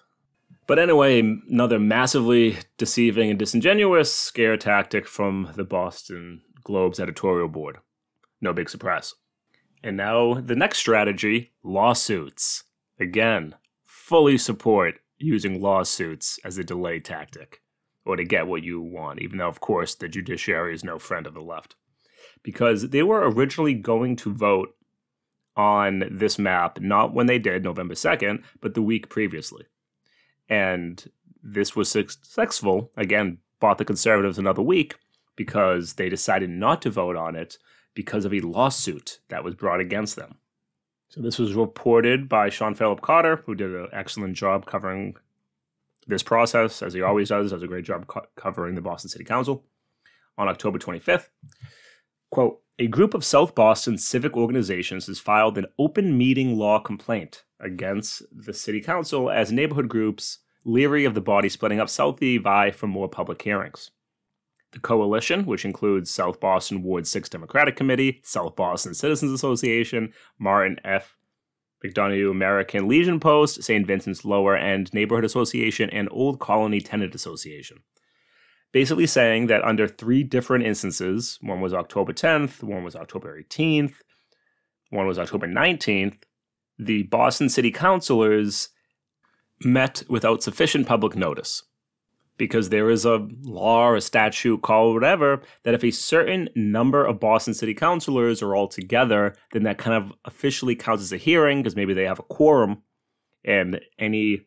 But 0.66 0.78
anyway, 0.78 1.20
another 1.20 1.78
massively 1.78 2.58
deceiving 2.78 3.30
and 3.30 3.38
disingenuous 3.38 4.14
scare 4.14 4.56
tactic 4.56 5.06
from 5.06 5.50
the 5.56 5.64
Boston 5.64 6.42
Globe's 6.62 7.00
editorial 7.00 7.48
board. 7.48 7.78
No 8.40 8.52
big 8.52 8.70
surprise. 8.70 9.14
And 9.82 9.96
now 9.96 10.34
the 10.34 10.56
next 10.56 10.78
strategy 10.78 11.52
lawsuits. 11.64 12.64
Again, 13.00 13.56
fully 13.84 14.38
support 14.38 15.00
using 15.18 15.60
lawsuits 15.60 16.38
as 16.44 16.58
a 16.58 16.64
delay 16.64 17.00
tactic 17.00 17.60
or 18.04 18.16
to 18.16 18.24
get 18.24 18.46
what 18.46 18.62
you 18.62 18.80
want, 18.80 19.20
even 19.20 19.38
though, 19.38 19.48
of 19.48 19.60
course, 19.60 19.94
the 19.94 20.08
judiciary 20.08 20.74
is 20.74 20.84
no 20.84 20.98
friend 20.98 21.26
of 21.26 21.34
the 21.34 21.40
left. 21.40 21.76
Because 22.42 22.90
they 22.90 23.02
were 23.02 23.28
originally 23.30 23.74
going 23.74 24.16
to 24.16 24.32
vote 24.32 24.74
on 25.56 26.04
this 26.10 26.38
map, 26.38 26.80
not 26.80 27.14
when 27.14 27.26
they 27.26 27.38
did, 27.38 27.62
November 27.62 27.94
2nd, 27.94 28.42
but 28.60 28.74
the 28.74 28.82
week 28.82 29.08
previously. 29.08 29.66
And 30.48 31.10
this 31.42 31.76
was 31.76 31.90
successful, 31.90 32.90
again, 32.96 33.38
bought 33.60 33.78
the 33.78 33.84
conservatives 33.84 34.38
another 34.38 34.62
week 34.62 34.94
because 35.36 35.94
they 35.94 36.08
decided 36.08 36.50
not 36.50 36.82
to 36.82 36.90
vote 36.90 37.16
on 37.16 37.36
it 37.36 37.58
because 37.94 38.24
of 38.24 38.32
a 38.32 38.40
lawsuit 38.40 39.20
that 39.28 39.44
was 39.44 39.54
brought 39.54 39.80
against 39.80 40.16
them. 40.16 40.36
So 41.08 41.20
this 41.20 41.38
was 41.38 41.54
reported 41.54 42.28
by 42.28 42.48
Sean 42.48 42.74
Philip 42.74 43.02
Cotter, 43.02 43.42
who 43.44 43.54
did 43.54 43.74
an 43.74 43.88
excellent 43.92 44.34
job 44.34 44.64
covering 44.64 45.14
this 46.06 46.22
process, 46.22 46.82
as 46.82 46.94
he 46.94 47.02
always 47.02 47.28
does, 47.28 47.50
does 47.50 47.62
a 47.62 47.66
great 47.66 47.84
job 47.84 48.06
co- 48.06 48.26
covering 48.34 48.74
the 48.74 48.80
Boston 48.80 49.10
City 49.10 49.24
Council 49.24 49.62
on 50.38 50.48
October 50.48 50.78
25th. 50.78 51.28
Quote, 52.30 52.61
a 52.78 52.86
group 52.86 53.14
of 53.14 53.24
South 53.24 53.54
Boston 53.54 53.98
civic 53.98 54.36
organizations 54.36 55.06
has 55.06 55.18
filed 55.18 55.58
an 55.58 55.66
open 55.78 56.16
meeting 56.16 56.56
law 56.56 56.78
complaint 56.78 57.44
against 57.60 58.22
the 58.32 58.54
city 58.54 58.80
council 58.80 59.30
as 59.30 59.52
neighborhood 59.52 59.88
groups 59.88 60.38
leery 60.64 61.04
of 61.04 61.14
the 61.14 61.20
body 61.20 61.48
splitting 61.48 61.80
up 61.80 61.88
Southie 61.88 62.40
vie 62.40 62.70
for 62.70 62.86
more 62.86 63.08
public 63.08 63.42
hearings. 63.42 63.90
The 64.72 64.78
coalition, 64.78 65.44
which 65.44 65.64
includes 65.64 66.10
South 66.10 66.40
Boston 66.40 66.82
Ward 66.82 67.06
6 67.06 67.28
Democratic 67.28 67.76
Committee, 67.76 68.20
South 68.24 68.56
Boston 68.56 68.94
Citizens 68.94 69.32
Association, 69.32 70.12
Martin 70.38 70.78
F. 70.84 71.16
McDonough 71.84 72.30
American 72.30 72.88
Legion 72.88 73.20
Post, 73.20 73.62
St. 73.62 73.86
Vincent's 73.86 74.24
Lower 74.24 74.56
End 74.56 74.94
Neighborhood 74.94 75.24
Association, 75.24 75.90
and 75.90 76.08
Old 76.10 76.38
Colony 76.38 76.80
Tenant 76.80 77.14
Association. 77.14 77.82
Basically 78.72 79.06
saying 79.06 79.48
that 79.48 79.64
under 79.64 79.86
three 79.86 80.22
different 80.22 80.64
instances, 80.64 81.38
one 81.42 81.60
was 81.60 81.74
October 81.74 82.12
10th, 82.12 82.62
one 82.62 82.84
was 82.84 82.96
October 82.96 83.40
18th, 83.40 83.94
one 84.90 85.06
was 85.06 85.18
October 85.18 85.46
19th, 85.46 86.16
the 86.78 87.02
Boston 87.04 87.48
City 87.48 87.70
Councilors 87.70 88.70
met 89.64 90.02
without 90.08 90.42
sufficient 90.42 90.86
public 90.86 91.14
notice 91.14 91.62
because 92.38 92.70
there 92.70 92.90
is 92.90 93.04
a 93.04 93.28
law 93.42 93.86
or 93.86 93.96
a 93.96 94.00
statute, 94.00 94.62
call 94.62 94.92
whatever, 94.94 95.42
that 95.62 95.74
if 95.74 95.84
a 95.84 95.90
certain 95.90 96.48
number 96.56 97.04
of 97.04 97.20
Boston 97.20 97.54
City 97.54 97.74
Councilors 97.74 98.42
are 98.42 98.56
all 98.56 98.66
together, 98.66 99.34
then 99.52 99.62
that 99.64 99.78
kind 99.78 99.96
of 99.96 100.12
officially 100.24 100.74
counts 100.74 101.02
as 101.02 101.12
a 101.12 101.18
hearing 101.18 101.58
because 101.58 101.76
maybe 101.76 101.94
they 101.94 102.04
have 102.04 102.18
a 102.18 102.24
quorum, 102.24 102.82
and 103.44 103.80
any 103.98 104.40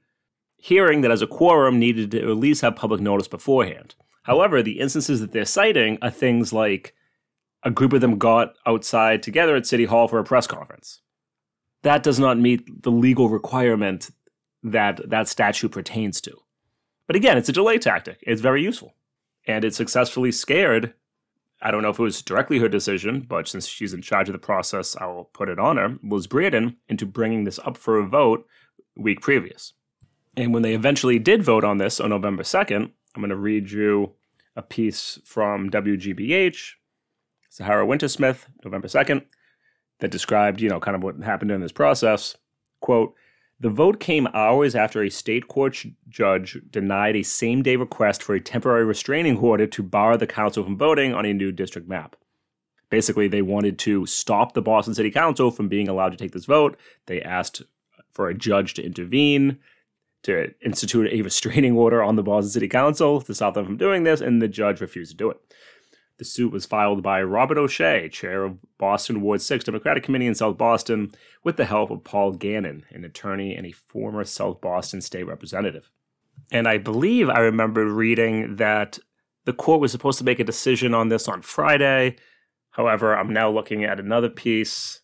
hearing 0.57 1.01
that 1.01 1.11
has 1.11 1.21
a 1.21 1.27
quorum 1.27 1.79
needed 1.79 2.11
to 2.11 2.19
at 2.19 2.37
least 2.37 2.61
have 2.61 2.75
public 2.75 2.99
notice 2.99 3.27
beforehand. 3.27 3.95
However, 4.25 4.63
the 4.63 4.79
instances 4.79 5.21
that 5.21 5.31
they're 5.31 5.45
citing 5.45 5.99
are 6.01 6.09
things 6.09 6.51
like 6.51 6.95
a 7.61 7.69
group 7.69 7.93
of 7.93 8.01
them 8.01 8.17
got 8.17 8.55
outside 8.65 9.21
together 9.21 9.55
at 9.55 9.67
City 9.67 9.85
Hall 9.85 10.07
for 10.07 10.17
a 10.17 10.23
press 10.23 10.47
conference. 10.47 11.01
That 11.83 12.01
does 12.01 12.19
not 12.19 12.39
meet 12.39 12.81
the 12.81 12.89
legal 12.89 13.29
requirement 13.29 14.09
that 14.63 15.07
that 15.07 15.27
statute 15.27 15.71
pertains 15.71 16.19
to. 16.21 16.35
But 17.05 17.15
again, 17.15 17.37
it's 17.37 17.49
a 17.49 17.53
delay 17.53 17.77
tactic. 17.77 18.17
It's 18.23 18.41
very 18.41 18.63
useful. 18.63 18.95
And 19.45 19.63
it 19.63 19.75
successfully 19.75 20.31
scared, 20.31 20.95
I 21.61 21.69
don't 21.69 21.83
know 21.83 21.91
if 21.91 21.99
it 21.99 22.03
was 22.03 22.23
directly 22.23 22.57
her 22.57 22.67
decision, 22.67 23.27
but 23.29 23.47
since 23.47 23.67
she's 23.67 23.93
in 23.93 24.01
charge 24.01 24.27
of 24.27 24.33
the 24.33 24.39
process, 24.39 24.95
I 24.95 25.05
will 25.05 25.25
put 25.25 25.49
it 25.49 25.59
on 25.59 25.77
her, 25.77 25.99
Liz 26.01 26.25
Breadon 26.25 26.77
into 26.89 27.05
bringing 27.05 27.43
this 27.43 27.59
up 27.59 27.77
for 27.77 27.99
a 27.99 28.07
vote 28.07 28.47
week 28.95 29.21
previous. 29.21 29.73
And 30.35 30.51
when 30.51 30.63
they 30.63 30.73
eventually 30.73 31.19
did 31.19 31.43
vote 31.43 31.63
on 31.63 31.77
this 31.77 31.99
on 31.99 32.09
November 32.09 32.41
2nd, 32.41 32.89
I'm 33.15 33.21
going 33.21 33.29
to 33.29 33.35
read 33.35 33.71
you 33.71 34.13
a 34.55 34.61
piece 34.61 35.19
from 35.23 35.69
WGBH, 35.69 36.73
Saraya 37.51 37.87
Wintersmith, 37.87 38.45
November 38.63 38.87
2nd, 38.87 39.25
that 39.99 40.11
described, 40.11 40.59
you 40.61 40.69
know, 40.69 40.79
kind 40.79 40.95
of 40.95 41.03
what 41.03 41.17
happened 41.23 41.51
in 41.51 41.61
this 41.61 41.71
process. 41.71 42.35
Quote, 42.81 43.15
the 43.57 43.69
vote 43.69 44.01
came 44.01 44.27
hours 44.33 44.75
after 44.75 45.01
a 45.01 45.09
state 45.09 45.47
court 45.47 45.85
judge 46.09 46.59
denied 46.69 47.15
a 47.15 47.23
same 47.23 47.63
day 47.63 47.77
request 47.77 48.21
for 48.21 48.35
a 48.35 48.41
temporary 48.41 48.83
restraining 48.83 49.37
order 49.37 49.65
to 49.65 49.81
bar 49.81 50.17
the 50.17 50.27
council 50.27 50.63
from 50.63 50.77
voting 50.77 51.13
on 51.13 51.25
a 51.25 51.33
new 51.33 51.53
district 51.53 51.87
map. 51.87 52.17
Basically, 52.89 53.29
they 53.29 53.41
wanted 53.41 53.79
to 53.79 54.05
stop 54.05 54.53
the 54.53 54.61
Boston 54.61 54.93
City 54.93 55.09
Council 55.09 55.51
from 55.51 55.69
being 55.69 55.87
allowed 55.87 56.11
to 56.11 56.17
take 56.17 56.33
this 56.33 56.45
vote. 56.45 56.77
They 57.05 57.21
asked 57.21 57.61
for 58.11 58.27
a 58.27 58.33
judge 58.33 58.73
to 58.75 58.85
intervene, 58.85 59.57
to 60.25 60.53
institute 60.63 61.11
a 61.11 61.21
restraining 61.21 61.77
order 61.77 62.03
on 62.03 62.15
the 62.15 62.23
Boston 62.23 62.51
City 62.51 62.67
Council 62.67 63.21
to 63.21 63.33
stop 63.33 63.53
them 63.53 63.65
from 63.65 63.77
doing 63.77 64.03
this, 64.03 64.21
and 64.21 64.41
the 64.41 64.47
judge 64.47 64.81
refused 64.81 65.11
to 65.11 65.17
do 65.17 65.29
it. 65.29 65.37
The 66.17 66.25
suit 66.25 66.51
was 66.51 66.65
filed 66.65 67.03
by 67.03 67.21
Robert 67.21 67.57
O'Shea, 67.57 68.09
chair 68.09 68.45
of 68.45 68.57
Boston 68.77 69.21
Ward 69.21 69.41
6 69.41 69.65
Democratic 69.65 70.03
Committee 70.03 70.27
in 70.27 70.35
South 70.35 70.57
Boston, 70.57 71.11
with 71.43 71.57
the 71.57 71.65
help 71.65 71.91
of 71.91 72.03
Paul 72.03 72.31
Gannon, 72.31 72.85
an 72.89 73.03
attorney 73.03 73.55
and 73.55 73.65
a 73.67 73.71
former 73.71 74.23
South 74.23 74.61
Boston 74.61 75.01
state 75.01 75.27
representative. 75.27 75.89
And 76.51 76.67
I 76.67 76.77
believe 76.77 77.29
I 77.29 77.39
remember 77.39 77.85
reading 77.85 78.55
that 78.55 78.99
the 79.45 79.53
court 79.53 79.81
was 79.81 79.91
supposed 79.91 80.17
to 80.19 80.23
make 80.23 80.39
a 80.39 80.43
decision 80.43 80.93
on 80.93 81.09
this 81.09 81.27
on 81.27 81.41
Friday. 81.41 82.15
However, 82.71 83.15
I'm 83.15 83.31
now 83.31 83.51
looking 83.51 83.83
at 83.83 83.99
another 83.99 84.29
piece 84.29 85.01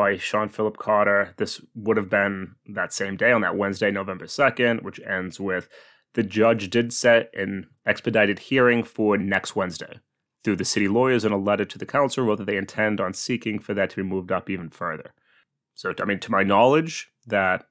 by 0.00 0.16
Sean 0.16 0.48
Philip 0.48 0.78
Cotter. 0.78 1.34
This 1.36 1.60
would 1.74 1.98
have 1.98 2.08
been 2.08 2.54
that 2.70 2.90
same 2.90 3.18
day 3.18 3.32
on 3.32 3.42
that 3.42 3.58
Wednesday, 3.58 3.90
November 3.90 4.24
2nd, 4.24 4.82
which 4.82 4.98
ends 5.06 5.38
with 5.38 5.68
the 6.14 6.22
judge 6.22 6.70
did 6.70 6.90
set 6.90 7.28
an 7.34 7.66
expedited 7.84 8.38
hearing 8.38 8.82
for 8.82 9.18
next 9.18 9.54
Wednesday 9.54 10.00
through 10.42 10.56
the 10.56 10.64
city 10.64 10.88
lawyers 10.88 11.26
in 11.26 11.32
a 11.32 11.36
letter 11.36 11.66
to 11.66 11.76
the 11.76 11.84
council 11.84 12.24
wrote 12.24 12.38
that 12.38 12.46
they 12.46 12.56
intend 12.56 12.98
on 12.98 13.12
seeking 13.12 13.58
for 13.58 13.74
that 13.74 13.90
to 13.90 13.96
be 13.96 14.02
moved 14.02 14.32
up 14.32 14.48
even 14.48 14.70
further. 14.70 15.12
So, 15.74 15.92
I 16.00 16.06
mean, 16.06 16.18
to 16.20 16.30
my 16.30 16.44
knowledge, 16.44 17.10
that 17.26 17.66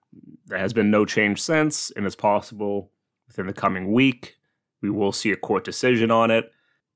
there 0.45 0.59
has 0.59 0.71
been 0.71 0.91
no 0.91 1.05
change 1.05 1.41
since, 1.41 1.89
and 1.95 2.05
it's 2.05 2.15
possible 2.15 2.91
within 3.27 3.47
the 3.47 3.53
coming 3.53 3.91
week 3.91 4.35
we 4.83 4.91
will 4.91 5.13
see 5.13 5.31
a 5.31 5.35
court 5.35 5.63
decision 5.63 6.11
on 6.11 6.29
it. 6.29 6.51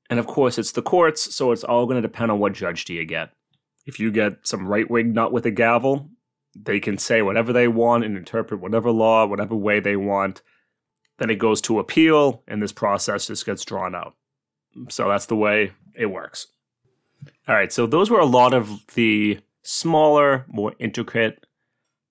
And 0.08 0.20
of 0.20 0.28
course, 0.28 0.58
it's 0.58 0.70
the 0.70 0.80
courts, 0.80 1.34
so 1.34 1.50
it's 1.50 1.64
all 1.64 1.86
going 1.86 2.00
to 2.00 2.08
depend 2.08 2.30
on 2.30 2.38
what 2.38 2.52
judge 2.52 2.84
do 2.84 2.94
you 2.94 3.04
get. 3.04 3.30
If 3.86 4.00
you 4.00 4.10
get 4.10 4.46
some 4.46 4.66
right 4.66 4.90
wing 4.90 5.12
nut 5.12 5.32
with 5.32 5.46
a 5.46 5.50
gavel, 5.50 6.08
they 6.54 6.80
can 6.80 6.98
say 6.98 7.22
whatever 7.22 7.52
they 7.52 7.68
want 7.68 8.04
and 8.04 8.16
interpret 8.16 8.60
whatever 8.60 8.90
law, 8.90 9.26
whatever 9.26 9.54
way 9.54 9.80
they 9.80 9.96
want. 9.96 10.42
Then 11.18 11.30
it 11.30 11.38
goes 11.38 11.60
to 11.62 11.78
appeal, 11.78 12.42
and 12.48 12.62
this 12.62 12.72
process 12.72 13.26
just 13.28 13.46
gets 13.46 13.64
drawn 13.64 13.94
out. 13.94 14.14
So 14.88 15.08
that's 15.08 15.26
the 15.26 15.36
way 15.36 15.72
it 15.94 16.06
works. 16.06 16.48
All 17.46 17.54
right, 17.54 17.72
so 17.72 17.86
those 17.86 18.10
were 18.10 18.20
a 18.20 18.26
lot 18.26 18.52
of 18.54 18.84
the 18.94 19.40
smaller, 19.62 20.44
more 20.48 20.74
intricate 20.78 21.46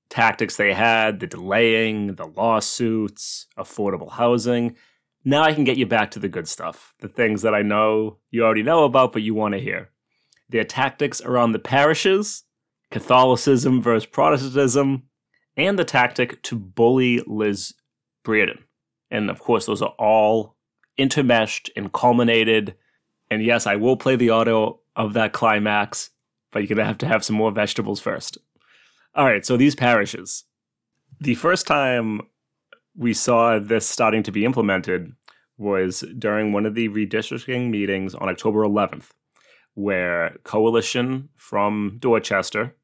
tactics 0.09 0.57
they 0.57 0.73
had 0.73 1.19
the 1.19 1.27
delaying, 1.27 2.15
the 2.15 2.27
lawsuits, 2.27 3.47
affordable 3.57 4.11
housing. 4.11 4.75
Now 5.25 5.41
I 5.41 5.53
can 5.53 5.63
get 5.63 5.77
you 5.77 5.85
back 5.85 6.11
to 6.11 6.19
the 6.19 6.29
good 6.29 6.47
stuff, 6.47 6.93
the 6.99 7.07
things 7.07 7.41
that 7.41 7.55
I 7.55 7.61
know 7.61 8.17
you 8.29 8.43
already 8.43 8.63
know 8.63 8.83
about, 8.83 9.11
but 9.11 9.23
you 9.23 9.33
want 9.33 9.53
to 9.53 9.59
hear. 9.59 9.89
Their 10.49 10.63
tactics 10.63 11.21
around 11.21 11.51
the 11.51 11.59
parishes, 11.59 12.43
Catholicism 12.91 13.81
versus 13.81 14.05
Protestantism, 14.05 15.03
and 15.57 15.77
the 15.77 15.85
tactic 15.85 16.41
to 16.43 16.55
bully 16.55 17.23
Liz 17.25 17.73
Breadon. 18.25 18.59
And 19.11 19.29
of 19.29 19.39
course, 19.39 19.65
those 19.65 19.81
are 19.81 19.93
all 19.99 20.55
intermeshed 20.99 21.69
and 21.75 21.91
culminated. 21.91 22.75
And 23.29 23.43
yes, 23.43 23.67
I 23.67 23.75
will 23.75 23.97
play 23.97 24.15
the 24.15 24.29
audio 24.31 24.79
of 24.95 25.13
that 25.13 25.33
climax, 25.33 26.09
but 26.51 26.59
you're 26.59 26.67
going 26.67 26.77
to 26.77 26.85
have 26.85 26.97
to 26.99 27.07
have 27.07 27.23
some 27.23 27.35
more 27.35 27.51
vegetables 27.51 27.99
first. 27.99 28.37
All 29.15 29.25
right, 29.25 29.45
so 29.45 29.57
these 29.57 29.75
parishes. 29.75 30.45
The 31.19 31.35
first 31.35 31.67
time 31.67 32.21
we 32.95 33.13
saw 33.13 33.59
this 33.59 33.87
starting 33.87 34.23
to 34.23 34.31
be 34.31 34.45
implemented 34.45 35.11
was 35.57 36.03
during 36.17 36.51
one 36.51 36.65
of 36.65 36.75
the 36.75 36.89
redistricting 36.89 37.69
meetings 37.69 38.15
on 38.15 38.29
October 38.29 38.61
11th, 38.61 39.09
where 39.73 40.37
coalition 40.43 41.29
from 41.35 41.97
Dorchester, 41.99 42.75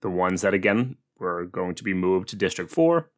the 0.00 0.10
ones 0.10 0.42
that 0.42 0.54
again 0.54 0.96
were 1.18 1.44
going 1.44 1.74
to 1.74 1.84
be 1.84 1.94
moved 1.94 2.28
to 2.30 2.36
District 2.36 2.70
4, 2.70 3.10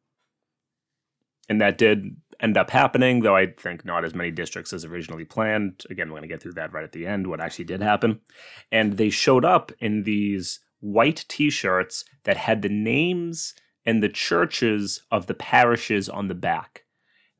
and 1.49 1.59
that 1.61 1.77
did 1.77 2.15
end 2.39 2.57
up 2.57 2.69
happening, 2.69 3.21
though 3.21 3.35
I 3.35 3.47
think 3.47 3.85
not 3.85 4.05
as 4.05 4.15
many 4.15 4.31
districts 4.31 4.73
as 4.73 4.85
originally 4.85 5.25
planned. 5.25 5.83
Again, 5.89 6.07
we're 6.07 6.19
going 6.19 6.29
to 6.29 6.33
get 6.33 6.41
through 6.41 6.53
that 6.53 6.73
right 6.73 6.83
at 6.83 6.93
the 6.93 7.05
end, 7.05 7.27
what 7.27 7.41
actually 7.41 7.65
did 7.65 7.81
happen. 7.81 8.21
And 8.71 8.93
they 8.97 9.09
showed 9.09 9.45
up 9.45 9.71
in 9.79 10.03
these 10.03 10.59
white 10.79 11.25
t 11.27 11.49
shirts 11.49 12.05
that 12.23 12.37
had 12.37 12.61
the 12.61 12.69
names 12.69 13.53
and 13.85 14.01
the 14.01 14.09
churches 14.09 15.01
of 15.11 15.27
the 15.27 15.33
parishes 15.33 16.07
on 16.07 16.27
the 16.27 16.35
back, 16.35 16.83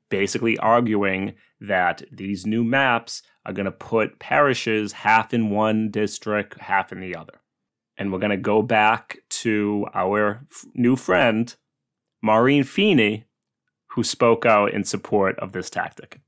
basically 0.09 0.57
arguing 0.57 1.33
that 1.63 2.03
these 2.11 2.45
new 2.45 2.63
maps 2.63 3.23
are 3.45 3.53
going 3.53 3.65
to 3.65 3.71
put 3.71 4.19
parishes 4.19 4.91
half 4.91 5.33
in 5.33 5.49
one 5.49 5.89
district, 5.89 6.59
half 6.59 6.91
in 6.91 6.99
the 6.99 7.15
other. 7.15 7.33
And 7.97 8.11
we're 8.11 8.19
going 8.19 8.31
to 8.31 8.37
go 8.37 8.61
back 8.61 9.19
to 9.29 9.87
our 9.93 10.45
f- 10.51 10.65
new 10.73 10.95
friend, 10.95 11.55
Maureen 12.21 12.63
Feeney, 12.63 13.25
who 13.91 14.03
spoke 14.03 14.45
out 14.45 14.73
in 14.73 14.83
support 14.83 15.37
of 15.39 15.51
this 15.51 15.69
tactic 15.69 16.19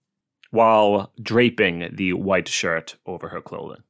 while 0.52 1.12
draping 1.22 1.90
the 1.94 2.14
white 2.14 2.48
shirt 2.48 2.96
over 3.06 3.30
her 3.30 3.42
clothing. 3.42 3.84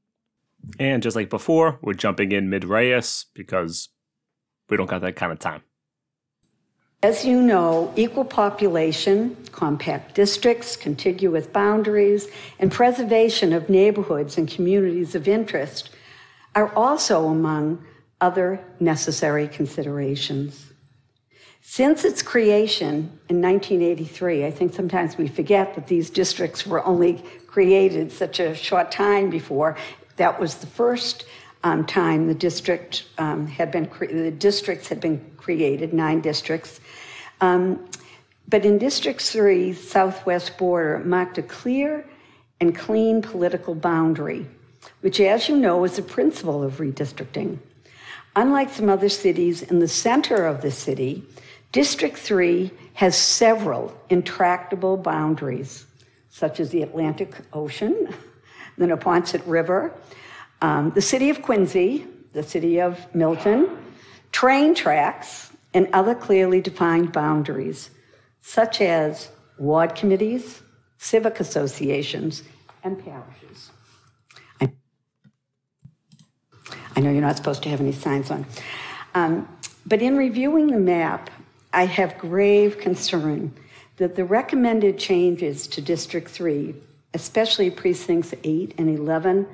And 0.79 1.03
just 1.03 1.15
like 1.15 1.29
before, 1.29 1.77
we're 1.81 1.93
jumping 1.93 2.31
in 2.31 2.49
mid 2.49 2.63
Reyes 2.63 3.27
because 3.35 3.89
we 4.69 4.77
don't 4.77 4.89
got 4.89 5.01
that 5.01 5.15
kind 5.15 5.31
of 5.31 5.39
time. 5.39 5.61
As 7.03 7.23
you 7.23 7.41
know, 7.41 7.93
equal 7.95 8.25
population, 8.25 9.37
compact 9.51 10.15
districts, 10.15 10.75
contiguous 10.75 11.45
boundaries, 11.45 12.27
and 12.57 12.71
preservation 12.71 13.53
of 13.53 13.69
neighborhoods 13.69 14.37
and 14.37 14.47
communities 14.47 15.13
of 15.13 15.27
interest 15.27 15.89
are 16.55 16.73
also 16.75 17.27
among 17.27 17.85
other 18.19 18.59
necessary 18.79 19.47
considerations. 19.47 20.71
Since 21.61 22.05
its 22.05 22.21
creation 22.21 23.19
in 23.27 23.41
1983, 23.41 24.45
I 24.45 24.51
think 24.51 24.73
sometimes 24.73 25.17
we 25.17 25.27
forget 25.27 25.75
that 25.75 25.87
these 25.87 26.09
districts 26.09 26.65
were 26.65 26.85
only 26.85 27.23
created 27.47 28.11
such 28.11 28.39
a 28.39 28.55
short 28.55 28.91
time 28.91 29.29
before. 29.29 29.75
That 30.17 30.39
was 30.39 30.55
the 30.55 30.67
first 30.67 31.25
um, 31.65 31.83
time 31.83 32.27
the 32.27 32.35
district 32.35 33.05
um, 33.17 33.47
had 33.47 33.71
been 33.71 33.87
cre- 33.87 34.05
the 34.05 34.31
districts 34.31 34.87
had 34.87 35.01
been 35.01 35.19
created, 35.35 35.93
nine 35.93 36.21
districts. 36.21 36.79
Um, 37.41 37.89
but 38.47 38.63
in 38.63 38.77
District 38.77 39.19
3, 39.19 39.73
southwest 39.73 40.59
border 40.59 40.99
marked 41.03 41.39
a 41.39 41.41
clear 41.41 42.07
and 42.61 42.75
clean 42.75 43.23
political 43.23 43.73
boundary, 43.73 44.45
which, 45.01 45.19
as 45.19 45.49
you 45.49 45.57
know, 45.57 45.83
is 45.83 45.97
a 45.97 46.03
principle 46.03 46.63
of 46.63 46.73
redistricting. 46.73 47.57
Unlike 48.35 48.69
some 48.69 48.87
other 48.87 49.09
cities 49.09 49.63
in 49.63 49.79
the 49.79 49.87
center 49.87 50.45
of 50.45 50.61
the 50.61 50.69
city, 50.69 51.23
District 51.71 52.15
3 52.15 52.69
has 52.93 53.17
several 53.17 53.99
intractable 54.09 54.97
boundaries, 54.97 55.87
such 56.29 56.59
as 56.59 56.69
the 56.69 56.83
Atlantic 56.83 57.33
Ocean, 57.51 58.13
the 58.77 58.85
Neponset 58.85 59.41
River, 59.47 59.91
um, 60.61 60.91
the 60.91 61.01
city 61.01 61.29
of 61.29 61.41
Quincy, 61.41 62.05
the 62.33 62.43
city 62.43 62.79
of 62.81 63.13
Milton, 63.15 63.69
train 64.31 64.75
tracks, 64.75 65.51
and 65.73 65.87
other 65.93 66.15
clearly 66.15 66.61
defined 66.61 67.11
boundaries, 67.11 67.89
such 68.41 68.81
as 68.81 69.29
ward 69.57 69.95
committees, 69.95 70.61
civic 70.97 71.39
associations, 71.39 72.43
and 72.83 73.03
parishes. 73.03 73.71
I, 74.61 74.71
I 76.95 76.99
know 76.99 77.11
you're 77.11 77.21
not 77.21 77.37
supposed 77.37 77.63
to 77.63 77.69
have 77.69 77.81
any 77.81 77.91
signs 77.91 78.31
on. 78.31 78.45
Um, 79.13 79.47
but 79.85 80.01
in 80.01 80.17
reviewing 80.17 80.67
the 80.67 80.79
map, 80.79 81.29
I 81.73 81.85
have 81.85 82.17
grave 82.17 82.79
concern 82.79 83.53
that 83.97 84.15
the 84.15 84.25
recommended 84.25 84.97
changes 84.97 85.67
to 85.67 85.81
District 85.81 86.27
3, 86.27 86.75
especially 87.13 87.69
precincts 87.69 88.33
8 88.43 88.75
and 88.77 88.89
11, 88.89 89.47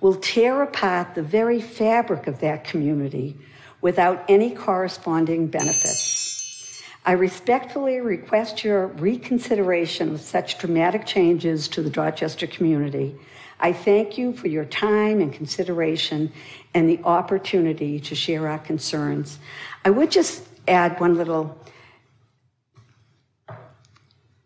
will 0.00 0.14
tear 0.14 0.62
apart 0.62 1.14
the 1.14 1.22
very 1.22 1.60
fabric 1.60 2.26
of 2.26 2.40
that 2.40 2.64
community 2.64 3.36
without 3.80 4.24
any 4.28 4.50
corresponding 4.50 5.46
benefits. 5.46 6.82
I 7.06 7.12
respectfully 7.12 8.00
request 8.00 8.64
your 8.64 8.86
reconsideration 8.86 10.14
of 10.14 10.20
such 10.22 10.58
dramatic 10.58 11.04
changes 11.04 11.68
to 11.68 11.82
the 11.82 11.90
Dorchester 11.90 12.46
community. 12.46 13.14
I 13.60 13.72
thank 13.72 14.16
you 14.16 14.32
for 14.32 14.48
your 14.48 14.64
time 14.64 15.20
and 15.20 15.32
consideration 15.32 16.32
and 16.72 16.88
the 16.88 17.00
opportunity 17.04 18.00
to 18.00 18.14
share 18.14 18.48
our 18.48 18.58
concerns. 18.58 19.38
I 19.84 19.90
would 19.90 20.10
just 20.10 20.44
add 20.66 20.98
one 20.98 21.16
little, 21.16 21.58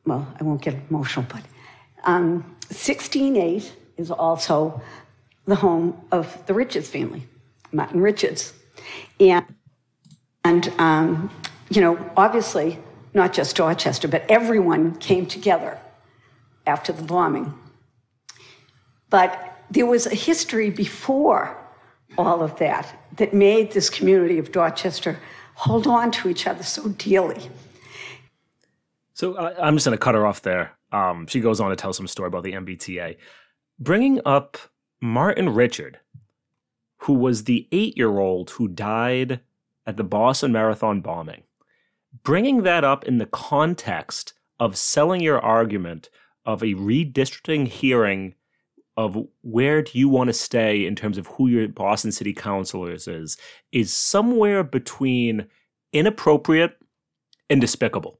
well, 0.05 0.27
I 0.39 0.43
won't 0.43 0.61
get 0.61 0.75
emotional, 0.91 1.27
but 1.29 1.43
um, 2.05 2.41
168 2.71 3.73
is 3.97 4.11
also 4.11 4.81
the 5.49 5.57
home 5.57 5.99
of 6.13 6.47
the 6.47 6.55
Richards 6.55 6.89
family, 6.89 7.27
Martin 7.73 8.01
Richards. 8.01 8.53
And, 9.19 9.47
and 10.45 10.69
um, 10.79 11.31
you 11.71 11.81
know, 11.81 11.99
obviously, 12.17 12.79
not 13.15 13.33
just 13.33 13.57
Dorchester, 13.57 14.09
but 14.09 14.25
everyone 14.29 14.95
came 14.97 15.27
together 15.27 15.79
after 16.67 16.93
the 16.93 17.03
bombing. 17.03 17.55
But 19.09 19.57
there 19.71 19.87
was 19.87 20.07
a 20.07 20.15
history 20.15 20.69
before 20.71 21.57
all 22.19 22.43
of 22.43 22.59
that 22.59 22.95
that 23.17 23.33
made 23.33 23.73
this 23.73 23.89
community 23.89 24.39
of 24.39 24.53
Dorchester 24.53 25.19
hold 25.55 25.87
on 25.87 26.11
to 26.13 26.29
each 26.29 26.47
other 26.47 26.63
so 26.63 26.91
dearly. 26.91 27.51
So 29.15 29.35
uh, 29.35 29.55
I'm 29.61 29.77
just 29.77 29.87
going 29.87 29.97
to 29.97 30.03
cut 30.03 30.15
her 30.15 30.27
off 30.27 30.43
there. 30.43 30.73
Um, 30.93 31.27
she 31.27 31.41
goes 31.41 31.59
on 31.59 31.71
to 31.71 31.77
tell 31.77 31.93
some 31.93 32.07
story 32.07 32.29
about 32.29 32.45
the 32.45 32.53
MBTA. 32.53 33.17
Bringing 33.81 34.21
up 34.25 34.59
Martin 35.01 35.51
Richard, 35.51 36.01
who 37.03 37.15
was 37.15 37.45
the 37.45 37.69
eight 37.71 37.97
year 37.97 38.19
old 38.19 38.51
who 38.51 38.69
died 38.69 39.41
at 39.87 39.97
the 39.97 40.05
Boston 40.05 40.53
Marathon 40.53 41.01
bombing. 41.01 41.45
Bringing 42.25 42.63
that 42.63 42.85
up 42.85 43.05
in 43.05 43.19
the 43.19 43.27
context 43.27 44.35
of 44.59 44.77
selling 44.77 45.21
your 45.21 45.39
argument 45.39 46.11
of 46.45 46.63
a 46.63 46.75
redistricting 46.75 47.69
hearing 47.69 48.35
of 48.97 49.17
where 49.43 49.83
do 49.83 49.97
you 49.97 50.09
want 50.09 50.29
to 50.29 50.35
stay 50.35 50.85
in 50.85 50.97
terms 50.97 51.19
of 51.19 51.29
who 51.29 51.47
your 51.47 51.69
Boston 51.69 52.11
City 52.11 52.33
Councilors 52.33 53.07
is, 53.07 53.37
is 53.71 53.93
somewhere 53.93 54.65
between 54.65 55.47
inappropriate 55.93 56.77
and 57.49 57.61
despicable. 57.61 58.19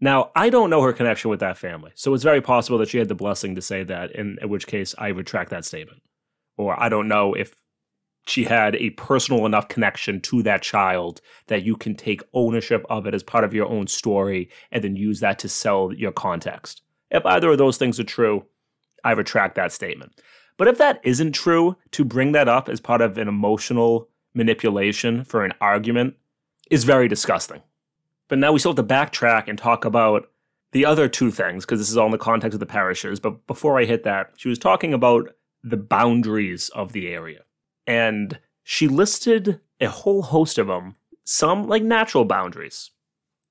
Now, 0.00 0.32
I 0.34 0.50
don't 0.50 0.68
know 0.68 0.82
her 0.82 0.92
connection 0.92 1.30
with 1.30 1.40
that 1.40 1.56
family, 1.56 1.92
so 1.94 2.12
it's 2.12 2.24
very 2.24 2.40
possible 2.40 2.76
that 2.78 2.88
she 2.88 2.98
had 2.98 3.08
the 3.08 3.14
blessing 3.14 3.54
to 3.54 3.62
say 3.62 3.84
that, 3.84 4.10
in, 4.12 4.38
in 4.42 4.48
which 4.48 4.66
case 4.66 4.94
I 4.98 5.08
retract 5.08 5.50
that 5.50 5.64
statement. 5.64 6.02
Or 6.56 6.80
I 6.80 6.88
don't 6.88 7.08
know 7.08 7.34
if 7.34 7.54
she 8.26 8.44
had 8.44 8.74
a 8.76 8.90
personal 8.90 9.46
enough 9.46 9.68
connection 9.68 10.20
to 10.20 10.42
that 10.42 10.62
child 10.62 11.20
that 11.46 11.62
you 11.62 11.76
can 11.76 11.94
take 11.94 12.22
ownership 12.34 12.84
of 12.90 13.06
it 13.06 13.14
as 13.14 13.22
part 13.22 13.44
of 13.44 13.54
your 13.54 13.66
own 13.68 13.86
story 13.86 14.50
and 14.72 14.82
then 14.82 14.96
use 14.96 15.20
that 15.20 15.38
to 15.40 15.48
sell 15.48 15.92
your 15.92 16.12
context. 16.12 16.82
If 17.10 17.24
either 17.24 17.50
of 17.50 17.58
those 17.58 17.76
things 17.76 18.00
are 18.00 18.04
true, 18.04 18.44
I 19.04 19.12
retract 19.12 19.54
that 19.54 19.72
statement. 19.72 20.20
But 20.56 20.68
if 20.68 20.78
that 20.78 21.00
isn't 21.04 21.32
true, 21.32 21.76
to 21.92 22.04
bring 22.04 22.32
that 22.32 22.48
up 22.48 22.68
as 22.68 22.80
part 22.80 23.00
of 23.00 23.16
an 23.18 23.28
emotional 23.28 24.08
manipulation 24.34 25.22
for 25.22 25.44
an 25.44 25.52
argument 25.60 26.14
is 26.70 26.82
very 26.82 27.06
disgusting. 27.06 27.62
But 28.28 28.38
now 28.38 28.50
we 28.52 28.58
still 28.58 28.72
have 28.74 28.76
to 28.76 28.94
backtrack 28.94 29.46
and 29.46 29.56
talk 29.56 29.84
about 29.84 30.28
the 30.72 30.84
other 30.84 31.08
two 31.08 31.30
things, 31.30 31.64
because 31.64 31.78
this 31.78 31.90
is 31.90 31.96
all 31.96 32.06
in 32.06 32.12
the 32.12 32.18
context 32.18 32.54
of 32.54 32.60
the 32.60 32.66
parishes. 32.66 33.20
But 33.20 33.46
before 33.46 33.78
I 33.78 33.84
hit 33.84 34.02
that, 34.02 34.32
she 34.36 34.48
was 34.48 34.58
talking 34.58 34.92
about 34.92 35.30
the 35.66 35.76
boundaries 35.76 36.68
of 36.70 36.92
the 36.92 37.08
area 37.08 37.42
and 37.86 38.38
she 38.64 38.88
listed 38.88 39.60
a 39.80 39.86
whole 39.86 40.22
host 40.22 40.58
of 40.58 40.66
them. 40.66 40.96
Some 41.24 41.68
like 41.68 41.82
natural 41.82 42.24
boundaries, 42.24 42.90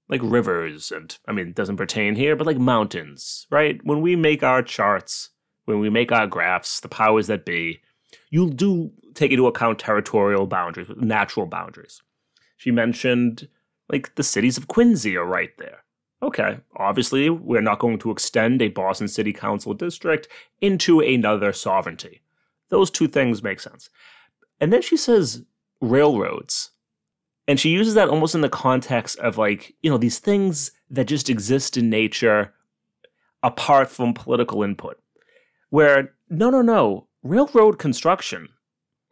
like 0.10 0.22
rivers, 0.24 0.92
and 0.92 1.18
I 1.28 1.32
mean, 1.32 1.50
it 1.50 1.56
doesn't 1.56 1.78
pertain 1.78 2.16
here, 2.16 2.36
but 2.36 2.48
like 2.48 2.58
mountains, 2.58 3.48
right? 3.50 3.80
When 3.84 4.02
we 4.02 4.16
make 4.16 4.44
our 4.44 4.62
charts, 4.62 5.30
when 5.66 5.80
we 5.80 5.90
make 5.90 6.12
our 6.12 6.28
graphs, 6.28 6.80
the 6.80 6.88
powers 6.88 7.28
that 7.28 7.46
be, 7.46 7.82
you 8.30 8.50
do 8.50 8.92
take 9.14 9.32
into 9.32 9.48
account 9.48 9.80
territorial 9.80 10.48
boundaries, 10.48 10.90
natural 10.98 11.46
boundaries. 11.46 12.02
She 12.58 12.72
mentioned 12.72 13.48
like 13.90 14.16
the 14.16 14.24
cities 14.24 14.58
of 14.58 14.68
Quincy 14.68 15.16
are 15.16 15.26
right 15.26 15.52
there. 15.58 15.84
Okay, 16.26 16.58
obviously, 16.76 17.30
we're 17.30 17.62
not 17.62 17.80
going 17.80 18.00
to 18.00 18.12
extend 18.12 18.62
a 18.62 18.70
Boston 18.70 19.08
City 19.08 19.32
Council 19.32 19.74
district 19.74 20.28
into 20.60 21.00
another 21.00 21.54
sovereignty. 21.54 22.22
Those 22.70 22.90
two 22.90 23.08
things 23.08 23.44
make 23.44 23.60
sense. 23.60 23.90
And 24.60 24.74
then 24.74 24.82
she 24.82 24.98
says 24.98 25.44
railroads. 25.82 26.72
And 27.48 27.60
she 27.60 27.70
uses 27.70 27.94
that 27.94 28.10
almost 28.10 28.34
in 28.34 28.42
the 28.42 28.50
context 28.50 29.20
of 29.20 29.38
like, 29.38 29.76
you 29.84 29.90
know, 29.90 29.98
these 29.98 30.20
things 30.20 30.72
that 30.90 31.06
just 31.06 31.30
exist 31.30 31.78
in 31.78 31.90
nature 31.90 32.54
apart 33.44 33.90
from 33.90 34.14
political 34.14 34.64
input. 34.64 35.00
Where, 35.70 36.14
no, 36.30 36.50
no, 36.50 36.62
no, 36.62 37.08
railroad 37.22 37.78
construction, 37.78 38.50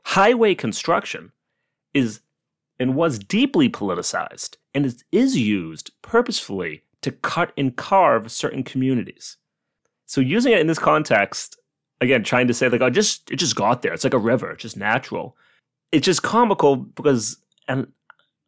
highway 0.04 0.56
construction 0.56 1.32
is 1.94 2.22
and 2.80 2.96
was 2.96 3.20
deeply 3.20 3.70
politicized 3.70 4.58
and 4.74 5.04
is 5.12 5.38
used 5.38 5.92
purposefully 6.02 6.84
to 7.04 7.12
cut 7.12 7.54
and 7.58 7.76
carve 7.76 8.32
certain 8.32 8.64
communities. 8.64 9.38
So 10.06 10.22
using 10.22 10.54
it 10.54 10.60
in 10.60 10.68
this 10.68 10.80
context, 10.80 11.58
again, 12.02 12.24
trying 12.24 12.48
to 12.48 12.54
say 12.54 12.70
like, 12.70 12.82
oh, 12.82 12.90
just 12.90 13.32
it 13.32 13.38
just 13.38 13.56
got 13.56 13.82
there. 13.82 13.94
It's 13.94 14.04
like 14.04 14.14
a 14.14 14.20
river, 14.20 14.52
it's 14.52 14.64
just 14.64 14.78
natural. 14.78 15.38
It's 15.92 16.06
just 16.06 16.24
comical 16.24 16.76
because, 16.76 17.38
and 17.68 17.88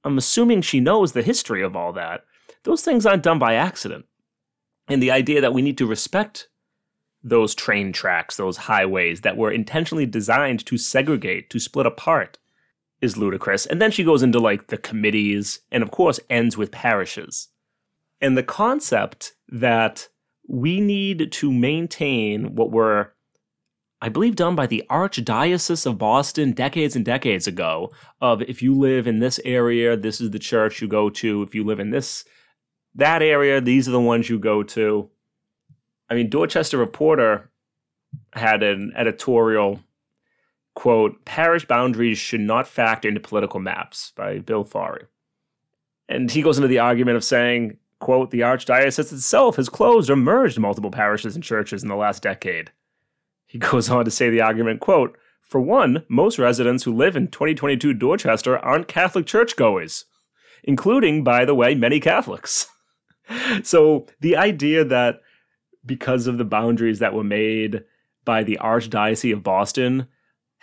I'm 0.03 0.17
assuming 0.17 0.61
she 0.61 0.79
knows 0.79 1.11
the 1.11 1.21
history 1.21 1.63
of 1.63 1.75
all 1.75 1.93
that. 1.93 2.23
Those 2.63 2.81
things 2.81 3.05
aren't 3.05 3.23
done 3.23 3.39
by 3.39 3.53
accident. 3.53 4.05
And 4.87 5.01
the 5.01 5.11
idea 5.11 5.41
that 5.41 5.53
we 5.53 5.61
need 5.61 5.77
to 5.79 5.87
respect 5.87 6.47
those 7.23 7.55
train 7.55 7.91
tracks, 7.91 8.37
those 8.37 8.57
highways 8.57 9.21
that 9.21 9.37
were 9.37 9.51
intentionally 9.51 10.05
designed 10.05 10.63
to 10.67 10.77
segregate, 10.77 11.49
to 11.49 11.59
split 11.59 11.87
apart, 11.87 12.37
is 13.01 13.17
ludicrous. 13.17 13.65
And 13.65 13.81
then 13.81 13.91
she 13.91 14.03
goes 14.03 14.21
into 14.21 14.39
like 14.39 14.67
the 14.67 14.77
committees 14.77 15.59
and, 15.71 15.81
of 15.81 15.91
course, 15.91 16.19
ends 16.29 16.55
with 16.55 16.71
parishes. 16.71 17.49
And 18.21 18.37
the 18.37 18.43
concept 18.43 19.33
that 19.49 20.07
we 20.47 20.79
need 20.79 21.31
to 21.31 21.51
maintain 21.51 22.55
what 22.55 22.71
were, 22.71 23.13
I 24.01 24.09
believe, 24.09 24.35
done 24.35 24.55
by 24.55 24.67
the 24.67 24.83
Archdiocese 24.89 25.85
of 25.85 25.97
Boston 25.97 26.51
decades 26.51 26.95
and 26.95 27.03
decades 27.03 27.47
ago 27.47 27.91
of 28.21 28.41
if 28.43 28.61
you 28.61 28.73
live 28.73 29.07
in 29.07 29.19
this 29.19 29.39
area, 29.43 29.97
this 29.97 30.21
is 30.21 30.31
the 30.31 30.39
church 30.39 30.81
you 30.81 30.87
go 30.87 31.09
to. 31.09 31.43
If 31.43 31.55
you 31.55 31.63
live 31.63 31.79
in 31.79 31.89
this, 31.89 32.25
that 32.95 33.21
area, 33.21 33.59
these 33.59 33.87
are 33.87 33.91
the 33.91 33.99
ones 33.99 34.29
you 34.29 34.39
go 34.39 34.63
to. 34.63 35.09
I 36.09 36.13
mean, 36.13 36.29
Dorchester 36.29 36.77
Reporter 36.77 37.49
had 38.33 38.63
an 38.63 38.93
editorial 38.95 39.81
quote, 40.75 41.25
parish 41.25 41.65
boundaries 41.65 42.17
should 42.17 42.41
not 42.41 42.67
factor 42.67 43.07
into 43.07 43.19
political 43.19 43.59
maps 43.59 44.11
by 44.15 44.39
Bill 44.39 44.63
Forry. 44.63 45.05
And 46.07 46.29
he 46.29 46.43
goes 46.43 46.57
into 46.57 46.67
the 46.67 46.79
argument 46.79 47.17
of 47.17 47.23
saying, 47.23 47.77
quote, 47.99 48.31
the 48.31 48.41
archdiocese 48.41 49.11
itself 49.11 49.55
has 49.55 49.69
closed 49.69 50.09
or 50.09 50.15
merged 50.15 50.59
multiple 50.59 50.91
parishes 50.91 51.35
and 51.35 51.43
churches 51.43 51.83
in 51.83 51.89
the 51.89 51.95
last 51.95 52.23
decade. 52.23 52.71
He 53.45 53.57
goes 53.59 53.89
on 53.89 54.05
to 54.05 54.11
say 54.11 54.29
the 54.29 54.41
argument, 54.41 54.79
quote, 54.79 55.17
for 55.41 55.61
one, 55.61 56.03
most 56.09 56.39
residents 56.39 56.83
who 56.83 56.93
live 56.93 57.15
in 57.15 57.27
2022 57.27 57.93
Dorchester 57.93 58.57
aren't 58.57 58.87
Catholic 58.87 59.27
churchgoers, 59.27 60.05
including, 60.63 61.23
by 61.23 61.45
the 61.45 61.53
way, 61.53 61.75
many 61.75 61.99
Catholics. 61.99 62.67
so 63.63 64.07
the 64.21 64.35
idea 64.35 64.83
that 64.83 65.21
because 65.85 66.25
of 66.25 66.39
the 66.39 66.45
boundaries 66.45 66.99
that 66.99 67.13
were 67.13 67.23
made 67.23 67.83
by 68.25 68.43
the 68.43 68.57
Archdiocese 68.59 69.33
of 69.33 69.43
Boston, 69.43 70.07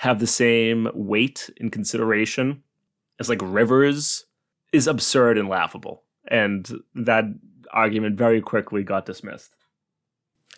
have 0.02 0.18
the 0.18 0.26
same 0.26 0.88
weight 0.94 1.48
and 1.60 1.70
consideration 1.70 2.64
as 3.20 3.28
like 3.28 3.38
rivers 3.40 4.24
is 4.72 4.88
absurd 4.88 5.38
and 5.38 5.48
laughable. 5.48 6.02
And 6.32 6.82
that 6.94 7.26
argument 7.72 8.16
very 8.16 8.40
quickly 8.40 8.82
got 8.82 9.06
dismissed. 9.06 9.54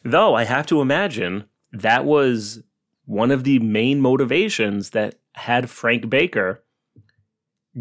Though 0.04 0.34
I 0.34 0.44
have 0.44 0.66
to 0.66 0.80
imagine 0.80 1.44
that 1.72 2.04
was 2.04 2.62
one 3.04 3.30
of 3.30 3.44
the 3.44 3.58
main 3.58 4.00
motivations 4.00 4.90
that 4.90 5.16
had 5.34 5.68
Frank 5.68 6.08
Baker 6.08 6.62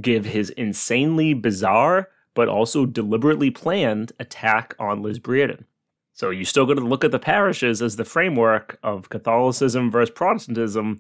give 0.02 0.26
his 0.26 0.50
insanely 0.50 1.34
bizarre 1.34 2.10
but 2.34 2.48
also 2.50 2.86
deliberately 2.88 3.52
planned 3.52 4.12
attack 4.20 4.76
on 4.80 5.04
Liz 5.04 5.20
Breadon. 5.20 5.66
So 6.14 6.32
you 6.32 6.46
still 6.46 6.66
got 6.66 6.76
to 6.76 6.82
look 6.82 7.04
at 7.04 7.12
the 7.12 7.20
parishes 7.20 7.82
as 7.82 7.96
the 7.96 8.06
framework 8.06 8.80
of 8.82 9.10
Catholicism 9.10 9.92
versus 9.92 10.14
Protestantism 10.14 11.00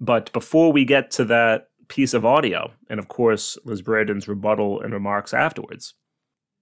but 0.00 0.32
before 0.32 0.72
we 0.72 0.84
get 0.84 1.10
to 1.12 1.24
that 1.26 1.68
piece 1.90 2.14
of 2.14 2.24
audio, 2.24 2.72
and 2.88 2.98
of 2.98 3.08
course, 3.08 3.58
Liz 3.64 3.82
Breadon's 3.82 4.28
rebuttal 4.28 4.80
and 4.80 4.94
remarks 4.94 5.34
afterwards, 5.34 5.94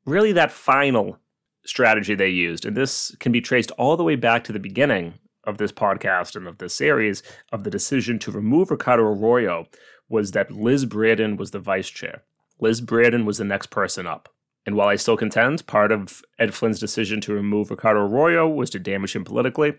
really 0.05 0.33
that 0.33 0.51
final 0.51 1.18
strategy 1.64 2.14
they 2.14 2.31
used, 2.31 2.64
and 2.64 2.76
this 2.76 3.14
can 3.20 3.31
be 3.31 3.41
traced 3.41 3.70
all 3.72 3.97
the 3.97 4.03
way 4.03 4.16
back 4.16 4.43
to 4.45 4.53
the 4.53 4.59
beginning 4.59 5.14
of 5.45 5.59
this 5.59 5.70
podcast 5.70 6.35
and 6.35 6.49
of 6.49 6.59
this 6.59 6.74
series 6.74 7.22
of 7.53 7.62
the 7.62 7.70
decision 7.70 8.18
to 8.18 8.33
remove 8.33 8.70
Ricardo 8.70 9.05
Arroyo 9.05 9.66
was 10.09 10.33
that 10.33 10.51
Liz 10.51 10.87
Breadon 10.87 11.37
was 11.37 11.51
the 11.51 11.59
vice 11.59 11.91
chair. 11.91 12.22
Liz 12.59 12.81
Breadon 12.81 13.24
was 13.24 13.39
the 13.39 13.45
next 13.45 13.66
person 13.70 14.07
up. 14.07 14.29
And 14.66 14.76
while 14.76 14.89
I 14.89 14.97
still 14.97 15.16
contend 15.16 15.66
part 15.66 15.93
of 15.93 16.22
Ed 16.39 16.55
Flynn's 16.55 16.81
decision 16.81 17.20
to 17.22 17.33
remove 17.33 17.70
Ricardo 17.70 18.07
Arroyo 18.07 18.49
was 18.49 18.70
to 18.70 18.79
damage 18.79 19.14
him 19.14 19.24
politically, 19.24 19.74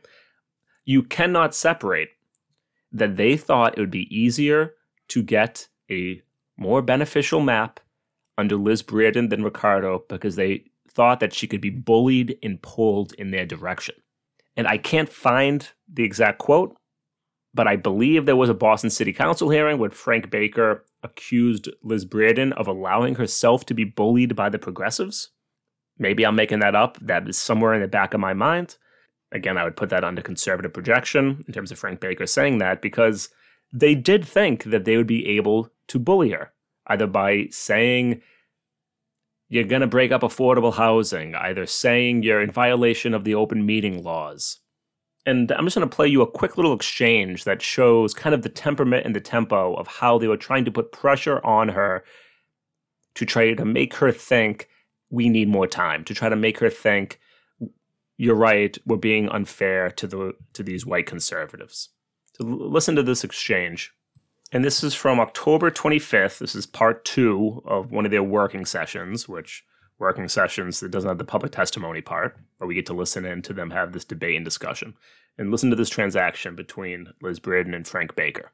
you 0.86 1.04
cannot 1.04 1.54
separate 1.54 2.10
that 2.92 3.18
they 3.18 3.38
thought 3.38 3.78
it 3.78 3.82
would 3.82 3.92
be 3.92 4.16
easier 4.16 4.74
to 5.10 5.24
get 5.24 5.68
a 5.92 6.22
more 6.58 6.82
beneficial 6.82 7.42
map 7.42 7.80
under 8.38 8.56
Liz 8.56 8.84
Breadon 8.84 9.30
than 9.30 9.44
Ricardo 9.44 10.04
because 10.08 10.36
they 10.36 10.66
thought 10.90 11.20
that 11.20 11.34
she 11.34 11.48
could 11.48 11.62
be 11.62 11.70
bullied 11.70 12.38
and 12.42 12.62
pulled 12.62 13.14
in 13.14 13.32
their 13.32 13.46
direction. 13.46 13.96
And 14.56 14.68
I 14.68 14.78
can't 14.78 15.10
find 15.10 15.68
the 15.92 16.04
exact 16.04 16.40
quote, 16.40 16.76
but 17.54 17.68
I 17.68 17.76
believe 17.76 18.26
there 18.26 18.36
was 18.36 18.50
a 18.50 18.54
Boston 18.54 18.90
City 18.90 19.14
Council 19.14 19.50
hearing 19.50 19.78
where 19.78 19.90
Frank 19.90 20.30
Baker 20.30 20.86
accused 21.04 21.70
Liz 21.82 22.06
Breadon 22.06 22.52
of 22.54 22.68
allowing 22.68 23.16
herself 23.16 23.66
to 23.68 23.74
be 23.74 23.86
bullied 23.86 24.36
by 24.36 24.50
the 24.50 24.60
progressives. 24.60 25.30
Maybe 25.98 26.26
I'm 26.26 26.36
making 26.36 26.60
that 26.60 26.76
up. 26.76 26.98
That 27.02 27.28
is 27.28 27.38
somewhere 27.38 27.74
in 27.74 27.82
the 27.82 27.88
back 27.88 28.14
of 28.14 28.20
my 28.20 28.34
mind. 28.34 28.78
Again, 29.32 29.58
I 29.58 29.64
would 29.64 29.76
put 29.76 29.90
that 29.90 30.04
under 30.04 30.22
conservative 30.22 30.74
projection 30.74 31.44
in 31.48 31.54
terms 31.54 31.72
of 31.72 31.80
Frank 31.80 32.00
Baker 32.00 32.26
saying 32.26 32.58
that 32.60 32.82
because 32.82 33.30
they 33.72 33.96
did 33.96 34.26
think 34.26 34.64
that 34.66 34.86
they 34.86 34.98
would 34.98 35.08
be 35.08 35.28
able 35.28 35.70
to 35.88 36.00
bully 36.00 36.30
her, 36.32 36.52
either 36.88 37.08
by 37.08 37.48
saying, 37.52 38.22
you're 39.50 39.64
going 39.64 39.82
to 39.82 39.88
break 39.88 40.12
up 40.12 40.22
affordable 40.22 40.74
housing, 40.74 41.36
either 41.36 41.66
saying 41.66 42.24
you're 42.24 42.42
in 42.42 42.52
violation 42.52 43.14
of 43.14 43.24
the 43.24 43.36
open 43.36 43.66
meeting 43.66 44.04
laws. 44.04 44.60
And 45.26 45.52
I'm 45.52 45.66
just 45.66 45.76
going 45.76 45.88
to 45.88 45.96
play 45.96 46.08
you 46.08 46.22
a 46.22 46.32
quick 46.32 46.56
little 46.56 46.74
exchange 46.74 47.44
that 47.44 47.62
shows 47.62 48.14
kind 48.14 48.34
of 48.34 48.42
the 48.42 48.50
temperament 48.50 49.06
and 49.06 49.16
the 49.16 49.20
tempo 49.20 49.74
of 49.76 49.88
how 49.88 50.18
they 50.18 50.28
were 50.28 50.38
trying 50.38 50.66
to 50.66 50.72
put 50.72 50.92
pressure 50.92 51.44
on 51.46 51.70
her 51.70 52.04
to 53.16 53.26
try 53.26 53.54
to 53.54 53.66
make 53.66 53.96
her 53.96 54.12
think 54.12 54.70
we 55.10 55.30
need 55.30 55.48
more 55.48 55.68
time, 55.68 56.04
to 56.06 56.14
try 56.14 56.30
to 56.30 56.36
make 56.36 56.60
her 56.60 56.70
think 56.70 57.20
you're 58.18 58.36
right, 58.36 58.78
we're 58.86 58.98
being 58.98 59.30
unfair 59.30 59.90
to 59.92 60.06
the 60.06 60.34
to 60.54 60.62
these 60.62 60.86
white 60.86 61.06
conservatives. 61.06 61.90
Listen 62.40 62.96
to 62.96 63.04
this 63.04 63.24
exchange. 63.24 63.92
And 64.52 64.66
this 64.66 64.84
is 64.84 64.96
from 64.96 65.20
October 65.20 65.70
25th. 65.70 66.40
This 66.40 66.56
is 66.56 66.66
part 66.66 67.06
two 67.06 67.62
of 67.66 67.92
one 67.92 68.06
of 68.06 68.12
their 68.12 68.24
working 68.24 68.66
sessions, 68.66 69.30
which 69.30 69.64
working 70.00 70.28
sessions 70.28 70.80
that 70.80 70.90
doesn't 70.90 71.08
have 71.08 71.18
the 71.18 71.26
public 71.26 71.52
testimony 71.52 72.02
part, 72.02 72.38
where 72.58 72.68
we 72.68 72.74
get 72.74 72.86
to 72.88 72.94
listen 72.94 73.26
in 73.26 73.42
to 73.44 73.54
them 73.54 73.70
have 73.70 73.92
this 73.92 74.06
debate 74.06 74.38
and 74.38 74.46
discussion. 74.46 74.96
And 75.38 75.52
listen 75.52 75.70
to 75.70 75.76
this 75.76 75.90
transaction 75.90 76.56
between 76.56 77.14
Liz 77.22 77.40
Breadon 77.40 77.76
and 77.76 77.88
Frank 77.88 78.16
Baker. 78.16 78.52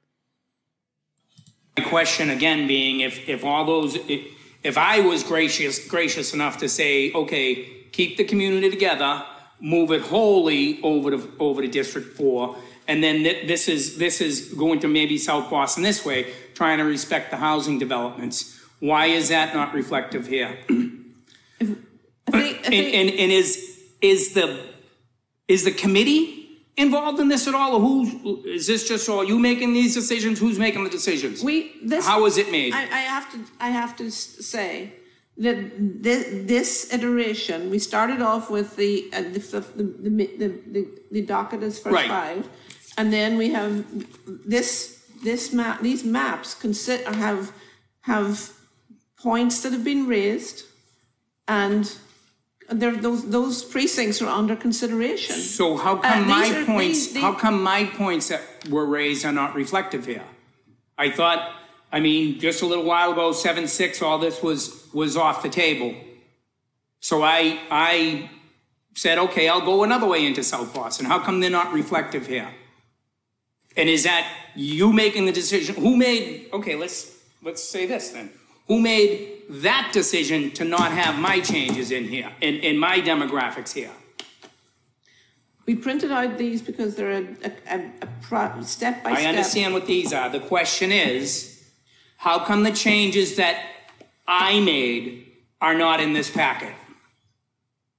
My 1.77 1.83
question 1.83 2.29
again 2.29 2.67
being 2.67 3.01
if, 3.01 3.27
if 3.27 3.43
all 3.43 3.65
those, 3.65 3.95
if, 4.07 4.77
I 4.77 4.99
was 4.99 5.23
gracious, 5.23 5.87
gracious 5.87 6.33
enough 6.33 6.57
to 6.59 6.69
say, 6.69 7.11
okay, 7.13 7.85
keep 7.91 8.17
the 8.17 8.23
community 8.23 8.69
together, 8.69 9.23
move 9.59 9.91
it 9.91 10.01
wholly 10.01 10.79
over 10.83 11.11
to, 11.11 11.31
over 11.39 11.61
to 11.61 11.67
District 11.67 12.15
Four. 12.15 12.55
And 12.87 13.03
then 13.03 13.23
th- 13.23 13.47
this 13.47 13.67
is, 13.67 13.97
this 13.97 14.21
is 14.21 14.53
going 14.53 14.79
to 14.81 14.87
maybe 14.87 15.17
South 15.17 15.49
Boston 15.49 15.83
this 15.83 16.05
way, 16.05 16.31
trying 16.53 16.77
to 16.77 16.83
respect 16.83 17.31
the 17.31 17.37
housing 17.37 17.79
developments. 17.79 18.59
Why 18.79 19.07
is 19.07 19.29
that 19.29 19.55
not 19.55 19.73
reflective 19.73 20.27
here? 20.27 20.57
I 20.69 21.65
think, 21.65 21.77
I 22.33 22.37
And, 22.37 22.63
think, 22.65 22.93
and, 22.95 23.09
and 23.09 23.31
is, 23.31 23.81
is 24.01 24.33
the, 24.33 24.59
is 25.47 25.63
the 25.63 25.71
committee 25.71 26.49
involved 26.77 27.19
in 27.19 27.27
this 27.29 27.47
at 27.47 27.55
all? 27.55 27.75
Or 27.75 27.79
who's, 27.79 28.67
this 28.67 28.87
just 28.87 29.07
all 29.09 29.23
you 29.23 29.39
making 29.39 29.73
these 29.73 29.93
decisions? 29.95 30.39
Who's 30.39 30.59
making 30.59 30.83
the 30.83 30.89
decisions? 30.89 31.43
we, 31.43 31.71
this. 31.83 32.05
How 32.05 32.25
is 32.25 32.37
it 32.37 32.51
made? 32.51 32.73
I, 32.73 32.83
I 32.83 33.01
have 33.15 33.31
to, 33.31 33.39
I 33.59 33.69
have 33.69 33.95
to 33.97 34.11
say 34.11 34.93
that 35.37 36.03
this, 36.03 36.27
this 36.47 36.93
iteration, 36.93 37.69
we 37.69 37.79
started 37.79 38.21
off 38.21 38.49
with 38.49 38.75
the, 38.75 39.09
uh, 39.13 39.21
the, 39.21 39.39
the, 39.39 39.83
the, 39.83 40.27
the, 40.37 40.47
the, 40.71 40.87
the 41.11 41.21
docket 41.21 41.63
is 41.63 41.79
first 41.79 41.93
Right. 41.93 42.07
five. 42.07 42.47
And 42.97 43.11
then 43.11 43.37
we 43.37 43.49
have 43.51 43.85
this, 44.27 45.03
this 45.23 45.51
map, 45.53 45.81
these 45.81 46.03
maps 46.03 46.53
consider, 46.53 47.11
have, 47.13 47.51
have 48.01 48.51
points 49.21 49.61
that 49.63 49.73
have 49.73 49.83
been 49.83 50.07
raised 50.07 50.63
and 51.47 51.91
there, 52.69 52.95
those, 52.95 53.29
those 53.29 53.63
precincts 53.63 54.21
are 54.21 54.29
under 54.29 54.55
consideration. 54.55 55.35
So 55.35 55.77
how 55.77 55.97
Uh, 55.97 56.01
come 56.01 56.19
these 56.27 56.27
my 56.51 56.57
are- 56.61 56.65
points, 56.65 57.07
these- 57.07 57.21
how 57.21 57.33
come 57.33 57.61
my 57.61 57.85
points 57.85 58.29
that 58.29 58.41
were 58.69 58.85
raised 58.85 59.23
are 59.25 59.31
not 59.33 59.53
reflective 59.55 60.05
here? 60.07 60.23
I 60.97 61.11
thought, 61.11 61.53
I 61.91 61.99
mean, 61.99 62.39
just 62.39 62.61
a 62.63 62.65
little 62.65 62.85
while 62.85 63.11
ago, 63.11 63.33
seven, 63.33 63.67
six, 63.67 64.01
all 64.01 64.17
this 64.17 64.41
was, 64.41 64.87
was 64.93 65.15
off 65.15 65.43
the 65.43 65.49
table. 65.49 65.93
So 67.01 67.21
I, 67.21 67.59
I 67.69 68.31
said, 68.95 69.19
okay, 69.19 69.47
I'll 69.47 69.61
go 69.61 69.83
another 69.83 70.07
way 70.07 70.25
into 70.25 70.43
South 70.43 70.73
Boston. 70.73 71.05
How 71.05 71.19
come 71.19 71.41
they're 71.41 71.49
not 71.51 71.71
reflective 71.71 72.25
here? 72.27 72.49
And 73.77 73.89
is 73.89 74.03
that 74.03 74.27
you 74.55 74.93
making 74.93 75.25
the 75.25 75.31
decision? 75.31 75.75
Who 75.75 75.97
made, 75.97 76.49
okay, 76.53 76.75
let's, 76.75 77.23
let's 77.43 77.63
say 77.63 77.85
this 77.85 78.09
then. 78.09 78.29
Who 78.67 78.79
made 78.79 79.43
that 79.49 79.91
decision 79.93 80.51
to 80.51 80.63
not 80.63 80.91
have 80.91 81.19
my 81.19 81.39
changes 81.39 81.91
in 81.91 82.05
here, 82.05 82.31
in, 82.41 82.55
in 82.55 82.77
my 82.77 82.99
demographics 82.99 83.73
here? 83.73 83.91
We 85.65 85.75
printed 85.75 86.11
out 86.11 86.37
these 86.37 86.61
because 86.61 86.95
they're 86.95 87.11
a, 87.11 87.27
a, 87.43 87.51
a, 87.67 87.91
a 88.03 88.07
pro, 88.21 88.61
step 88.61 89.03
by 89.03 89.11
step. 89.11 89.17
I 89.17 89.19
step. 89.19 89.29
understand 89.29 89.73
what 89.73 89.87
these 89.87 90.13
are. 90.13 90.29
The 90.29 90.39
question 90.39 90.91
is, 90.91 91.69
how 92.17 92.39
come 92.39 92.63
the 92.63 92.71
changes 92.71 93.35
that 93.35 93.63
I 94.27 94.59
made 94.59 95.31
are 95.61 95.75
not 95.75 95.99
in 95.99 96.13
this 96.13 96.29
packet? 96.29 96.73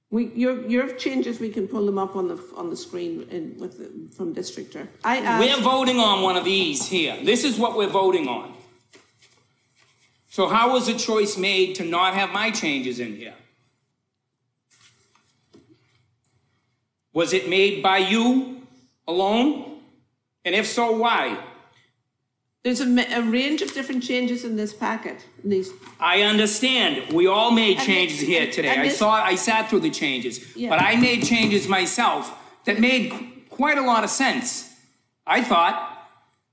We, 0.09 0.27
your, 0.27 0.65
your 0.67 0.93
changes, 0.93 1.39
we 1.39 1.49
can 1.49 1.67
pull 1.67 1.85
them 1.85 1.97
up 1.97 2.15
on 2.15 2.29
the, 2.29 2.41
on 2.55 2.69
the 2.69 2.77
screen 2.77 3.27
in, 3.29 3.57
with, 3.59 3.77
the- 3.77 4.15
from 4.15 4.33
Districtr. 4.33 4.87
I 5.03 5.39
We're 5.39 5.61
voting 5.61 5.99
on 5.99 6.21
one 6.23 6.37
of 6.37 6.45
these 6.45 6.87
here. 6.87 7.17
This 7.23 7.43
is 7.43 7.59
what 7.59 7.75
we're 7.75 7.89
voting 7.89 8.27
on. 8.27 8.53
So 10.29 10.47
how 10.47 10.71
was 10.71 10.87
a 10.87 10.97
choice 10.97 11.37
made 11.37 11.75
to 11.75 11.83
not 11.83 12.13
have 12.13 12.31
my 12.31 12.51
changes 12.51 12.99
in 12.99 13.15
here? 13.17 13.33
Was 17.11 17.33
it 17.33 17.49
made 17.49 17.81
by 17.81 17.97
you 17.97 18.61
alone? 19.07 19.79
And 20.45 20.53
if 20.53 20.67
so, 20.67 20.91
why? 20.95 21.43
There's 22.67 22.81
a, 22.81 22.85
ma- 22.85 23.05
a 23.15 23.21
range 23.21 23.61
of 23.61 23.73
different 23.73 24.03
changes 24.03 24.43
in 24.43 24.57
this 24.57 24.73
packet, 24.73 25.25
in 25.41 25.49
these, 25.51 25.71
I 26.01 26.23
understand. 26.23 27.13
We 27.13 27.25
all 27.25 27.49
made 27.51 27.77
And 27.77 27.85
changes 27.85 28.19
here 28.19 28.51
today. 28.51 28.67
and 28.67 28.81
I 28.81 28.87
this- 28.89 28.97
saw, 28.97 29.11
I 29.11 29.35
sat 29.35 29.69
through 29.69 29.79
the 29.79 29.89
changes. 29.89 30.53
Yeah. 30.53 30.67
But 30.71 30.81
I 30.81 30.97
made 30.97 31.23
changes 31.23 31.69
myself 31.69 32.37
that 32.65 32.77
made 32.81 33.11
qu- 33.11 33.25
quite 33.49 33.77
a 33.77 33.81
lot 33.83 34.03
of 34.03 34.09
sense. 34.09 34.69
I 35.25 35.41
thought 35.45 35.75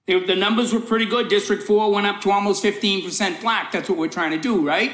the, 0.07 0.21
the 0.25 0.37
numbers 0.37 0.73
were 0.73 0.79
pretty 0.79 1.07
good. 1.07 1.29
District 1.29 1.65
four 1.65 1.91
went 1.91 2.07
up 2.07 2.21
to 2.21 2.31
almost 2.31 2.63
fifteen 2.63 3.03
percent 3.05 3.41
black. 3.41 3.73
That's 3.73 3.89
what 3.89 3.99
we're 3.99 4.07
trying 4.21 4.31
to 4.31 4.39
do, 4.39 4.65
right? 4.65 4.93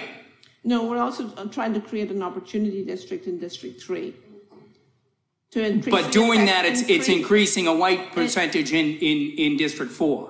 no, 0.64 0.84
we're 0.88 0.98
also 0.98 1.22
uh, 1.36 1.44
trying 1.48 1.74
to 1.74 1.80
create 1.80 2.10
an 2.10 2.22
opportunity 2.22 2.82
district 2.84 3.26
in 3.26 3.38
District 3.38 3.78
Three. 3.82 4.14
To 5.50 5.66
increase. 5.66 5.92
But 5.94 6.04
the 6.06 6.10
doing 6.12 6.42
effect- 6.44 6.50
that, 6.52 6.64
it's, 6.64 6.80
it's 6.82 7.08
increase- 7.08 7.08
increasing 7.56 7.66
a 7.66 7.74
white 7.74 8.12
percentage 8.12 8.72
in, 8.72 8.86
in, 9.10 9.18
in 9.44 9.56
District 9.58 9.92
four, 9.92 10.29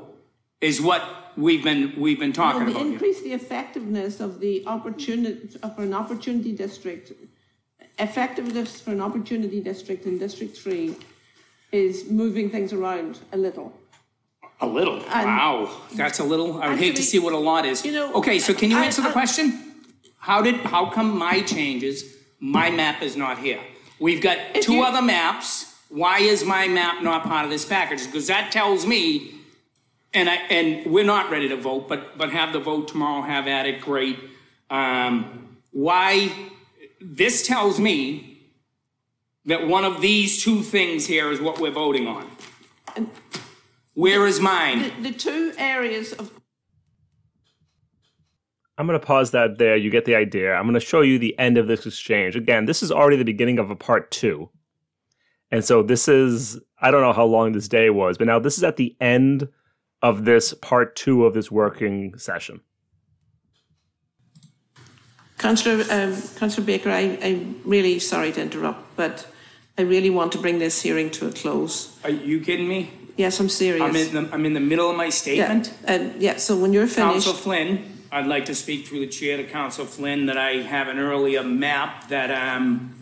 is 0.60 0.80
what 0.80 1.02
we've 1.36 1.64
been, 1.64 1.94
we've 1.96 2.18
been 2.18 2.32
talking 2.32 2.62
about 2.62 2.76
here. 2.82 2.92
increase 2.92 3.22
the 3.22 3.32
effectiveness 3.32 4.20
of 4.20 4.40
the 4.40 4.66
opportunity, 4.66 5.48
for 5.74 5.82
an 5.82 5.94
opportunity 5.94 6.52
district, 6.52 7.12
effectiveness 7.98 8.80
for 8.80 8.90
an 8.92 9.00
opportunity 9.00 9.60
district 9.60 10.06
in 10.06 10.18
District 10.18 10.56
Three 10.56 10.96
is 11.72 12.10
moving 12.10 12.50
things 12.50 12.72
around 12.72 13.18
a 13.32 13.36
little. 13.36 13.72
A 14.62 14.66
little, 14.66 14.98
wow, 15.08 15.70
that's 15.94 16.18
a 16.18 16.24
little, 16.24 16.60
I 16.60 16.68
would 16.68 16.78
hate 16.78 16.86
to 16.86 16.90
Actually, 16.90 17.02
see 17.04 17.18
what 17.18 17.32
a 17.32 17.38
lot 17.38 17.64
is. 17.64 17.82
you 17.84 17.92
know, 17.92 18.12
Okay, 18.14 18.38
so 18.38 18.52
can 18.52 18.70
you 18.70 18.76
I- 18.76 18.84
answer 18.84 19.00
the 19.00 19.08
I- 19.08 19.12
question? 19.12 19.66
How 20.18 20.42
did, 20.42 20.56
how 20.56 20.90
come 20.90 21.16
my 21.16 21.40
changes, 21.40 22.04
my 22.40 22.70
map 22.70 23.02
is 23.02 23.16
not 23.16 23.38
here? 23.38 23.60
We've 23.98 24.20
got 24.20 24.36
two 24.60 24.74
you- 24.74 24.82
other 24.84 25.00
maps, 25.00 25.74
why 25.88 26.18
is 26.18 26.44
my 26.44 26.68
map 26.68 27.02
not 27.02 27.22
part 27.24 27.44
of 27.46 27.50
this 27.50 27.64
package? 27.64 28.04
Because 28.04 28.26
that 28.26 28.52
tells 28.52 28.84
me, 28.86 29.32
and 30.12 30.28
I, 30.28 30.34
and 30.34 30.90
we're 30.92 31.04
not 31.04 31.30
ready 31.30 31.48
to 31.48 31.56
vote, 31.56 31.88
but, 31.88 32.18
but 32.18 32.30
have 32.30 32.52
the 32.52 32.60
vote 32.60 32.88
tomorrow, 32.88 33.22
have 33.22 33.46
at 33.46 33.66
it, 33.66 33.80
great. 33.80 34.18
Um, 34.68 35.58
why, 35.70 36.32
this 37.00 37.46
tells 37.46 37.78
me 37.78 38.40
that 39.44 39.66
one 39.66 39.84
of 39.84 40.00
these 40.00 40.42
two 40.42 40.62
things 40.62 41.06
here 41.06 41.30
is 41.30 41.40
what 41.40 41.60
we're 41.60 41.70
voting 41.70 42.06
on. 42.06 42.30
And 42.96 43.10
Where 43.94 44.26
is 44.26 44.40
mine? 44.40 44.82
the, 45.02 45.10
the 45.10 45.12
two 45.12 45.52
areas 45.58 46.12
of 46.12 46.32
I'm 48.78 48.86
going 48.86 48.98
to 48.98 49.06
pause 49.06 49.32
that 49.32 49.58
there. 49.58 49.76
You 49.76 49.90
get 49.90 50.06
the 50.06 50.14
idea. 50.14 50.54
I'm 50.54 50.62
going 50.62 50.72
to 50.72 50.80
show 50.80 51.02
you 51.02 51.18
the 51.18 51.38
end 51.38 51.58
of 51.58 51.66
this 51.66 51.84
exchange. 51.84 52.34
Again, 52.34 52.64
this 52.64 52.82
is 52.82 52.90
already 52.90 53.18
the 53.18 53.24
beginning 53.26 53.58
of 53.58 53.70
a 53.70 53.76
part 53.76 54.10
two. 54.10 54.48
And 55.50 55.62
so 55.62 55.82
this 55.82 56.08
is, 56.08 56.58
I 56.80 56.90
don't 56.90 57.02
know 57.02 57.12
how 57.12 57.26
long 57.26 57.52
this 57.52 57.68
day 57.68 57.90
was, 57.90 58.16
but 58.16 58.26
now 58.26 58.38
this 58.38 58.56
is 58.56 58.64
at 58.64 58.78
the 58.78 58.96
end 58.98 59.48
of 60.02 60.24
this 60.24 60.54
part 60.54 60.96
two 60.96 61.24
of 61.26 61.34
this 61.34 61.50
working 61.50 62.16
session. 62.18 62.60
Councillor, 65.38 65.84
um, 65.90 66.20
Councillor 66.36 66.66
Baker, 66.66 66.90
I, 66.90 67.18
I'm 67.22 67.60
really 67.64 67.98
sorry 67.98 68.30
to 68.32 68.42
interrupt, 68.42 68.96
but 68.96 69.26
I 69.78 69.82
really 69.82 70.10
want 70.10 70.32
to 70.32 70.38
bring 70.38 70.58
this 70.58 70.82
hearing 70.82 71.10
to 71.12 71.28
a 71.28 71.32
close. 71.32 71.98
Are 72.04 72.10
you 72.10 72.40
kidding 72.40 72.68
me? 72.68 72.90
Yes, 73.16 73.40
I'm 73.40 73.48
serious. 73.48 73.82
I'm 73.82 73.96
in 73.96 74.14
the, 74.14 74.34
I'm 74.34 74.44
in 74.44 74.52
the 74.54 74.60
middle 74.60 74.90
of 74.90 74.96
my 74.96 75.04
Yeah, 75.04 75.10
statement. 75.10 75.74
and, 75.86 76.20
yeah, 76.20 76.36
so 76.36 76.56
when 76.56 76.72
you're 76.72 76.86
finished 76.86 77.26
Council 77.26 77.32
finished, 77.32 77.78
Flynn, 77.78 77.98
I'd 78.12 78.26
like 78.26 78.46
to 78.46 78.54
speak 78.54 78.86
through 78.86 79.00
the 79.00 79.06
chair 79.06 79.36
to 79.38 79.44
Council 79.44 79.86
Flynn 79.86 80.26
that 80.26 80.36
I 80.36 80.56
have 80.62 80.88
an 80.88 80.98
earlier 80.98 81.42
map 81.42 82.08
that, 82.08 82.30
um, 82.30 82.94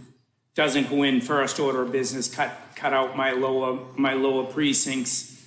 doesn't 0.54 0.90
go 0.90 1.02
in 1.04 1.20
first 1.20 1.58
order 1.60 1.82
of 1.82 1.92
business, 1.92 2.32
cut, 2.32 2.52
cut 2.74 2.92
out 2.92 3.16
my 3.16 3.30
lower, 3.32 3.78
my 3.96 4.12
lower 4.14 4.44
precincts. 4.44 5.44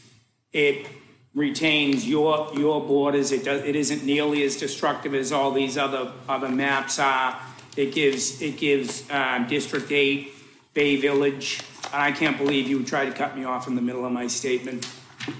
It 0.53 0.87
retains 1.33 2.07
your, 2.07 2.49
your 2.55 2.81
borders. 2.81 3.31
It 3.31 3.43
does, 3.45 3.63
it 3.63 3.75
isn't 3.75 4.03
nearly 4.03 4.43
as 4.43 4.57
destructive 4.57 5.13
as 5.13 5.31
all 5.31 5.51
these 5.51 5.77
other, 5.77 6.11
other 6.27 6.49
maps 6.49 6.99
are. 6.99 7.39
It 7.77 7.93
gives, 7.93 8.41
it 8.41 8.57
gives, 8.57 9.09
um, 9.09 9.47
District 9.47 9.91
Eight, 9.91 10.33
Bay 10.73 10.97
Village. 10.97 11.61
And 11.93 12.01
I 12.01 12.11
can't 12.11 12.37
believe 12.37 12.67
you 12.67 12.83
tried 12.83 13.05
to 13.05 13.11
cut 13.13 13.37
me 13.37 13.43
off 13.45 13.67
in 13.67 13.75
the 13.75 13.81
middle 13.81 14.05
of 14.05 14.11
my 14.11 14.27
statement. 14.27 14.87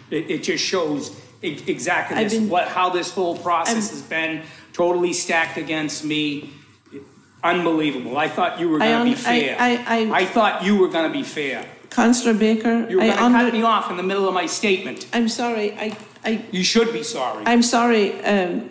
It, 0.10 0.30
it 0.32 0.44
just 0.44 0.64
shows 0.64 1.12
e- 1.44 1.62
exactly 1.68 2.18
I've 2.18 2.30
this, 2.30 2.40
been- 2.40 2.50
what, 2.50 2.68
how 2.70 2.90
this 2.90 3.12
whole 3.12 3.38
process 3.38 3.90
has 3.92 4.02
been 4.02 4.44
totally 4.74 5.12
stacked 5.14 5.58
against 5.58 6.06
me. 6.06 6.52
Unbelievable. 7.44 8.18
I 8.18 8.28
thought 8.28 8.60
you 8.60 8.70
were 8.70 8.82
I 8.82 8.90
gonna 8.92 9.04
be 9.06 9.12
un- 9.12 9.18
I- 9.18 9.42
fair. 9.42 9.56
I- 9.60 10.12
I- 10.22 10.26
thought 10.26 10.64
you 10.64 10.78
were 10.78 10.88
gonna 10.90 11.12
be 11.12 11.24
fair. 11.24 11.66
Councillor 11.92 12.34
Baker, 12.34 12.88
You 12.90 12.98
were 12.98 13.04
I 13.04 13.16
gonna 13.16 13.38
cut 13.44 13.54
me 13.54 13.62
off 13.64 13.92
in 13.92 13.98
the 13.98 14.04
middle 14.04 14.28
of 14.28 14.34
my 14.34 14.46
statement. 14.46 15.08
I'm 15.14 15.28
sorry, 15.30 15.74
I, 15.74 15.96
I, 16.26 16.44
You 16.52 16.64
should 16.64 16.92
be 16.94 17.04
sorry. 17.04 17.44
I'm 17.46 17.62
sorry, 17.62 18.20
um, 18.24 18.70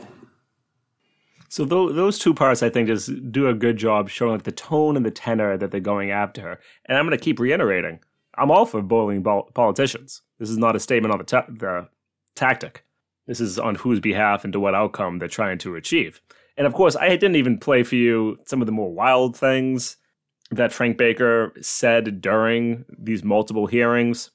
So 1.49 1.65
tho- 1.65 1.93
those 1.93 2.19
two 2.19 2.33
parts, 2.35 2.63
I 2.63 2.71
think, 2.71 2.89
just 2.89 3.31
do 3.31 3.47
a 3.49 3.55
good 3.55 3.77
job 3.77 4.09
showing 4.09 4.33
like 4.33 4.45
the 4.45 4.53
tone 4.53 4.97
and 4.97 5.05
the 5.05 5.11
tenor 5.11 5.57
that 5.59 5.71
they're 5.71 5.81
going 5.81 6.11
after 6.11 6.41
her. 6.43 6.61
And 6.87 6.97
I'm 6.97 7.07
going 7.07 7.17
to 7.17 7.23
keep 7.23 7.39
reiterating, 7.39 8.01
I'm 8.37 8.51
all 8.51 8.65
for 8.67 8.81
bullying 8.83 9.23
bol- 9.23 9.51
politicians. 9.55 10.23
This 10.39 10.49
is 10.49 10.57
not 10.59 10.75
a 10.77 10.81
statement 10.81 11.13
on 11.13 11.19
the 11.19 11.25
ta- 11.25 11.47
the 11.49 11.89
tactic. 12.35 12.85
This 13.27 13.41
is 13.41 13.59
on 13.59 13.75
whose 13.75 14.01
behalf 14.01 14.45
and 14.45 14.53
to 14.55 14.61
what 14.61 14.75
outcome 14.75 15.19
they're 15.19 15.29
trying 15.29 15.59
to 15.59 15.77
achieve. 15.77 16.21
And 16.57 16.67
of 16.67 16.73
course, 16.73 16.97
I 16.97 17.09
didn't 17.11 17.37
even 17.37 17.59
play 17.59 17.83
for 17.83 17.97
you 17.97 18.39
some 18.47 18.63
of 18.63 18.67
the 18.67 18.73
more 18.73 18.93
wild 18.93 19.37
things 19.37 19.97
that 20.51 20.73
Frank 20.73 20.97
Baker 20.97 21.53
said 21.61 22.21
during 22.21 22.85
these 22.89 23.23
multiple 23.23 23.67
hearings. 23.67 24.31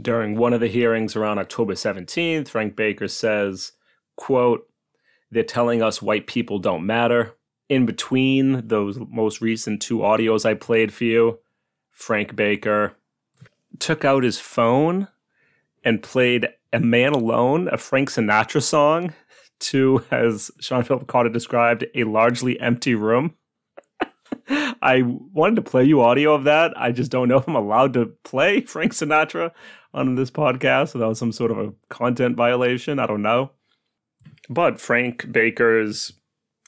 During 0.00 0.36
one 0.36 0.52
of 0.52 0.60
the 0.60 0.68
hearings 0.68 1.16
around 1.16 1.38
October 1.38 1.74
17th, 1.74 2.48
Frank 2.48 2.76
Baker 2.76 3.08
says, 3.08 3.72
quote, 4.16 4.68
they're 5.30 5.42
telling 5.42 5.82
us 5.82 6.02
white 6.02 6.26
people 6.26 6.58
don't 6.58 6.86
matter. 6.86 7.34
In 7.68 7.86
between 7.86 8.68
those 8.68 8.98
most 9.08 9.40
recent 9.40 9.80
two 9.80 9.98
audios 9.98 10.44
I 10.44 10.54
played 10.54 10.92
for 10.92 11.04
you, 11.04 11.38
Frank 11.90 12.36
Baker 12.36 12.96
took 13.78 14.04
out 14.04 14.24
his 14.24 14.38
phone 14.38 15.08
and 15.84 16.02
played 16.02 16.48
A 16.72 16.80
Man 16.80 17.12
Alone, 17.12 17.68
a 17.68 17.78
Frank 17.78 18.10
Sinatra 18.10 18.62
song, 18.62 19.14
to, 19.60 20.04
as 20.10 20.50
Sean 20.60 20.82
Philip 20.84 21.06
Cotter 21.06 21.28
described, 21.28 21.86
a 21.94 22.04
largely 22.04 22.58
empty 22.60 22.94
room. 22.94 23.34
I 24.82 25.02
wanted 25.02 25.56
to 25.56 25.62
play 25.62 25.84
you 25.84 26.00
audio 26.00 26.34
of 26.34 26.44
that. 26.44 26.72
I 26.76 26.92
just 26.92 27.10
don't 27.10 27.28
know 27.28 27.38
if 27.38 27.48
I'm 27.48 27.56
allowed 27.56 27.94
to 27.94 28.06
play 28.24 28.60
Frank 28.66 28.92
Sinatra 28.92 29.52
on 29.94 30.14
this 30.14 30.30
podcast 30.30 30.94
without 30.94 31.16
some 31.16 31.32
sort 31.32 31.50
of 31.50 31.58
a 31.58 31.72
content 31.88 32.36
violation. 32.36 32.98
I 32.98 33.06
don't 33.06 33.22
know. 33.22 33.52
But 34.48 34.80
Frank 34.80 35.30
Baker's 35.30 36.12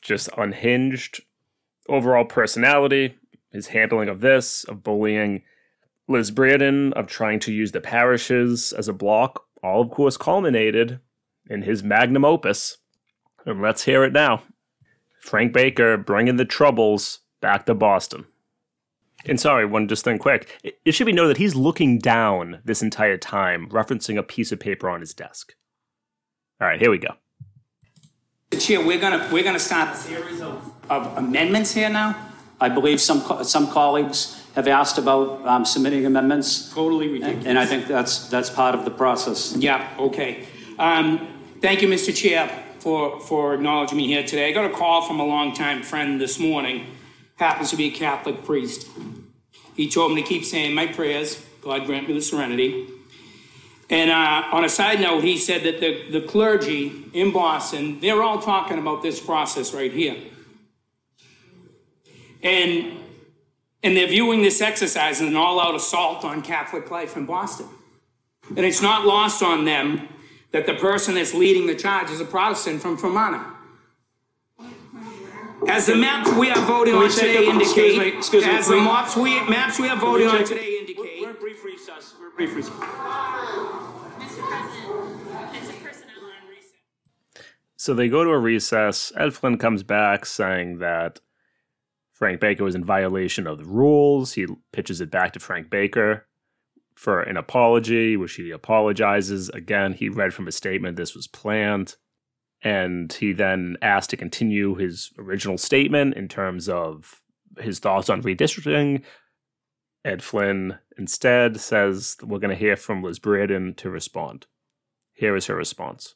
just 0.02 0.28
unhinged 0.36 1.22
overall 1.88 2.24
personality, 2.24 3.14
his 3.52 3.68
handling 3.68 4.08
of 4.08 4.20
this, 4.20 4.64
of 4.64 4.82
bullying 4.82 5.42
Liz 6.06 6.30
Breadon, 6.30 6.92
of 6.92 7.06
trying 7.06 7.40
to 7.40 7.52
use 7.52 7.72
the 7.72 7.80
parishes 7.80 8.72
as 8.72 8.88
a 8.88 8.92
block, 8.92 9.44
all 9.62 9.82
of 9.82 9.90
course 9.90 10.16
culminated 10.16 11.00
in 11.48 11.62
his 11.62 11.82
magnum 11.82 12.24
opus. 12.24 12.78
And 13.46 13.60
let's 13.60 13.84
hear 13.84 14.04
it 14.04 14.12
now. 14.12 14.42
Frank 15.20 15.52
Baker 15.52 15.96
bringing 15.96 16.36
the 16.36 16.44
troubles 16.44 17.20
back 17.44 17.66
to 17.66 17.74
Boston. 17.74 18.24
And 19.26 19.38
sorry, 19.38 19.66
one 19.66 19.86
just 19.86 20.02
thing 20.02 20.18
quick. 20.18 20.58
It, 20.64 20.78
it 20.86 20.92
should 20.92 21.04
be 21.04 21.12
noted 21.12 21.28
that 21.28 21.36
he's 21.36 21.54
looking 21.54 21.98
down 21.98 22.62
this 22.64 22.82
entire 22.82 23.18
time, 23.18 23.68
referencing 23.68 24.16
a 24.16 24.22
piece 24.22 24.50
of 24.50 24.58
paper 24.58 24.88
on 24.88 25.00
his 25.00 25.12
desk. 25.12 25.54
All 26.58 26.66
right, 26.68 26.80
here 26.80 26.90
we 26.90 26.96
go. 26.96 27.10
Chair, 28.58 28.80
we're 28.80 28.98
gonna, 28.98 29.28
we're 29.30 29.44
gonna 29.44 29.58
start 29.58 29.94
a 29.94 29.96
series 29.96 30.40
of, 30.40 30.72
of 30.88 31.18
amendments 31.18 31.74
here 31.74 31.90
now? 31.90 32.16
I 32.58 32.70
believe 32.70 32.98
some, 32.98 33.20
co- 33.20 33.42
some 33.42 33.70
colleagues 33.70 34.42
have 34.54 34.66
asked 34.66 34.96
about 34.96 35.46
um, 35.46 35.66
submitting 35.66 36.06
amendments, 36.06 36.72
Totally 36.72 37.08
ridiculous. 37.08 37.44
and 37.44 37.58
I 37.58 37.66
think 37.66 37.88
that's, 37.88 38.30
that's 38.30 38.48
part 38.48 38.74
of 38.74 38.86
the 38.86 38.90
process. 38.90 39.54
Yeah, 39.54 39.86
okay. 39.98 40.46
Um, 40.78 41.28
thank 41.60 41.82
you, 41.82 41.88
Mr. 41.88 42.14
Chair, 42.16 42.48
for, 42.78 43.20
for 43.20 43.52
acknowledging 43.52 43.98
me 43.98 44.06
here 44.06 44.22
today. 44.22 44.48
I 44.48 44.52
got 44.52 44.64
a 44.64 44.74
call 44.74 45.02
from 45.06 45.20
a 45.20 45.26
longtime 45.26 45.82
friend 45.82 46.18
this 46.18 46.38
morning, 46.38 46.86
happens 47.36 47.70
to 47.70 47.76
be 47.76 47.86
a 47.86 47.90
Catholic 47.90 48.44
priest. 48.44 48.88
He 49.76 49.90
told 49.90 50.14
me 50.14 50.22
to 50.22 50.28
keep 50.28 50.44
saying 50.44 50.74
my 50.74 50.86
prayers, 50.86 51.44
God 51.62 51.86
grant 51.86 52.08
me 52.08 52.14
the 52.14 52.20
serenity. 52.20 52.86
And 53.90 54.10
uh, 54.10 54.48
on 54.52 54.64
a 54.64 54.68
side 54.68 55.00
note, 55.00 55.24
he 55.24 55.36
said 55.36 55.62
that 55.64 55.80
the, 55.80 56.10
the 56.10 56.26
clergy 56.26 57.04
in 57.12 57.32
Boston, 57.32 58.00
they're 58.00 58.22
all 58.22 58.40
talking 58.40 58.78
about 58.78 59.02
this 59.02 59.20
process 59.20 59.74
right 59.74 59.92
here. 59.92 60.16
And, 62.42 62.98
and 63.82 63.96
they're 63.96 64.06
viewing 64.06 64.42
this 64.42 64.60
exercise 64.60 65.20
as 65.20 65.28
an 65.28 65.36
all-out 65.36 65.74
assault 65.74 66.24
on 66.24 66.42
Catholic 66.42 66.90
life 66.90 67.16
in 67.16 67.26
Boston. 67.26 67.66
And 68.48 68.60
it's 68.60 68.82
not 68.82 69.06
lost 69.06 69.42
on 69.42 69.64
them 69.64 70.08
that 70.52 70.66
the 70.66 70.74
person 70.74 71.14
that's 71.14 71.34
leading 71.34 71.66
the 71.66 71.74
charge 71.74 72.10
is 72.10 72.20
a 72.20 72.24
Protestant 72.24 72.80
from 72.80 72.96
Fermanagh. 72.96 73.53
As 75.68 75.86
the 75.86 75.96
maps 75.96 76.32
we 76.34 76.50
are 76.50 76.66
voting 76.66 76.94
on 76.94 77.10
today 77.10 77.46
indicate, 77.46 77.98
me, 77.98 78.08
excuse 78.16 78.44
me, 78.44 78.50
as 78.52 78.68
the 78.68 78.76
maps 78.76 79.16
we, 79.16 79.40
maps 79.48 79.78
we 79.78 79.88
are 79.88 79.96
voting 79.96 80.28
on 80.28 80.44
today 80.44 80.78
indicate, 80.78 81.20
We're 81.20 81.30
in 81.30 81.36
brief 81.36 81.64
recess, 81.64 82.14
we're 82.20 82.30
brief 82.30 82.54
recess. 82.54 82.74
Mr. 82.74 82.80
President, 84.48 85.54
it's 85.54 85.70
a 85.70 85.72
personnel. 85.72 86.14
So 87.76 87.94
they 87.94 88.08
go 88.08 88.24
to 88.24 88.30
a 88.30 88.38
recess. 88.38 89.12
Ed 89.16 89.34
Flynn 89.34 89.58
comes 89.58 89.82
back 89.82 90.26
saying 90.26 90.78
that 90.78 91.20
Frank 92.12 92.40
Baker 92.40 92.64
was 92.64 92.74
in 92.74 92.84
violation 92.84 93.46
of 93.46 93.58
the 93.58 93.64
rules. 93.64 94.34
He 94.34 94.46
pitches 94.72 95.00
it 95.00 95.10
back 95.10 95.32
to 95.32 95.40
Frank 95.40 95.70
Baker 95.70 96.26
for 96.94 97.20
an 97.20 97.36
apology, 97.36 98.16
which 98.16 98.34
he 98.34 98.50
apologizes. 98.50 99.48
Again, 99.50 99.94
he 99.94 100.08
read 100.08 100.32
from 100.32 100.46
a 100.46 100.52
statement 100.52 100.96
this 100.96 101.14
was 101.14 101.26
planned. 101.26 101.96
And 102.64 103.12
he 103.12 103.32
then 103.32 103.76
asked 103.82 104.10
to 104.10 104.16
continue 104.16 104.74
his 104.74 105.12
original 105.18 105.58
statement 105.58 106.14
in 106.14 106.28
terms 106.28 106.68
of 106.68 107.20
his 107.58 107.78
thoughts 107.78 108.08
on 108.08 108.22
redistricting. 108.22 109.02
Ed 110.04 110.22
Flynn 110.22 110.78
instead 110.98 111.60
says 111.60 112.16
we're 112.22 112.38
going 112.38 112.50
to 112.50 112.56
hear 112.56 112.76
from 112.76 113.02
Liz 113.02 113.18
Breadon 113.18 113.76
to 113.76 113.90
respond. 113.90 114.46
Here 115.12 115.36
is 115.36 115.46
her 115.46 115.54
response. 115.54 116.14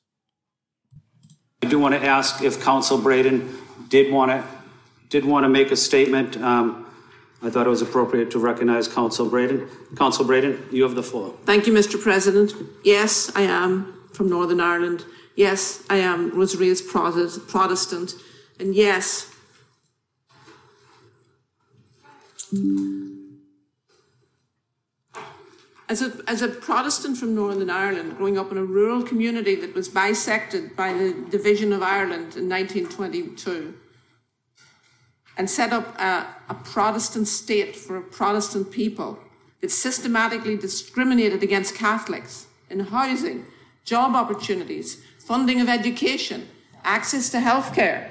I 1.62 1.66
do 1.66 1.78
want 1.78 1.94
to 1.94 2.04
ask 2.04 2.42
if 2.42 2.62
Council 2.62 2.98
Breadon 2.98 3.88
did 3.88 4.12
want 4.12 4.30
to, 4.30 4.44
did 5.08 5.24
want 5.24 5.44
to 5.44 5.48
make 5.48 5.70
a 5.70 5.76
statement. 5.76 6.36
Um, 6.36 6.86
I 7.42 7.50
thought 7.50 7.66
it 7.66 7.70
was 7.70 7.82
appropriate 7.82 8.30
to 8.32 8.38
recognize 8.38 8.88
Council 8.88 9.28
Breadon. 9.28 9.68
Council 9.96 10.24
Breadon, 10.24 10.72
you 10.72 10.82
have 10.82 10.94
the 10.94 11.02
floor. 11.02 11.34
Thank 11.44 11.66
you, 11.66 11.72
Mr. 11.72 12.00
President. 12.00 12.52
Yes, 12.84 13.30
I 13.34 13.42
am 13.42 13.94
from 14.12 14.28
Northern 14.28 14.60
Ireland. 14.60 15.04
Yes, 15.38 15.84
I 15.88 15.98
am 15.98 16.36
was 16.36 16.56
raised 16.56 16.88
Protestant. 16.88 18.14
And 18.58 18.74
yes, 18.74 19.32
as 25.88 26.02
a, 26.02 26.12
as 26.26 26.42
a 26.42 26.48
Protestant 26.48 27.18
from 27.18 27.36
Northern 27.36 27.70
Ireland, 27.70 28.16
growing 28.16 28.36
up 28.36 28.50
in 28.50 28.58
a 28.58 28.64
rural 28.64 29.04
community 29.04 29.54
that 29.54 29.76
was 29.76 29.88
bisected 29.88 30.74
by 30.74 30.92
the 30.92 31.12
division 31.30 31.72
of 31.72 31.84
Ireland 31.84 32.34
in 32.34 32.48
1922, 32.48 33.74
and 35.36 35.48
set 35.48 35.72
up 35.72 35.96
a, 36.00 36.34
a 36.48 36.54
Protestant 36.54 37.28
state 37.28 37.76
for 37.76 37.96
a 37.96 38.02
Protestant 38.02 38.72
people 38.72 39.20
that 39.60 39.70
systematically 39.70 40.56
discriminated 40.56 41.44
against 41.44 41.76
Catholics 41.76 42.48
in 42.68 42.80
housing, 42.80 43.44
job 43.84 44.16
opportunities, 44.16 45.04
funding 45.28 45.60
of 45.60 45.68
education, 45.68 46.48
access 46.84 47.28
to 47.28 47.36
healthcare, 47.36 48.08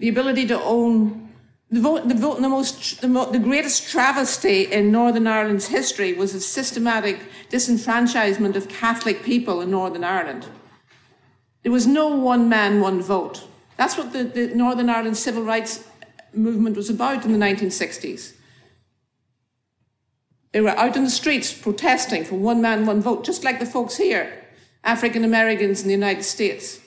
the 0.00 0.08
ability 0.08 0.44
to 0.48 0.60
own. 0.60 1.28
The, 1.70 1.80
vote, 1.80 2.08
the, 2.08 2.16
vote, 2.16 2.42
the, 2.42 2.48
most, 2.48 3.00
the, 3.00 3.06
the 3.30 3.38
greatest 3.38 3.88
travesty 3.88 4.62
in 4.62 4.90
Northern 4.90 5.28
Ireland's 5.28 5.68
history 5.68 6.12
was 6.14 6.32
the 6.32 6.40
systematic 6.40 7.20
disenfranchisement 7.48 8.56
of 8.56 8.68
Catholic 8.68 9.22
people 9.22 9.60
in 9.60 9.70
Northern 9.70 10.02
Ireland. 10.02 10.48
There 11.62 11.70
was 11.70 11.86
no 11.86 12.08
one 12.08 12.48
man, 12.48 12.80
one 12.80 13.00
vote. 13.00 13.46
That's 13.76 13.96
what 13.96 14.12
the, 14.12 14.24
the 14.24 14.48
Northern 14.48 14.90
Ireland 14.90 15.16
civil 15.16 15.44
rights 15.44 15.86
movement 16.32 16.76
was 16.76 16.90
about 16.90 17.24
in 17.24 17.30
the 17.30 17.38
1960s. 17.38 18.34
They 20.50 20.60
were 20.60 20.70
out 20.70 20.96
in 20.96 21.04
the 21.04 21.10
streets 21.10 21.52
protesting 21.52 22.24
for 22.24 22.34
one 22.34 22.60
man, 22.60 22.86
one 22.86 23.00
vote, 23.00 23.24
just 23.24 23.44
like 23.44 23.60
the 23.60 23.66
folks 23.66 23.98
here, 23.98 24.39
African 24.82 25.24
Americans 25.24 25.82
in 25.82 25.88
the 25.88 25.94
United 25.94 26.22
States. 26.22 26.80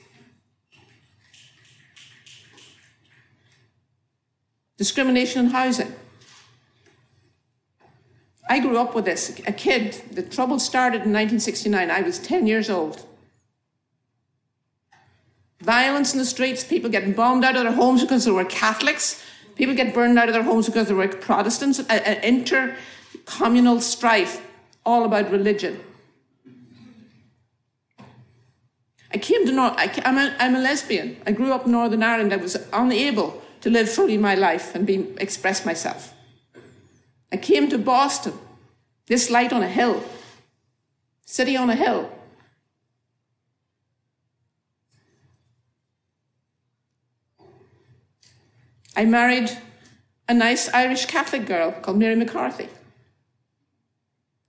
Discrimination 4.78 5.46
in 5.46 5.52
housing. 5.52 5.94
I 8.50 8.60
grew 8.60 8.78
up 8.78 8.94
with 8.94 9.06
this. 9.06 9.40
A 9.48 9.52
kid, 9.52 9.94
the 10.12 10.22
trouble 10.22 10.60
started 10.60 11.04
in 11.04 11.14
1969. 11.14 11.90
I 11.90 12.02
was 12.02 12.20
10 12.20 12.48
years 12.48 12.70
old. 12.70 13.06
Violence 15.62 16.12
in 16.12 16.20
the 16.20 16.26
streets, 16.26 16.64
people 16.64 16.90
getting 16.90 17.14
bombed 17.14 17.46
out 17.46 17.56
of 17.56 17.64
their 17.64 17.72
homes 17.72 18.02
because 18.02 18.26
they 18.26 18.32
were 18.32 18.44
Catholics, 18.44 19.24
people 19.56 19.74
get 19.74 19.94
burned 19.94 20.20
out 20.20 20.28
of 20.28 20.34
their 20.34 20.44
homes 20.44 20.66
because 20.66 20.90
they 20.90 20.94
were 20.94 21.08
Protestants, 21.08 21.80
an 21.80 22.22
inter-communal 22.22 23.80
strife 23.80 24.46
all 24.86 25.06
about 25.06 25.32
religion. 25.32 25.80
I 29.14 29.20
came 29.20 29.46
to 29.46 29.52
North, 29.52 29.76
I, 29.78 29.92
am 30.06 30.18
a, 30.18 30.36
I'm 30.40 30.56
a 30.56 30.60
lesbian. 30.60 31.18
I 31.28 31.32
grew 31.32 31.54
up 31.54 31.66
in 31.66 31.72
Northern 31.72 32.02
Ireland. 32.02 32.34
I 32.34 32.38
was 32.38 32.58
unable 32.74 33.42
to 33.62 33.70
live 33.70 33.90
fully 33.90 34.18
my 34.18 34.34
life 34.34 34.74
and 34.74 34.88
be, 34.88 35.14
express 35.18 35.66
myself. 35.66 36.14
I 37.32 37.38
came 37.38 37.70
to 37.70 37.78
Boston, 37.78 38.34
this 39.08 39.30
light 39.30 39.54
on 39.54 39.62
a 39.62 39.68
hill, 39.68 40.04
city 41.26 41.56
on 41.56 41.70
a 41.70 41.76
hill. 41.76 42.10
I 48.96 49.06
married 49.06 49.50
a 50.28 50.34
nice 50.34 50.70
Irish 50.74 51.06
Catholic 51.06 51.46
girl 51.46 51.72
called 51.72 51.98
Mary 51.98 52.16
McCarthy. 52.16 52.70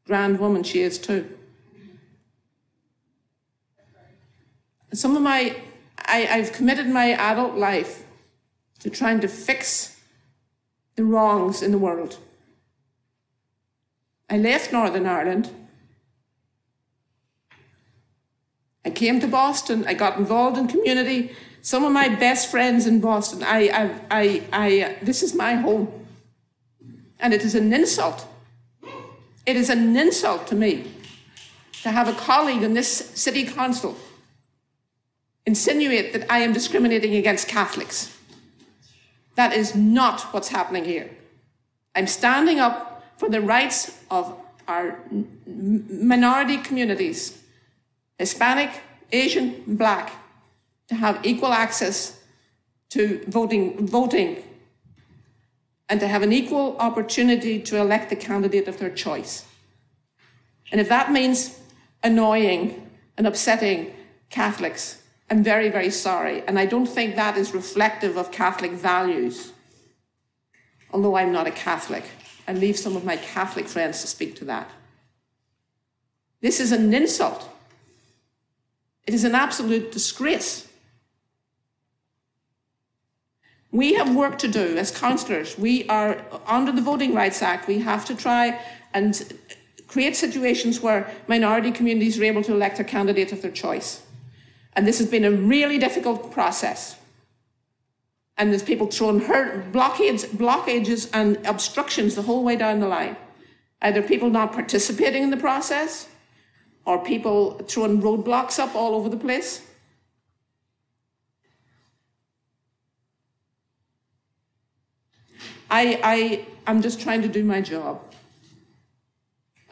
Grand 0.06 0.38
woman 0.38 0.62
she 0.62 0.80
is 0.80 0.98
too. 0.98 1.28
Some 4.94 5.16
of 5.16 5.22
my, 5.22 5.56
I, 5.98 6.26
I've 6.26 6.52
committed 6.52 6.86
my 6.86 7.10
adult 7.12 7.56
life 7.56 8.04
to 8.80 8.90
trying 8.90 9.20
to 9.20 9.28
fix 9.28 10.00
the 10.94 11.04
wrongs 11.04 11.62
in 11.62 11.72
the 11.72 11.78
world. 11.78 12.18
I 14.30 14.38
left 14.38 14.72
Northern 14.72 15.06
Ireland. 15.06 15.50
I 18.84 18.90
came 18.90 19.20
to 19.20 19.26
Boston. 19.26 19.84
I 19.86 19.94
got 19.94 20.18
involved 20.18 20.58
in 20.58 20.68
community. 20.68 21.34
Some 21.62 21.84
of 21.84 21.92
my 21.92 22.08
best 22.08 22.50
friends 22.50 22.86
in 22.86 23.00
Boston, 23.00 23.42
I, 23.42 23.68
I, 23.70 24.00
I, 24.10 24.42
I 24.52 24.96
this 25.02 25.22
is 25.22 25.34
my 25.34 25.54
home. 25.54 25.88
And 27.18 27.32
it 27.32 27.42
is 27.42 27.54
an 27.54 27.72
insult. 27.72 28.26
It 29.46 29.56
is 29.56 29.70
an 29.70 29.96
insult 29.96 30.46
to 30.48 30.54
me 30.54 30.92
to 31.82 31.90
have 31.90 32.06
a 32.06 32.12
colleague 32.12 32.62
in 32.62 32.74
this 32.74 32.88
city 32.88 33.44
council 33.44 33.96
insinuate 35.46 36.12
that 36.12 36.30
I 36.30 36.38
am 36.38 36.52
discriminating 36.52 37.14
against 37.14 37.48
Catholics. 37.48 38.16
That 39.34 39.52
is 39.52 39.74
not 39.74 40.22
what's 40.32 40.48
happening 40.48 40.84
here. 40.84 41.10
I'm 41.94 42.06
standing 42.06 42.58
up 42.58 43.04
for 43.16 43.28
the 43.28 43.40
rights 43.40 44.00
of 44.10 44.36
our 44.66 44.98
minority 45.46 46.56
communities, 46.56 47.42
Hispanic, 48.18 48.70
Asian, 49.12 49.62
Black, 49.66 50.12
to 50.88 50.94
have 50.94 51.24
equal 51.24 51.52
access 51.52 52.20
to 52.90 53.24
voting, 53.26 53.86
voting 53.86 54.42
and 55.88 56.00
to 56.00 56.08
have 56.08 56.22
an 56.22 56.32
equal 56.32 56.76
opportunity 56.78 57.60
to 57.60 57.76
elect 57.76 58.10
the 58.10 58.16
candidate 58.16 58.68
of 58.68 58.78
their 58.78 58.90
choice. 58.90 59.44
And 60.72 60.80
if 60.80 60.88
that 60.88 61.12
means 61.12 61.60
annoying 62.02 62.90
and 63.16 63.26
upsetting 63.26 63.94
Catholics, 64.30 65.03
I'm 65.34 65.42
very, 65.42 65.68
very 65.68 65.90
sorry. 65.90 66.42
And 66.46 66.58
I 66.58 66.66
don't 66.66 66.86
think 66.86 67.16
that 67.16 67.36
is 67.36 67.52
reflective 67.52 68.16
of 68.16 68.30
Catholic 68.30 68.70
values 68.70 69.52
although 70.94 71.16
I'm 71.16 71.32
not 71.32 71.48
a 71.48 71.50
Catholic, 71.50 72.04
and 72.46 72.60
leave 72.60 72.78
some 72.78 72.96
of 72.96 73.04
my 73.04 73.16
Catholic 73.16 73.66
friends 73.66 74.00
to 74.02 74.06
speak 74.06 74.36
to 74.36 74.44
that. 74.44 74.70
This 76.40 76.60
is 76.60 76.70
an 76.70 76.94
insult. 76.94 77.48
It 79.06 79.12
is 79.12 79.24
an 79.24 79.34
absolute 79.34 79.90
disgrace. 79.90 80.68
We 83.72 83.94
have 83.94 84.14
work 84.14 84.38
to 84.38 84.48
do 84.48 84.76
as 84.76 84.96
councillors. 84.96 85.58
We 85.58 85.86
are 85.88 86.24
under 86.46 86.70
the 86.70 86.80
Voting 86.80 87.12
Rights 87.12 87.42
Act. 87.42 87.66
We 87.66 87.80
have 87.80 88.04
to 88.04 88.14
try 88.14 88.60
and 88.92 89.34
create 89.88 90.14
situations 90.14 90.80
where 90.80 91.12
minority 91.26 91.72
communities 91.72 92.20
are 92.20 92.24
able 92.24 92.44
to 92.44 92.52
elect 92.52 92.78
a 92.78 92.84
candidate 92.84 93.32
of 93.32 93.42
their 93.42 93.50
choice. 93.50 94.03
And 94.76 94.86
this 94.86 94.98
has 94.98 95.08
been 95.08 95.24
a 95.24 95.30
really 95.30 95.78
difficult 95.78 96.32
process. 96.32 96.96
And 98.36 98.50
there's 98.50 98.62
people 98.62 98.88
throwing 98.88 99.20
hurt, 99.20 99.70
blockades, 99.70 100.24
blockages 100.24 101.08
and 101.12 101.38
obstructions 101.46 102.16
the 102.16 102.22
whole 102.22 102.42
way 102.42 102.56
down 102.56 102.80
the 102.80 102.88
line. 102.88 103.16
Either 103.80 104.02
people 104.02 104.30
not 104.30 104.52
participating 104.52 105.22
in 105.22 105.30
the 105.30 105.36
process 105.36 106.08
or 106.84 106.98
people 107.04 107.58
throwing 107.68 108.02
roadblocks 108.02 108.58
up 108.58 108.74
all 108.74 108.94
over 108.94 109.08
the 109.08 109.16
place. 109.16 109.62
I, 115.70 116.00
I, 116.02 116.46
I'm 116.66 116.82
just 116.82 117.00
trying 117.00 117.22
to 117.22 117.28
do 117.28 117.44
my 117.44 117.60
job. 117.60 118.00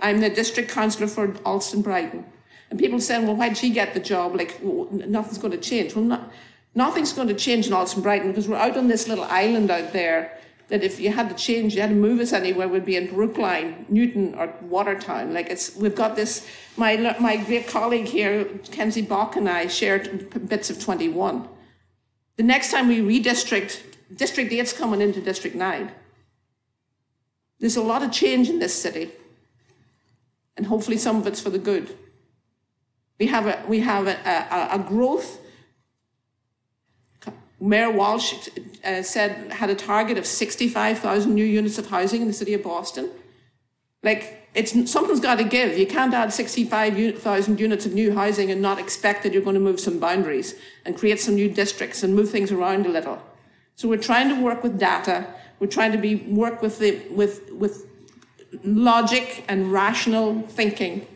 I'm 0.00 0.20
the 0.20 0.30
district 0.30 0.70
councillor 0.70 1.06
for 1.06 1.34
Allston 1.44 1.82
Brighton. 1.82 2.24
And 2.72 2.80
people 2.80 2.98
saying, 3.00 3.26
well, 3.26 3.36
why'd 3.36 3.58
she 3.58 3.68
get 3.68 3.92
the 3.92 4.00
job? 4.00 4.34
Like, 4.34 4.62
nothing's 4.62 5.36
going 5.36 5.50
to 5.50 5.58
change. 5.58 5.94
Well, 5.94 6.06
not, 6.06 6.32
nothing's 6.74 7.12
going 7.12 7.28
to 7.28 7.34
change 7.34 7.66
in 7.66 7.74
Allston 7.74 8.02
Brighton 8.02 8.28
because 8.28 8.48
we're 8.48 8.56
out 8.56 8.78
on 8.78 8.88
this 8.88 9.06
little 9.06 9.24
island 9.24 9.70
out 9.70 9.92
there 9.92 10.38
that 10.68 10.82
if 10.82 10.98
you 10.98 11.12
had 11.12 11.28
to 11.28 11.34
change, 11.34 11.74
you 11.74 11.82
had 11.82 11.90
to 11.90 11.94
move 11.94 12.18
us 12.18 12.32
anywhere, 12.32 12.66
we'd 12.66 12.86
be 12.86 12.96
in 12.96 13.12
Brookline, 13.12 13.84
Newton, 13.90 14.34
or 14.36 14.54
Watertown. 14.62 15.34
Like 15.34 15.50
it's, 15.50 15.76
we've 15.76 15.94
got 15.94 16.16
this. 16.16 16.48
My 16.78 16.96
my 17.20 17.36
great 17.36 17.68
colleague 17.68 18.06
here, 18.06 18.46
Kenzie 18.70 19.02
Bok, 19.02 19.36
and 19.36 19.50
I 19.50 19.66
shared 19.66 20.48
bits 20.48 20.70
of 20.70 20.80
21. 20.82 21.46
The 22.36 22.42
next 22.42 22.70
time 22.70 22.88
we 22.88 23.00
redistrict, 23.00 23.82
District 24.16 24.50
8's 24.50 24.72
coming 24.72 25.02
into 25.02 25.20
District 25.20 25.54
9. 25.54 25.92
There's 27.60 27.76
a 27.76 27.82
lot 27.82 28.02
of 28.02 28.12
change 28.12 28.48
in 28.48 28.60
this 28.60 28.72
city, 28.72 29.10
and 30.56 30.68
hopefully 30.68 30.96
some 30.96 31.18
of 31.18 31.26
it's 31.26 31.42
for 31.42 31.50
the 31.50 31.58
good. 31.58 31.98
We 33.22 33.28
have 33.28 33.46
a 33.46 33.62
we 33.68 33.78
have 33.80 34.08
a, 34.08 34.16
a, 34.26 34.78
a 34.78 34.78
growth 34.80 35.38
Mayor 37.60 37.92
Walsh 37.92 38.48
uh, 38.84 39.04
said 39.04 39.52
had 39.52 39.70
a 39.70 39.76
target 39.76 40.18
of 40.18 40.26
65,000 40.26 41.32
new 41.32 41.44
units 41.44 41.78
of 41.78 41.86
housing 41.88 42.20
in 42.22 42.26
the 42.26 42.34
city 42.34 42.52
of 42.52 42.64
Boston. 42.64 43.10
Like, 44.02 44.48
it's 44.56 44.72
something's 44.90 45.20
got 45.20 45.38
to 45.38 45.44
give. 45.44 45.78
You 45.78 45.86
can't 45.86 46.12
add 46.12 46.32
65,000 46.32 47.60
units 47.60 47.86
of 47.86 47.92
new 47.92 48.12
housing 48.12 48.50
and 48.50 48.60
not 48.60 48.80
expect 48.80 49.22
that 49.22 49.32
you're 49.32 49.42
going 49.48 49.54
to 49.54 49.60
move 49.60 49.78
some 49.78 50.00
boundaries 50.00 50.56
and 50.84 50.98
create 50.98 51.20
some 51.20 51.36
new 51.36 51.48
districts 51.48 52.02
and 52.02 52.16
move 52.16 52.28
things 52.28 52.50
around 52.50 52.86
a 52.86 52.88
little. 52.88 53.22
So 53.76 53.88
we're 53.88 53.98
trying 53.98 54.30
to 54.30 54.42
work 54.42 54.64
with 54.64 54.80
data. 54.80 55.28
We're 55.60 55.68
trying 55.78 55.92
to 55.92 55.98
be 55.98 56.16
work 56.16 56.60
with 56.60 56.80
the 56.80 57.00
with 57.08 57.52
with 57.52 57.86
logic 58.64 59.44
and 59.46 59.72
rational 59.72 60.42
thinking, 60.42 61.06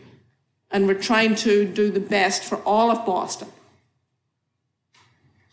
and 0.70 0.86
we're 0.86 0.94
trying 0.94 1.34
to 1.36 1.64
do 1.64 1.90
the 1.90 2.00
best 2.00 2.42
for 2.42 2.56
all 2.58 2.90
of 2.90 3.06
Boston. 3.06 3.48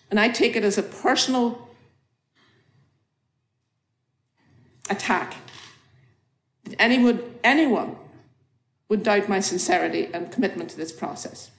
And 0.09 0.19
I 0.19 0.29
take 0.29 0.55
it 0.55 0.63
as 0.63 0.77
a 0.77 0.83
personal 0.83 1.69
attack. 4.89 5.35
That 6.65 6.75
anyone, 6.79 7.21
anyone 7.43 7.95
would 8.89 9.03
doubt 9.03 9.27
my 9.27 9.39
sincerity 9.39 10.09
and 10.13 10.31
commitment 10.31 10.69
to 10.71 10.77
this 10.77 10.91
process. 10.91 11.51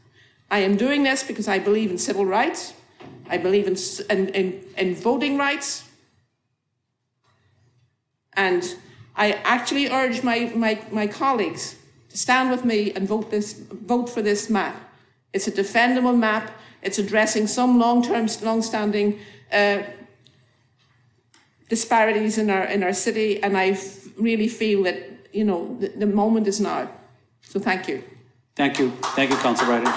I 0.50 0.60
am 0.60 0.76
doing 0.76 1.02
this 1.02 1.22
because 1.22 1.48
I 1.48 1.58
believe 1.58 1.90
in 1.90 1.98
civil 1.98 2.26
rights, 2.26 2.74
I 3.28 3.38
believe 3.38 3.66
in, 3.66 3.76
in, 4.10 4.28
in, 4.34 4.64
in 4.76 4.94
voting 4.94 5.36
rights, 5.36 5.88
and 8.34 8.76
I 9.16 9.32
actually 9.44 9.88
urge 9.88 10.22
my, 10.22 10.52
my, 10.54 10.80
my 10.90 11.06
colleagues 11.06 11.76
stand 12.14 12.50
with 12.50 12.64
me 12.64 12.92
and 12.92 13.06
vote, 13.06 13.30
this, 13.30 13.52
vote 13.52 14.08
for 14.08 14.22
this 14.22 14.48
map. 14.48 14.74
It's 15.32 15.46
a 15.46 15.52
defendable 15.52 16.16
map. 16.16 16.50
It's 16.80 16.98
addressing 16.98 17.46
some 17.46 17.78
long-term, 17.78 18.28
long-standing 18.42 19.18
uh, 19.52 19.82
disparities 21.68 22.38
in 22.38 22.50
our 22.50 22.64
in 22.64 22.82
our 22.82 22.92
city, 22.92 23.42
and 23.42 23.56
I 23.56 23.70
f- 23.70 24.06
really 24.18 24.48
feel 24.48 24.82
that 24.84 24.98
you 25.32 25.44
know 25.44 25.76
the, 25.80 25.88
the, 25.88 26.06
moment 26.06 26.46
is 26.46 26.60
now. 26.60 26.88
So 27.42 27.58
thank 27.58 27.88
you. 27.88 28.02
Thank 28.54 28.78
you, 28.78 28.90
thank 29.16 29.30
you, 29.30 29.36
Council 29.36 29.66
Breadon. 29.66 29.92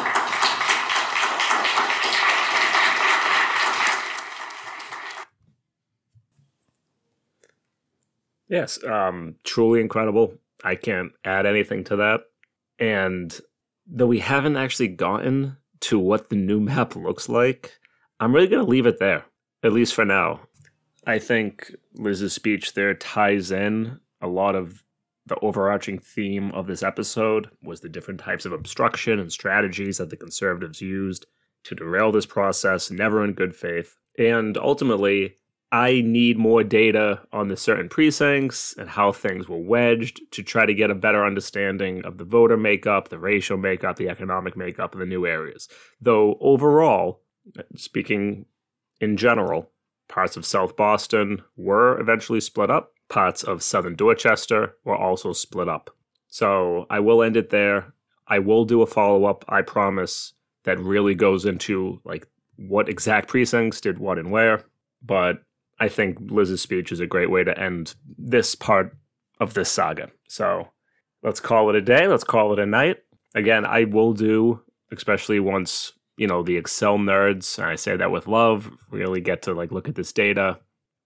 Yes, 8.49 8.81
um, 8.85 9.35
truly 9.43 9.81
incredible. 9.81 10.33
I 10.63 10.75
can't 10.75 11.11
add 11.23 11.45
anything 11.45 11.83
to 11.85 11.95
that. 11.97 12.21
And 12.79 13.37
though 13.85 14.07
we 14.07 14.19
haven't 14.19 14.57
actually 14.57 14.89
gotten 14.89 15.57
to 15.81 15.99
what 15.99 16.29
the 16.29 16.35
new 16.35 16.59
map 16.61 16.95
looks 16.95 17.29
like, 17.29 17.79
I'm 18.19 18.33
really 18.33 18.47
going 18.47 18.65
to 18.65 18.69
leave 18.69 18.87
it 18.87 18.99
there, 18.99 19.25
at 19.63 19.73
least 19.73 19.93
for 19.93 20.05
now. 20.05 20.41
I 21.05 21.19
think 21.19 21.73
Liz's 21.93 22.33
speech 22.33 22.73
there 22.73 22.93
ties 22.93 23.51
in 23.51 23.99
a 24.21 24.27
lot 24.27 24.55
of 24.55 24.83
the 25.25 25.39
overarching 25.41 25.99
theme 25.99 26.51
of 26.51 26.67
this 26.67 26.83
episode 26.83 27.49
was 27.61 27.81
the 27.81 27.89
different 27.89 28.19
types 28.19 28.45
of 28.45 28.53
obstruction 28.53 29.19
and 29.19 29.31
strategies 29.31 29.97
that 29.97 30.09
the 30.09 30.17
conservatives 30.17 30.81
used 30.81 31.25
to 31.63 31.75
derail 31.75 32.11
this 32.11 32.25
process, 32.25 32.89
never 32.89 33.23
in 33.23 33.33
good 33.33 33.55
faith. 33.55 33.97
And 34.17 34.57
ultimately, 34.57 35.35
I 35.71 36.01
need 36.01 36.37
more 36.37 36.63
data 36.63 37.21
on 37.33 37.49
the 37.49 37.57
certain 37.57 37.89
precincts 37.89 38.73
and 38.77 38.89
how 38.89 39.11
things 39.11 39.49
were 39.49 39.57
wedged 39.57 40.21
to 40.31 40.43
try 40.43 40.65
to 40.65 40.73
get 40.73 40.91
a 40.91 40.95
better 40.95 41.25
understanding 41.25 42.05
of 42.05 42.17
the 42.17 42.23
voter 42.23 42.55
makeup, 42.55 43.09
the 43.09 43.19
racial 43.19 43.57
makeup, 43.57 43.97
the 43.97 44.09
economic 44.09 44.55
makeup 44.55 44.93
of 44.93 44.99
the 44.99 45.05
new 45.05 45.25
areas. 45.25 45.67
Though 45.99 46.37
overall, 46.39 47.21
speaking 47.75 48.45
in 49.01 49.17
general, 49.17 49.71
parts 50.07 50.37
of 50.37 50.45
South 50.45 50.77
Boston 50.77 51.41
were 51.57 51.99
eventually 51.99 52.39
split 52.39 52.71
up. 52.71 52.93
Parts 53.09 53.43
of 53.43 53.61
Southern 53.61 53.95
Dorchester 53.95 54.75
were 54.85 54.95
also 54.95 55.33
split 55.33 55.67
up. 55.67 55.89
So 56.29 56.85
I 56.89 56.99
will 57.01 57.21
end 57.21 57.35
it 57.35 57.49
there. 57.49 57.93
I 58.27 58.39
will 58.39 58.65
do 58.65 58.81
a 58.81 58.87
follow 58.87 59.25
up, 59.25 59.45
I 59.47 59.61
promise, 59.61 60.33
that 60.63 60.79
really 60.79 61.15
goes 61.15 61.45
into 61.45 62.01
like 62.03 62.27
what 62.57 62.89
exact 62.89 63.29
precincts 63.29 63.81
did 63.81 63.99
what 63.99 64.17
and 64.17 64.31
where. 64.31 64.63
But 65.01 65.43
I 65.79 65.89
think 65.89 66.17
Liz's 66.19 66.61
speech 66.61 66.91
is 66.91 66.99
a 66.99 67.07
great 67.07 67.29
way 67.29 67.43
to 67.43 67.57
end 67.57 67.95
this 68.17 68.55
part 68.55 68.95
of 69.39 69.53
this 69.53 69.71
saga. 69.71 70.11
So 70.27 70.69
let's 71.23 71.39
call 71.39 71.69
it 71.69 71.75
a 71.75 71.81
day. 71.81 72.07
Let's 72.07 72.23
call 72.23 72.53
it 72.53 72.59
a 72.59 72.65
night. 72.65 72.97
Again, 73.35 73.65
I 73.65 73.83
will 73.83 74.13
do, 74.13 74.61
especially 74.91 75.39
once, 75.39 75.93
you 76.17 76.27
know, 76.27 76.41
the 76.41 76.57
Excel 76.57 76.97
nerds, 76.97 77.57
and 77.59 77.67
I 77.67 77.75
say 77.75 77.95
that 77.95 78.11
with 78.11 78.27
love, 78.27 78.71
really 78.89 79.21
get 79.21 79.43
to 79.43 79.53
like 79.53 79.71
look 79.71 79.87
at 79.87 79.95
this 79.95 80.11
data 80.11 80.59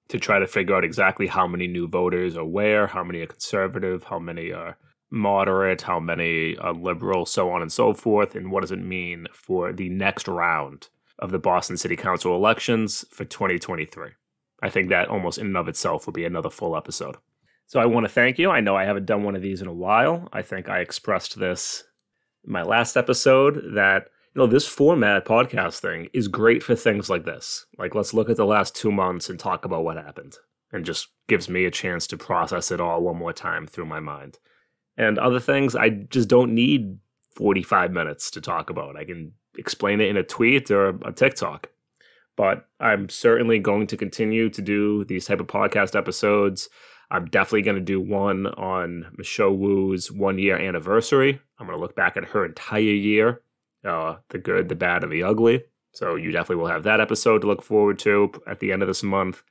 to 0.09 0.19
try 0.19 0.39
to 0.39 0.47
figure 0.47 0.76
out 0.76 0.86
exactly 0.86 1.28
how 1.28 1.47
many 1.47 1.67
new 1.67 1.88
voters 1.88 2.38
are 2.38 2.45
where, 2.45 2.88
how 2.88 3.03
many 3.03 3.22
are 3.22 3.28
conservative, 3.28 4.05
how 4.05 4.19
many 4.19 4.51
are 4.51 4.78
moderate, 5.09 5.82
how 5.82 5.99
many 5.99 6.57
are 6.57 6.74
liberal, 6.74 7.26
so 7.26 7.51
on 7.51 7.61
and 7.61 7.72
so 7.72 7.93
forth, 7.93 8.36
and 8.36 8.51
what 8.51 8.61
does 8.61 8.72
it 8.72 8.80
mean 8.80 9.28
for 9.34 9.74
the 9.74 9.89
next 9.89 10.28
round 10.28 10.88
of 11.19 11.32
the 11.32 11.39
Boston 11.39 11.78
City 11.78 11.95
Council 11.95 12.36
elections 12.36 13.05
for 13.11 13.26
2023. 13.26 14.11
I 14.62 14.70
think 14.70 14.89
that 14.89 15.09
almost 15.09 15.38
in 15.38 15.47
and 15.47 15.57
of 15.57 15.68
itself 15.68 16.05
would 16.05 16.16
be 16.16 16.26
another 16.26 16.49
full 16.49 16.78
episode. 16.78 17.18
So 17.68 17.80
I 17.80 17.86
want 17.86 18.05
to 18.05 18.12
thank 18.12 18.38
you. 18.38 18.49
I 18.49 18.59
know 18.59 18.76
I 18.76 18.86
haven't 18.86 19.05
done 19.05 19.24
one 19.24 19.36
of 19.36 19.41
these 19.41 19.62
in 19.62 19.68
a 19.68 19.74
while. 19.74 20.28
I 20.34 20.41
think 20.41 20.70
I 20.70 20.80
expressed 20.80 21.39
this 21.39 21.84
in 22.45 22.51
my 22.51 22.64
last 22.64 22.97
episode 22.97 23.76
that 23.76 24.07
you 24.36 24.39
know 24.39 24.47
this 24.47 24.68
format 24.68 25.26
podcast 25.26 25.80
thing 25.80 26.09
is 26.14 26.28
great 26.28 26.64
for 26.64 26.76
things 26.76 27.09
like 27.09 27.26
this. 27.26 27.66
Like 27.78 27.95
let's 27.95 28.14
look 28.14 28.30
at 28.30 28.38
the 28.38 28.45
last 28.45 28.76
2 28.76 28.91
months 28.91 29.30
and 29.30 29.39
talk 29.39 29.66
about 29.66 29.84
what 29.84 29.97
happened 29.97 30.38
and 30.72 30.86
just 30.86 31.07
gives 31.28 31.49
me 31.49 31.66
a 31.66 31.72
chance 31.72 32.07
to 32.07 32.18
process 32.18 32.72
it 32.72 32.82
all 32.82 33.01
one 33.01 33.18
more 33.18 33.34
time 33.34 33.68
through 33.68 33.86
my 33.86 33.99
mind. 33.99 34.38
And 34.97 35.18
other 35.18 35.39
things 35.39 35.76
I 35.76 35.89
just 35.89 36.30
don't 36.30 36.53
need 36.53 36.97
45 37.36 37.91
minutes 37.91 38.32
to 38.32 38.41
talk 38.41 38.70
about. 38.70 38.97
I 38.97 39.05
can 39.05 39.34
explain 39.57 40.01
it 40.01 40.09
in 40.09 40.18
a 40.18 40.24
tweet 40.24 40.70
or 40.72 40.89
a 41.03 41.12
TikTok 41.12 41.70
but 42.36 42.67
I'm 42.79 43.09
certainly 43.09 43.59
going 43.59 43.88
to 43.88 43.97
continue 43.97 44.49
to 44.49 44.61
do 44.61 45.03
these 45.05 45.25
type 45.25 45.39
of 45.39 45.47
podcast 45.47 45.95
episodes. 45.95 46.69
I'm 47.09 47.25
definitely 47.25 47.63
going 47.63 47.75
to 47.75 47.82
do 47.82 47.99
one 47.99 48.47
on 48.47 49.11
Michelle 49.17 49.53
Wu's 49.53 50.11
one 50.11 50.39
year 50.39 50.57
anniversary. 50.57 51.41
I'm 51.59 51.67
going 51.67 51.77
to 51.77 51.82
look 51.82 51.95
back 51.95 52.15
at 52.15 52.25
her 52.25 52.45
entire 52.45 52.82
year, 52.82 53.41
uh, 53.86 54.15
the 54.29 54.38
good, 54.38 54.69
the 54.69 54.75
bad, 54.75 55.03
and 55.03 55.11
the 55.11 55.23
ugly. 55.23 55.63
So 55.93 56.15
you 56.15 56.32
definitely 56.32 56.63
will 56.63 56.71
have 56.71 56.84
that 56.84 57.01
episode 57.01 57.41
to 57.41 57.47
look 57.47 57.61
forward 57.61 57.99
to 57.99 58.32
at 58.47 58.59
the 58.59 58.71
end 58.71 58.82
of 58.82 58.88
this 58.88 59.03
month. 59.03 59.43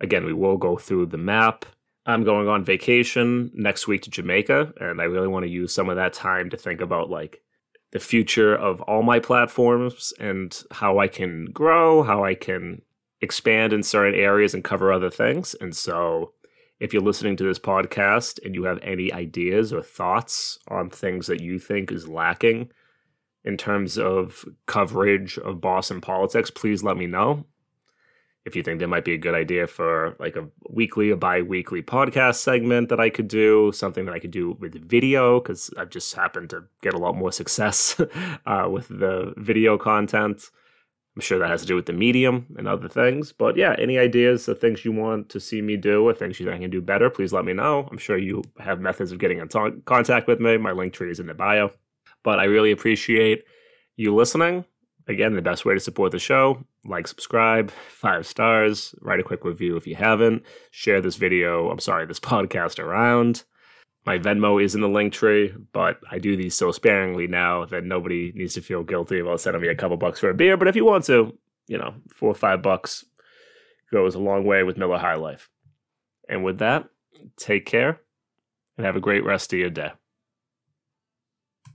Again, 0.00 0.24
we 0.24 0.32
will 0.32 0.56
go 0.56 0.76
through 0.76 1.06
the 1.06 1.18
map. 1.18 1.66
I'm 2.06 2.24
going 2.24 2.48
on 2.48 2.64
vacation 2.64 3.50
next 3.52 3.88
week 3.88 4.02
to 4.02 4.10
Jamaica, 4.10 4.72
and 4.80 5.00
I 5.00 5.04
really 5.04 5.28
want 5.28 5.44
to 5.44 5.50
use 5.50 5.74
some 5.74 5.90
of 5.90 5.96
that 5.96 6.12
time 6.12 6.50
to 6.50 6.56
think 6.56 6.80
about 6.80 7.10
like 7.10 7.42
the 7.92 7.98
future 7.98 8.54
of 8.54 8.80
all 8.82 9.02
my 9.02 9.18
platforms 9.18 10.12
and 10.20 10.62
how 10.70 10.98
I 10.98 11.08
can 11.08 11.46
grow, 11.46 12.02
how 12.02 12.24
I 12.24 12.34
can 12.34 12.82
expand 13.20 13.72
in 13.72 13.82
certain 13.82 14.18
areas 14.18 14.54
and 14.54 14.62
cover 14.62 14.92
other 14.92 15.10
things. 15.10 15.54
And 15.60 15.74
so, 15.74 16.32
if 16.80 16.92
you're 16.92 17.02
listening 17.02 17.36
to 17.36 17.44
this 17.44 17.58
podcast 17.58 18.38
and 18.44 18.54
you 18.54 18.64
have 18.64 18.78
any 18.82 19.12
ideas 19.12 19.72
or 19.72 19.82
thoughts 19.82 20.58
on 20.68 20.90
things 20.90 21.26
that 21.26 21.40
you 21.40 21.58
think 21.58 21.90
is 21.90 22.06
lacking 22.06 22.70
in 23.44 23.56
terms 23.56 23.98
of 23.98 24.44
coverage 24.66 25.38
of 25.38 25.60
Boston 25.60 26.00
politics, 26.00 26.50
please 26.50 26.84
let 26.84 26.96
me 26.96 27.06
know. 27.06 27.46
If 28.44 28.56
you 28.56 28.62
think 28.62 28.78
there 28.78 28.88
might 28.88 29.04
be 29.04 29.14
a 29.14 29.18
good 29.18 29.34
idea 29.34 29.66
for 29.66 30.16
like 30.18 30.36
a 30.36 30.48
weekly, 30.70 31.10
a 31.10 31.16
bi-weekly 31.16 31.82
podcast 31.82 32.36
segment 32.36 32.88
that 32.88 33.00
I 33.00 33.10
could 33.10 33.28
do, 33.28 33.72
something 33.72 34.06
that 34.06 34.14
I 34.14 34.18
could 34.18 34.30
do 34.30 34.56
with 34.58 34.88
video, 34.88 35.40
because 35.40 35.70
I've 35.76 35.90
just 35.90 36.14
happened 36.14 36.50
to 36.50 36.64
get 36.80 36.94
a 36.94 36.98
lot 36.98 37.16
more 37.16 37.32
success 37.32 38.00
uh, 38.46 38.68
with 38.70 38.88
the 38.88 39.34
video 39.36 39.76
content. 39.76 40.50
I'm 41.18 41.22
sure 41.22 41.40
that 41.40 41.50
has 41.50 41.62
to 41.62 41.66
do 41.66 41.74
with 41.74 41.86
the 41.86 41.92
medium 41.92 42.46
and 42.56 42.68
other 42.68 42.88
things. 42.88 43.32
But 43.32 43.56
yeah, 43.56 43.74
any 43.76 43.98
ideas 43.98 44.46
of 44.46 44.60
things 44.60 44.84
you 44.84 44.92
want 44.92 45.28
to 45.30 45.40
see 45.40 45.60
me 45.60 45.76
do 45.76 46.08
or 46.08 46.14
things 46.14 46.38
you 46.38 46.46
think 46.46 46.56
I 46.56 46.60
can 46.60 46.70
do 46.70 46.80
better, 46.80 47.10
please 47.10 47.32
let 47.32 47.44
me 47.44 47.52
know. 47.52 47.88
I'm 47.90 47.98
sure 47.98 48.16
you 48.16 48.44
have 48.60 48.80
methods 48.80 49.10
of 49.10 49.18
getting 49.18 49.40
in 49.40 49.48
t- 49.48 49.82
contact 49.84 50.28
with 50.28 50.38
me. 50.38 50.56
My 50.58 50.70
link 50.70 50.92
tree 50.92 51.10
is 51.10 51.18
in 51.18 51.26
the 51.26 51.34
bio. 51.34 51.72
But 52.22 52.38
I 52.38 52.44
really 52.44 52.70
appreciate 52.70 53.42
you 53.96 54.14
listening. 54.14 54.64
Again, 55.08 55.34
the 55.34 55.42
best 55.42 55.64
way 55.64 55.72
to 55.72 55.80
support 55.80 56.12
the 56.12 56.18
show, 56.18 56.62
like, 56.84 57.08
subscribe, 57.08 57.70
five 57.70 58.26
stars, 58.26 58.94
write 59.00 59.20
a 59.20 59.24
quick 59.24 59.42
review 59.42 59.76
if 59.76 59.86
you 59.86 59.96
haven't, 59.96 60.44
share 60.70 61.00
this 61.00 61.16
video, 61.16 61.70
I'm 61.70 61.78
sorry, 61.78 62.04
this 62.06 62.20
podcast 62.20 62.78
around. 62.78 63.44
My 64.04 64.18
Venmo 64.18 64.62
is 64.62 64.74
in 64.74 64.80
the 64.80 64.88
link 64.88 65.12
tree, 65.12 65.54
but 65.72 65.98
I 66.10 66.18
do 66.18 66.36
these 66.36 66.54
so 66.54 66.72
sparingly 66.72 67.26
now 67.26 67.64
that 67.66 67.84
nobody 67.84 68.32
needs 68.34 68.54
to 68.54 68.62
feel 68.62 68.82
guilty 68.82 69.18
about 69.18 69.40
sending 69.40 69.62
me 69.62 69.68
a 69.68 69.74
couple 69.74 69.96
bucks 69.96 70.20
for 70.20 70.30
a 70.30 70.34
beer. 70.34 70.56
But 70.56 70.68
if 70.68 70.76
you 70.76 70.84
want 70.84 71.04
to, 71.06 71.36
you 71.66 71.78
know, 71.78 71.94
four 72.14 72.30
or 72.30 72.34
five 72.34 72.62
bucks 72.62 73.04
goes 73.90 74.14
a 74.14 74.18
long 74.18 74.44
way 74.44 74.62
with 74.62 74.76
Miller 74.76 74.98
High 74.98 75.16
Life. 75.16 75.48
And 76.28 76.44
with 76.44 76.58
that, 76.58 76.88
take 77.36 77.66
care 77.66 78.00
and 78.76 78.86
have 78.86 78.96
a 78.96 79.00
great 79.00 79.24
rest 79.24 79.52
of 79.52 79.58
your 79.58 79.70
day. 79.70 79.92